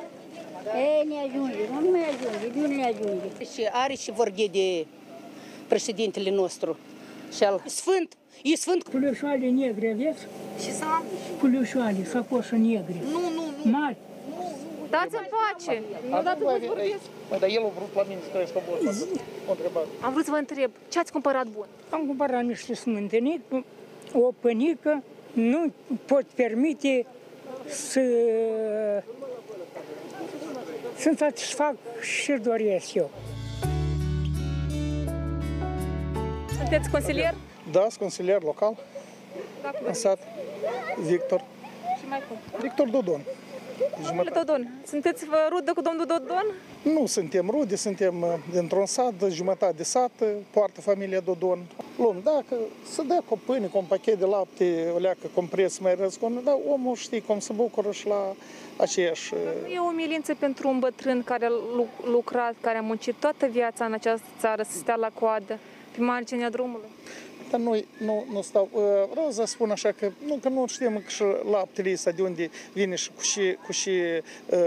E, 0.66 1.04
ne 1.08 1.14
ajunge, 1.26 1.58
nu 1.82 1.90
mai 1.90 2.04
ajunge, 2.08 2.58
nu 2.60 2.66
ne 2.66 2.84
ajunge. 2.84 3.44
Și 3.54 3.68
are 3.72 3.94
și 3.94 4.10
vorghe 4.10 4.46
de 4.46 4.86
președintele 5.68 6.30
nostru. 6.30 6.78
Și 7.36 7.44
al 7.44 7.62
Sfânt 7.66 8.16
E 8.42 8.56
sfânt. 8.56 8.82
Culeșoale 8.82 9.48
negre 9.48 9.90
aveți? 9.92 10.22
Și 10.62 10.72
să 10.72 10.84
am? 10.84 11.04
Culeșoale, 11.40 12.04
sacoșă 12.04 12.54
negre. 12.56 12.94
Nu, 13.10 13.20
nu, 13.20 13.44
nu. 13.64 13.70
Mari. 13.70 13.96
Dați 14.90 15.14
în 15.14 15.26
pace! 15.34 15.82
Nu 16.08 16.22
dați 16.22 16.42
Mă, 17.30 17.36
dar 17.38 17.48
el 17.48 17.64
a 17.64 17.68
vrut 17.76 17.94
la 17.94 18.02
mine 18.08 18.20
să 18.22 18.28
trăiesc 18.30 18.52
pe 18.52 18.60
bol. 18.68 18.78
O 19.48 19.50
întrebat. 19.50 19.86
Am 20.00 20.12
vrut 20.12 20.24
să 20.24 20.30
vă 20.30 20.36
întreb, 20.36 20.70
ce 20.88 20.98
ați 20.98 21.12
cumpărat 21.12 21.46
bun? 21.46 21.66
Am 21.90 22.06
cumpărat 22.06 22.44
niște 22.44 22.74
smântânică, 22.74 23.64
o 24.12 24.32
pănică, 24.40 25.02
nu 25.32 25.72
pot 26.04 26.24
permite 26.34 27.06
să 27.66 28.00
să 30.96 31.12
satisfac 31.16 31.74
și 32.00 32.32
doresc 32.32 32.94
eu. 32.94 33.10
Sunteți 36.56 36.90
consilier? 36.90 37.34
Da, 37.72 37.80
sunt 37.80 37.94
consilier 37.98 38.42
local 38.42 38.76
în 39.86 39.94
sat. 39.94 40.18
Victor. 41.06 41.44
Și 41.98 42.08
mai 42.08 42.22
cum? 42.28 42.36
Victor 42.60 42.88
Dodon. 42.88 43.20
Domnule 44.06 44.30
Dodon, 44.34 44.68
sunteți 44.86 45.24
vă 45.24 45.36
rudă 45.50 45.72
cu 45.72 45.80
domnul 45.80 46.04
Dodon? 46.06 46.44
Nu 46.82 47.06
suntem 47.06 47.50
rude, 47.50 47.76
suntem 47.76 48.22
uh, 48.22 48.28
dintr-un 48.52 48.86
sat, 48.86 49.12
de 49.18 49.28
jumătate 49.28 49.72
de 49.76 49.82
sat, 49.82 50.10
uh, 50.20 50.28
poartă 50.50 50.80
familia 50.80 51.20
Dodon. 51.20 51.58
Luăm, 51.98 52.20
dacă 52.24 52.56
să 52.92 53.02
dea 53.06 53.22
cu 53.28 53.38
pâine, 53.46 53.66
cu 53.66 53.78
un 53.78 53.84
pachet 53.84 54.18
de 54.18 54.24
lapte, 54.24 54.90
o 54.94 54.98
leacă 54.98 55.26
compres 55.34 55.78
mai 55.78 55.94
răzgone, 55.94 56.40
dar 56.44 56.56
omul 56.68 56.94
știi 56.96 57.20
cum 57.20 57.38
se 57.38 57.52
bucură 57.52 57.90
și 57.92 58.06
la 58.06 58.34
aceeași... 58.76 59.34
uh, 59.34 59.40
Nu 59.62 59.68
e 59.74 59.78
o 59.78 59.84
umilință 59.84 60.34
pentru 60.38 60.68
un 60.68 60.78
bătrân 60.78 61.22
care 61.22 61.44
a 61.44 61.48
lu- 61.48 62.10
lucrat, 62.10 62.54
care 62.60 62.78
a 62.78 62.82
muncit 62.82 63.14
toată 63.14 63.46
viața 63.46 63.84
în 63.84 63.92
această 63.92 64.26
țară 64.40 64.62
să 64.62 64.76
stea 64.78 64.94
la 64.96 65.10
coadă 65.20 65.58
pe 65.96 66.00
marginea 66.00 66.50
drumului? 66.50 66.88
Dar 67.50 67.60
noi 67.60 67.86
nu, 67.98 68.24
nu 68.32 68.42
stau. 68.42 68.68
uh, 68.72 68.82
Vreau 69.10 69.30
să 69.30 69.44
spun 69.44 69.70
așa 69.70 69.92
că 69.92 70.10
nu, 70.26 70.38
că 70.42 70.48
nu 70.48 70.66
știm 70.66 71.02
că 71.04 71.08
și 71.08 71.22
laptele 71.50 71.92
ăsta 71.92 72.10
de 72.10 72.22
unde 72.22 72.50
vine 72.72 72.94
și 72.94 73.10
cu 73.16 73.22
și, 73.22 73.56
cu 73.64 73.72
și 73.72 73.90
uh, 73.90 74.18
uh, 74.50 74.58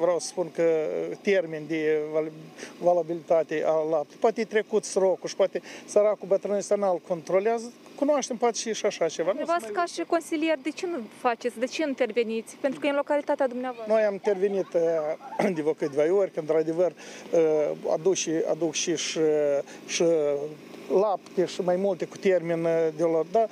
vreau 0.00 0.18
să 0.18 0.26
spun 0.26 0.50
că 0.54 0.86
termen 1.22 1.62
de 1.66 1.98
val- 2.12 2.32
valabilitate 2.78 3.62
al 3.66 3.88
laptei. 3.90 4.16
Poate 4.20 4.40
e 4.40 4.44
trecut 4.44 4.84
srocul 4.84 5.28
și 5.28 5.36
poate 5.36 5.62
săracul 5.84 6.28
bătrân 6.28 6.56
ăsta 6.56 6.74
n-al 6.74 7.00
controlează. 7.08 7.72
Cunoaștem 7.94 8.36
poate 8.36 8.56
și, 8.56 8.74
și 8.74 8.86
așa 8.86 9.08
ceva. 9.08 9.30
Nu 9.32 9.36
Dumneavoastră 9.36 9.72
ca 9.72 9.84
și 9.84 10.02
consilier, 10.06 10.58
de 10.62 10.70
ce 10.70 10.86
nu 10.86 10.98
faceți? 11.18 11.58
De 11.58 11.66
ce 11.66 11.82
nu 11.82 11.88
interveniți? 11.88 12.56
Pentru 12.60 12.80
că 12.80 12.86
e 12.86 12.90
în 12.90 12.96
localitatea 12.96 13.48
dumneavoastră. 13.48 13.92
Noi 13.92 14.02
am 14.02 14.12
intervenit 14.12 14.66
uh, 14.74 14.80
de 15.54 15.60
vreo 15.60 15.72
câteva 15.72 16.14
ori, 16.14 16.30
că 16.30 16.40
într-adevăr 16.40 16.92
uh, 17.30 17.70
aduc 17.92 18.14
și, 18.14 18.30
aduc 18.50 18.72
și, 18.72 18.96
și, 18.96 19.20
și 19.86 20.04
lapte 20.88 21.44
și 21.44 21.60
mai 21.60 21.76
multe 21.76 22.04
cu 22.04 22.16
termen 22.16 22.64
uh, 22.64 22.88
de 22.96 23.02
la... 23.02 23.20
Da, 23.30 23.46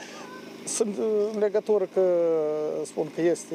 sunt 0.66 0.96
uh, 0.98 1.04
în 1.34 1.38
legătură 1.38 1.88
că 1.94 2.02
spun 2.84 3.10
că 3.14 3.20
este 3.20 3.54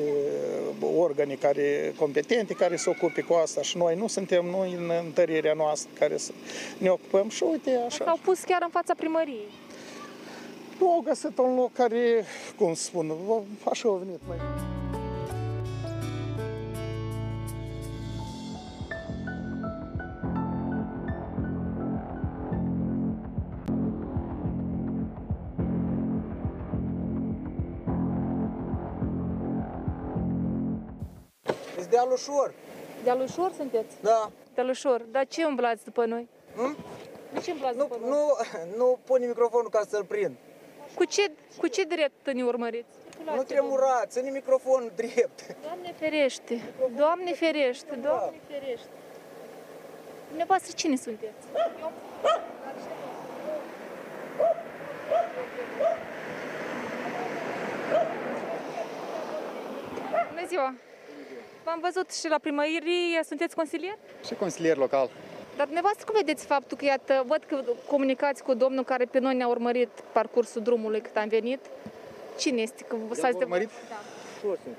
uh, 0.81 0.89
organe 0.97 1.33
care 1.33 1.93
competente 1.99 2.53
care 2.53 2.75
se 2.75 2.89
ocupe 2.89 3.21
cu 3.21 3.33
asta 3.33 3.61
și 3.61 3.77
noi 3.77 3.95
nu 3.95 4.07
suntem 4.07 4.45
noi 4.45 4.75
în 4.77 4.91
întărirea 5.05 5.53
noastră 5.53 5.89
care 5.99 6.17
să 6.17 6.31
ne 6.77 6.89
ocupăm 6.89 7.29
și 7.29 7.43
uite 7.43 7.79
așa. 7.87 8.05
S-au 8.05 8.19
pus 8.23 8.39
chiar 8.39 8.61
în 8.61 8.69
fața 8.71 8.93
primăriei. 8.97 9.49
Nu 10.79 10.91
au 10.91 11.01
găsit 11.05 11.37
un 11.37 11.55
loc 11.55 11.73
care, 11.73 12.25
cum 12.57 12.73
să 12.73 12.83
spun, 12.83 13.13
așa 13.63 13.89
au 13.89 13.95
venit 13.95 14.21
mai 14.27 14.37
Îți 31.77 31.89
dea 31.89 32.03
ușor. 32.03 32.53
De-al 33.03 33.21
ușor 33.21 33.51
sunteți? 33.57 33.95
Da. 34.01 34.31
De-al 34.53 34.69
ușor. 34.69 35.01
Dar 35.01 35.27
ce 35.27 35.45
umblați 35.45 35.83
după 35.83 36.05
noi? 36.05 36.27
Hmm? 36.55 36.75
De 37.33 37.39
ce 37.39 37.51
umblați 37.51 37.77
Nu, 37.77 37.83
după 37.83 37.97
noi? 38.01 38.09
nu, 38.09 38.31
nu 38.77 38.99
pune 39.05 39.25
microfonul 39.25 39.69
ca 39.69 39.81
să-l 39.89 40.03
prind. 40.03 40.35
Cu 40.95 41.03
ce, 41.03 41.31
cu 41.57 41.67
ce 41.67 41.83
drept 41.83 42.31
ne 42.33 42.43
urmăriți? 42.43 42.89
Nu 43.35 43.43
tremura, 43.43 44.05
ține 44.05 44.29
microfonul 44.29 44.91
drept. 44.95 45.55
Doamne 45.61 45.93
ferește! 45.99 46.61
Doamne 46.97 47.33
ferește! 47.33 47.95
Doamne 47.95 48.39
ferește! 48.47 48.87
Dumneavoastră 50.27 50.71
cine 50.75 50.95
sunteți? 50.95 51.47
Bună 60.29 60.47
ziua! 60.47 60.73
V-am 61.67 61.79
văzut 61.81 62.13
și 62.13 62.27
la 62.27 62.37
primărie, 62.37 63.19
sunteți 63.27 63.55
consilier? 63.55 63.97
Și 64.25 64.33
consilier 64.33 64.77
local. 64.77 65.09
Dar 65.55 65.65
dumneavoastră 65.65 66.05
cum 66.05 66.15
vedeți 66.25 66.45
faptul 66.45 66.77
că, 66.77 66.85
iată, 66.85 67.23
văd 67.27 67.43
că 67.47 67.63
comunicați 67.87 68.43
cu 68.43 68.53
domnul 68.53 68.83
care 68.83 69.05
pe 69.05 69.19
noi 69.19 69.35
ne-a 69.35 69.47
urmărit 69.47 69.89
parcursul 70.11 70.61
drumului 70.61 71.01
cât 71.01 71.15
am 71.17 71.27
venit? 71.27 71.59
Cine 72.37 72.61
este? 72.61 72.83
Că 72.83 72.95
vă 73.07 73.15
v-a 73.21 73.29
urmărit? 73.33 73.69
Da. 73.89 73.95
Șor 74.41 74.57
sunt. 74.63 74.75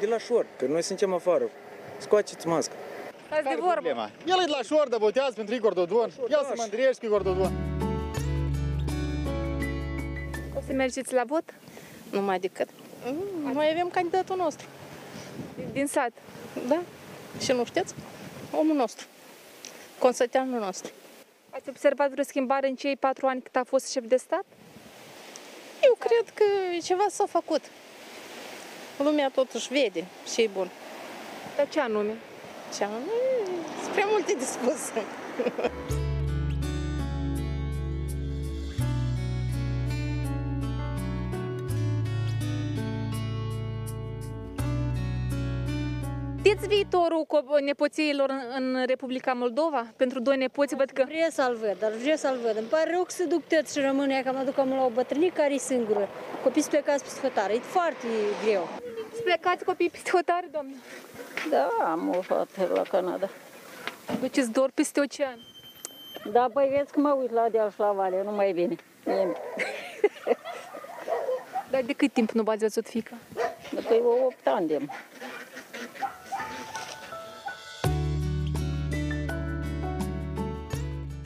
De 0.00 0.06
la 0.06 0.18
șor, 0.18 0.46
că 0.58 0.66
noi 0.66 0.82
suntem 0.82 1.14
afară. 1.14 1.50
Scoaceți 1.98 2.46
masca. 2.46 2.74
Stați 3.26 3.42
de 3.42 3.54
vorbă. 3.54 3.70
Problema. 3.72 4.10
El 4.26 4.40
e 4.40 4.44
de 4.44 4.50
la 4.50 4.62
șor, 4.62 4.88
dar 4.88 4.98
votează 4.98 5.32
pentru 5.32 5.54
Igor 5.54 5.72
Dodon. 5.72 6.10
El 6.28 6.44
se 6.48 6.52
mândrește 6.56 6.98
cu 7.00 7.06
Igor 7.06 7.22
Dodon. 7.22 7.52
O 10.56 10.60
să 10.66 10.72
mergeți 10.72 11.14
la 11.14 11.22
vot? 11.26 11.44
Nu 12.10 12.20
mai 12.20 12.38
decât. 12.38 12.68
Mm, 13.06 13.52
Mai 13.52 13.70
avem 13.70 13.88
candidatul 13.88 14.36
nostru. 14.36 14.66
Din 15.72 15.86
sat? 15.86 16.10
Da. 16.68 16.80
Și 17.40 17.52
nu 17.52 17.64
știți? 17.64 17.94
Omul 18.52 18.76
nostru. 18.76 19.06
Consăteanul 19.98 20.60
nostru. 20.60 20.92
Ați 21.50 21.68
observat 21.68 22.10
vreo 22.10 22.24
schimbare 22.24 22.68
în 22.68 22.74
cei 22.74 22.96
patru 22.96 23.26
ani 23.26 23.42
cât 23.42 23.56
a 23.56 23.64
fost 23.66 23.90
șef 23.90 24.04
de 24.06 24.16
stat? 24.16 24.44
Eu 25.82 25.96
cred 25.98 26.34
că 26.34 26.44
ceva 26.82 27.06
s-a 27.10 27.26
făcut. 27.26 27.62
Lumea 28.98 29.30
totuși 29.34 29.68
vede 29.68 30.04
și 30.32 30.42
e 30.42 30.50
bun. 30.52 30.70
Dar 31.56 31.68
ce 31.68 31.80
anume? 31.80 32.16
Ce 32.76 32.84
anume? 32.84 33.10
Sunt 33.82 33.92
prea 33.92 34.06
multe 34.06 34.32
de 34.32 34.44
spus. 34.44 34.80
Vedeți 46.48 46.66
viitorul 46.68 47.26
co- 47.26 47.60
nepoțiilor 47.64 48.30
în, 48.30 48.74
în 48.74 48.84
Republica 48.86 49.32
Moldova? 49.32 49.86
Pentru 49.96 50.20
doi 50.20 50.36
nepoți, 50.36 50.74
văd 50.74 50.90
că... 50.90 51.04
Vreau 51.06 51.30
să-l 51.30 51.56
văd, 51.60 51.76
dar 51.78 51.90
vreau 51.90 52.16
să-l 52.16 52.38
văd. 52.42 52.56
Îmi 52.56 52.66
pare 52.66 52.90
rău 52.90 53.02
că 53.02 53.10
se 53.10 53.24
duc 53.24 53.42
toți 53.48 53.78
și 53.78 53.84
rămân 53.84 54.10
ea 54.10 54.22
că 54.22 54.32
mă 54.32 54.42
duc 54.44 54.58
am 54.58 54.68
la 54.68 54.84
o 54.84 54.88
bătrânică 54.88 55.32
care 55.36 55.54
e 55.54 55.58
singură. 55.58 56.08
Copiii 56.42 56.62
sunt 56.62 56.74
plecați 56.74 57.04
pe 57.04 57.26
hotare. 57.26 57.54
E 57.54 57.58
foarte 57.58 58.06
greu. 58.44 58.68
Să 59.14 59.20
plecați 59.22 59.64
copii 59.64 59.90
peste 59.90 60.10
hotare, 60.10 60.48
doamnă? 60.50 60.74
Da, 61.50 61.68
am 61.84 62.14
o 62.16 62.20
fată 62.20 62.70
la 62.74 62.82
Canada. 62.82 63.28
Duceți 64.20 64.50
dor 64.50 64.70
peste 64.74 65.00
ocean. 65.00 65.38
Da, 66.32 66.48
păi 66.52 66.72
vezi 66.76 66.92
că 66.92 67.00
mă 67.00 67.10
uit 67.20 67.30
la 67.30 67.48
deal 67.50 67.70
și 67.70 67.78
la 67.78 67.92
vale, 67.92 68.22
nu 68.24 68.32
mai 68.32 68.52
bine. 68.52 68.76
E- 69.06 69.36
Dar 71.70 71.82
de 71.82 71.92
cât 71.92 72.12
timp 72.12 72.30
nu 72.30 72.42
v-ați 72.42 72.58
văzut 72.58 72.86
fica? 72.86 73.16
După 73.70 73.94
8 74.24 74.46
ani 74.46 74.66
de 74.66 74.78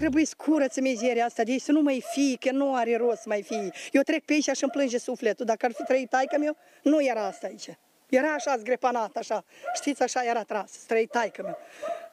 Trebuie 0.02 0.24
să 0.24 0.34
curăță 0.36 0.80
mizeria 0.80 1.24
asta 1.24 1.42
de 1.42 1.52
ei, 1.52 1.58
să 1.58 1.72
nu 1.72 1.80
mai 1.80 2.04
fie, 2.12 2.36
că 2.40 2.50
nu 2.50 2.74
are 2.74 2.96
rost 2.96 3.20
să 3.20 3.28
mai 3.28 3.42
fie. 3.42 3.70
Eu 3.92 4.02
trec 4.02 4.24
pe 4.24 4.32
aici 4.32 4.44
și 4.44 4.62
îmi 4.62 4.70
plânge 4.72 4.98
sufletul. 4.98 5.44
Dacă 5.46 5.66
ar 5.66 5.72
fi 5.72 5.82
trăit 5.82 6.08
taică 6.08 6.38
meu, 6.38 6.56
nu 6.82 7.04
era 7.04 7.24
asta 7.26 7.46
aici. 7.46 7.68
Era 8.08 8.32
așa 8.32 8.56
zgrepanat, 8.56 9.16
așa. 9.16 9.44
Știți, 9.74 10.02
așa 10.02 10.24
era 10.24 10.42
tras, 10.42 10.70
trăit 10.70 11.10
taică 11.10 11.42
meu. 11.42 11.58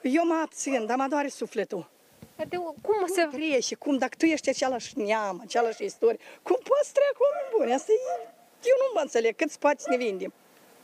Eu 0.01 0.25
mă 0.25 0.39
abțin, 0.43 0.85
dar 0.85 0.97
mă 0.97 1.05
doare 1.09 1.27
sufletul. 1.27 1.89
De, 2.35 2.55
cum 2.57 3.07
se... 3.13 3.27
Cum 3.31 3.59
și 3.59 3.75
cum, 3.75 3.97
dacă 3.97 4.15
tu 4.17 4.25
ești 4.25 4.49
același 4.49 4.97
neam, 4.97 5.39
același 5.43 5.83
istorie, 5.83 6.19
cum 6.41 6.57
poți 6.63 6.87
să 6.87 6.91
treacă 6.93 7.17
oameni 7.29 7.53
buni? 7.57 7.73
Asta 7.73 7.91
e... 7.91 8.27
Eu 8.63 8.75
nu 8.77 8.91
mă 8.93 9.01
înțeleg, 9.01 9.35
cât 9.35 9.55
poate 9.55 9.81
să 9.81 9.89
ne 9.89 9.97
vindem. 9.97 10.33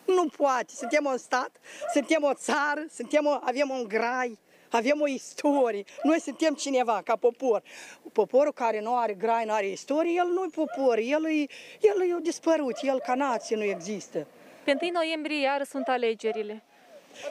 Nu 0.05 0.27
poate, 0.37 0.73
suntem 0.75 1.05
un 1.05 1.17
stat, 1.17 1.51
suntem 1.93 2.23
o 2.23 2.33
țară, 2.33 2.85
suntem 2.93 3.25
o, 3.25 3.39
avem 3.41 3.69
un 3.69 3.83
grai, 3.87 4.37
avem 4.69 5.01
o 5.01 5.07
istorie. 5.07 5.83
Noi 6.03 6.19
suntem 6.19 6.53
cineva, 6.53 7.01
ca 7.03 7.15
popor. 7.15 7.63
Poporul 8.11 8.53
care 8.53 8.81
nu 8.81 8.97
are 8.97 9.13
grai, 9.13 9.45
nu 9.45 9.53
are 9.53 9.67
istorie, 9.67 10.13
el 10.17 10.27
nu 10.27 10.43
e 10.43 10.49
popor, 10.55 10.97
el 10.97 11.25
e, 11.25 11.47
el 11.81 12.01
e 12.01 12.19
dispărut, 12.21 12.77
el 12.81 12.99
ca 12.99 13.15
nație 13.15 13.55
nu 13.55 13.63
există. 13.63 14.27
Pe 14.63 14.77
1 14.81 14.91
noiembrie 14.91 15.41
iară 15.41 15.63
sunt 15.63 15.87
alegerile. 15.87 16.63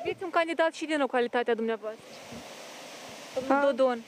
Aveți 0.00 0.22
un 0.24 0.30
candidat 0.30 0.74
și 0.74 0.84
din 0.84 0.98
localitatea 0.98 1.54
dumneavoastră. 1.54 2.04
Domnul 3.34 3.74
Dodon. 3.74 4.02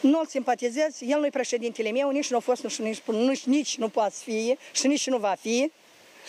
Nu-l 0.00 0.26
simpatizez, 0.26 0.98
el 1.00 1.18
nu 1.18 1.26
e 1.26 1.30
președintele 1.30 1.90
meu, 1.90 2.10
nici 2.10 2.30
nu 2.30 2.36
a 2.36 2.40
fost, 2.40 2.78
nici, 2.78 3.02
nici, 3.06 3.44
nici 3.44 3.76
nu 3.76 3.88
poate 3.88 4.14
fi 4.22 4.56
și 4.72 4.86
nici 4.86 5.06
nu 5.06 5.18
va 5.18 5.34
fi. 5.40 5.72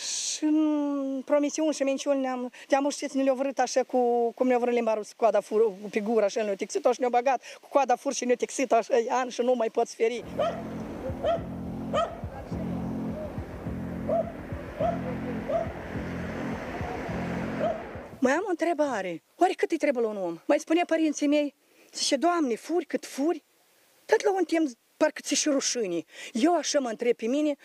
Și 0.00 0.44
în 0.44 1.22
promisiuni 1.24 1.74
și 1.74 1.82
minciuni 1.82 2.20
ne-am, 2.20 2.52
te-am 2.66 2.88
știți, 2.88 3.16
ne 3.16 3.22
le-au 3.22 3.36
vrut 3.36 3.58
așa 3.58 3.82
cu, 3.82 4.30
cum 4.32 4.46
ne-au 4.46 4.60
vrut 4.60 4.74
limbarul 4.74 5.02
cu 5.02 5.08
coada 5.16 5.40
fur, 5.40 5.64
cu 5.64 5.88
pe 5.90 6.00
gură, 6.00 6.24
așa 6.24 6.42
ne-au 6.42 6.54
texit-o 6.54 6.92
și 6.92 6.98
ne-au 6.98 7.10
băgat 7.10 7.42
cu 7.60 7.68
coada 7.68 7.96
fur 7.96 8.12
și 8.12 8.24
ne-au 8.24 8.36
texit 8.36 8.72
așa, 8.72 8.94
an 9.08 9.28
și 9.28 9.40
nu 9.40 9.54
mai 9.54 9.68
poți 9.70 9.94
feri. 9.94 10.24
Mai 18.18 18.32
am 18.32 18.44
o 18.46 18.50
întrebare. 18.50 19.22
Oare 19.36 19.52
cât 19.52 19.70
îi 19.70 19.76
trebuie 19.76 20.04
la 20.04 20.08
un 20.08 20.16
om? 20.16 20.38
Mai 20.46 20.58
spunea 20.58 20.84
părinții 20.86 21.26
mei, 21.26 21.54
zice, 21.92 22.16
Doamne, 22.16 22.54
furi 22.54 22.84
cât 22.84 23.06
furi, 23.06 23.44
tot 24.04 24.24
la 24.24 24.32
un 24.32 24.44
timp 24.44 24.68
parcă 24.96 25.20
ți 25.22 25.34
și 25.34 25.48
rușine. 25.48 26.04
Eu 26.32 26.56
așa 26.56 26.78
mă 26.78 26.88
întreb 26.88 27.16
pe 27.16 27.26
mine, 27.26 27.56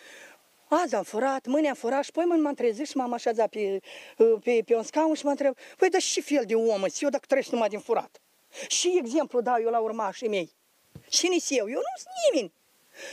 azi 0.69 0.95
am 0.95 1.03
furat, 1.03 1.45
mâine 1.45 1.67
am 1.67 1.73
furat 1.75 2.03
și 2.03 2.11
păi 2.11 2.25
mă 2.25 2.35
m-am 2.35 2.53
trezit 2.53 2.87
și 2.87 2.97
m-am 2.97 3.13
așezat 3.13 3.49
pe, 3.49 3.79
pe, 4.43 4.61
pe 4.65 4.75
un 4.75 4.83
scaun 4.83 5.13
și 5.13 5.25
mă 5.25 5.29
întreb, 5.29 5.55
păi 5.77 5.89
dar 5.89 6.01
și 6.01 6.21
fel 6.21 6.43
de 6.45 6.55
om 6.55 6.85
eu 6.99 7.09
dacă 7.09 7.23
trăiesc 7.27 7.49
numai 7.49 7.69
din 7.69 7.79
furat? 7.79 8.21
Și 8.67 8.97
exemplu 8.97 9.41
dau 9.41 9.61
eu 9.61 9.69
la 9.69 9.79
urmașii 9.79 10.27
mei. 10.27 10.51
Cine 11.07 11.35
eu? 11.49 11.69
Eu 11.69 11.75
nu 11.75 11.95
sunt 11.97 12.13
nimeni. 12.31 12.53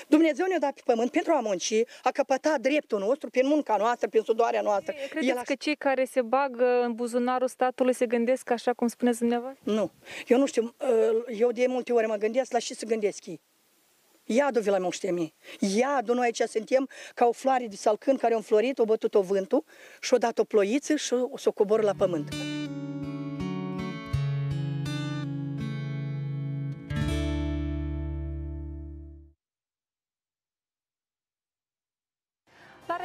Dumnezeu 0.09 0.47
ne-a 0.47 0.59
dat 0.59 0.73
pe 0.73 0.81
pământ 0.85 1.11
pentru 1.11 1.33
a 1.33 1.41
munci, 1.41 1.83
a 2.03 2.11
căpătat 2.11 2.61
dreptul 2.61 2.99
nostru 2.99 3.31
prin 3.31 3.47
munca 3.47 3.77
noastră, 3.77 4.09
prin 4.09 4.23
sudoarea 4.23 4.61
noastră. 4.61 4.95
Credeți 5.11 5.37
El 5.37 5.43
că 5.45 5.55
cei 5.55 5.77
care 5.77 6.05
se 6.05 6.23
bagă 6.23 6.83
în 6.83 6.93
buzunarul 6.93 7.49
statului 7.49 7.95
se 7.95 8.07
gândesc 8.07 8.51
așa 8.51 8.73
cum 8.73 8.89
spuneți 8.89 9.19
dumneavoastră? 9.19 9.73
Nu. 9.73 9.91
Eu 10.27 10.39
nu 10.39 10.47
știu. 10.47 10.75
Eu 11.39 11.51
de 11.51 11.67
multe 11.67 11.93
ori 11.93 12.07
mă 12.07 12.17
gândesc 12.17 12.53
la 12.53 12.59
ce 12.59 12.75
să 12.75 12.85
gândesc 12.85 13.27
ei. 13.27 13.41
Iadul 14.25 14.63
vi 14.63 14.69
la 14.69 14.79
moștemi. 14.79 15.35
Iadul, 15.77 16.15
noi 16.15 16.25
aici 16.25 16.41
suntem 16.49 16.89
ca 17.15 17.27
o 17.27 17.33
floare 17.33 17.67
de 17.67 17.77
salcân 17.77 18.17
care 18.17 18.33
a 18.33 18.37
înflorit, 18.37 18.79
o 18.79 18.85
bătut-o 18.85 19.23
vântul 19.23 19.65
și 20.01 20.15
o 20.15 20.17
dat 20.17 20.39
o 20.39 20.45
ploiță 20.45 20.97
și 20.97 21.13
o 21.13 21.37
s-o 21.37 21.53
coboră 21.53 21.83
la 21.83 21.93
pământ. 21.93 22.29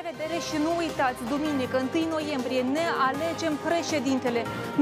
Revedere 0.01 0.39
și 0.49 0.57
nu 0.65 0.71
uitați, 0.83 1.19
duminică, 1.33 1.77
1 1.93 2.09
noiembrie, 2.15 2.61
ne 2.61 2.85
alegem 3.09 3.53
președintele. 3.69 4.41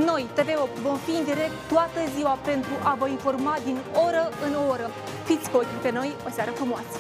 Noi, 0.09 0.24
TV8, 0.38 0.74
vom 0.88 0.97
fi 1.05 1.13
în 1.20 1.24
direct 1.24 1.57
toată 1.74 1.99
ziua 2.16 2.36
pentru 2.51 2.74
a 2.84 2.95
vă 2.99 3.07
informa 3.07 3.55
din 3.63 3.78
oră 4.07 4.24
în 4.45 4.53
oră. 4.74 4.88
Fiți 5.24 5.49
cu 5.49 5.57
ochii 5.57 5.84
pe 5.86 5.91
noi, 5.91 6.09
o 6.28 6.30
seară 6.30 6.51
frumoasă! 6.51 6.97